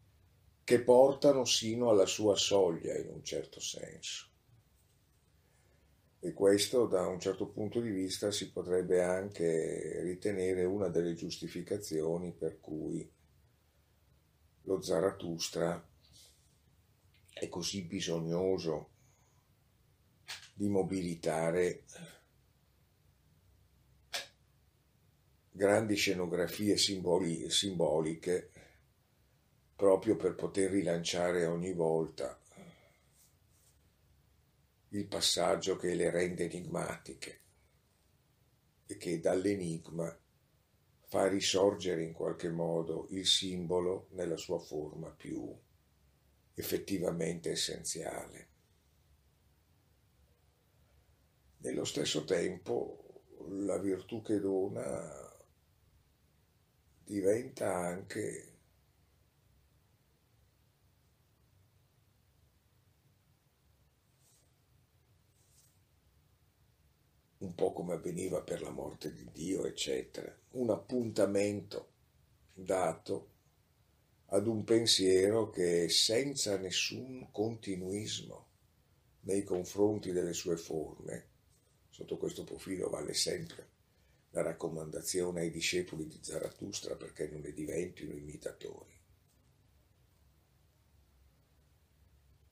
che 0.63 0.81
portano 0.81 1.45
sino 1.45 1.89
alla 1.89 2.05
sua 2.05 2.35
soglia 2.35 2.97
in 2.97 3.09
un 3.09 3.23
certo 3.23 3.59
senso. 3.59 4.29
E 6.19 6.33
questo 6.33 6.87
da 6.87 7.05
un 7.05 7.19
certo 7.19 7.47
punto 7.47 7.79
di 7.79 7.91
vista 7.91 8.31
si 8.31 8.51
potrebbe 8.51 9.03
anche 9.03 10.01
ritenere 10.01 10.63
una 10.63 10.87
delle 10.87 11.13
giustificazioni 11.13 12.33
per 12.33 12.59
cui 12.59 13.07
lo 14.63 14.81
Zarathustra 14.81 15.87
è 17.31 17.47
così 17.47 17.83
bisognoso 17.83 18.89
di 20.55 20.67
mobilitare 20.67 21.83
grandi 25.55 25.95
scenografie 25.95 26.75
simboli, 26.75 27.49
simboliche 27.49 28.51
proprio 29.73 30.17
per 30.17 30.35
poter 30.35 30.69
rilanciare 30.69 31.45
ogni 31.45 31.71
volta 31.71 32.37
il 34.89 35.07
passaggio 35.07 35.77
che 35.77 35.93
le 35.93 36.09
rende 36.09 36.43
enigmatiche 36.43 37.41
e 38.85 38.97
che 38.97 39.21
dall'enigma 39.21 40.13
fa 41.05 41.27
risorgere 41.29 42.03
in 42.03 42.11
qualche 42.11 42.49
modo 42.49 43.07
il 43.11 43.25
simbolo 43.25 44.07
nella 44.11 44.37
sua 44.37 44.59
forma 44.59 45.09
più 45.09 45.57
effettivamente 46.53 47.51
essenziale. 47.51 48.47
Nello 51.59 51.85
stesso 51.85 52.25
tempo 52.25 53.23
la 53.47 53.77
virtù 53.77 54.21
che 54.21 54.37
dona 54.37 55.24
diventa 57.05 57.71
anche 57.71 58.53
un 67.37 67.53
po' 67.53 67.73
come 67.73 67.93
avveniva 67.93 68.41
per 68.41 68.61
la 68.61 68.71
morte 68.71 69.13
di 69.13 69.29
Dio, 69.31 69.65
eccetera, 69.65 70.35
un 70.51 70.71
appuntamento 70.71 71.91
dato 72.53 73.33
ad 74.27 74.47
un 74.47 74.63
pensiero 74.63 75.51
che 75.51 75.87
senza 75.89 76.57
nessun 76.57 77.29
continuismo 77.31 78.47
nei 79.21 79.43
confronti 79.43 80.11
delle 80.11 80.33
sue 80.33 80.57
forme, 80.57 81.27
sotto 81.89 82.17
questo 82.17 82.43
profilo 82.43 82.89
vale 82.89 83.13
sempre 83.13 83.73
la 84.35 84.41
raccomandazione 84.41 85.41
ai 85.41 85.49
discepoli 85.49 86.07
di 86.07 86.19
Zarathustra 86.21 86.95
perché 86.95 87.29
non 87.29 87.39
ne 87.39 87.53
diventino 87.53 88.11
imitatori. 88.11 88.93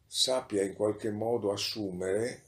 Sappia 0.07 0.63
in 0.63 0.75
qualche 0.75 1.11
modo 1.11 1.51
assumere 1.51 2.43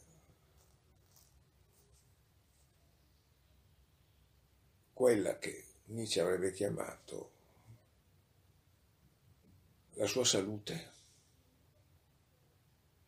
quella 4.93 5.37
che 5.37 5.65
Nietzsche 5.87 6.21
avrebbe 6.21 6.53
chiamato 6.53 7.31
la 9.95 10.07
sua 10.07 10.23
salute, 10.23 10.91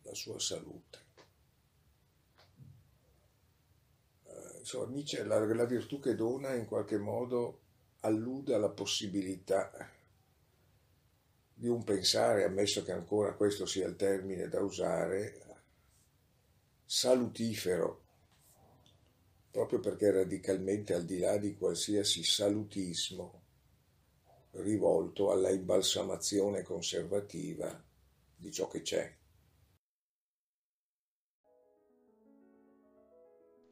la 0.02 0.14
sua 0.14 0.38
salute. 0.38 1.07
Insomma, 4.68 4.92
Nietzsche, 4.92 5.24
la, 5.24 5.38
la 5.38 5.64
virtù 5.64 5.98
che 5.98 6.14
dona 6.14 6.52
in 6.52 6.66
qualche 6.66 6.98
modo 6.98 7.60
allude 8.00 8.52
alla 8.52 8.68
possibilità 8.68 9.90
di 11.54 11.68
un 11.68 11.82
pensare, 11.84 12.44
ammesso 12.44 12.84
che 12.84 12.92
ancora 12.92 13.32
questo 13.32 13.64
sia 13.64 13.86
il 13.86 13.96
termine 13.96 14.46
da 14.48 14.60
usare, 14.60 15.56
salutifero 16.84 18.04
proprio 19.50 19.80
perché 19.80 20.10
radicalmente 20.10 20.92
al 20.92 21.06
di 21.06 21.18
là 21.18 21.38
di 21.38 21.56
qualsiasi 21.56 22.22
salutismo 22.22 23.42
rivolto 24.50 25.30
alla 25.30 25.48
imbalsamazione 25.48 26.62
conservativa 26.62 27.82
di 28.36 28.52
ciò 28.52 28.68
che 28.68 28.82
c'è. 28.82 29.17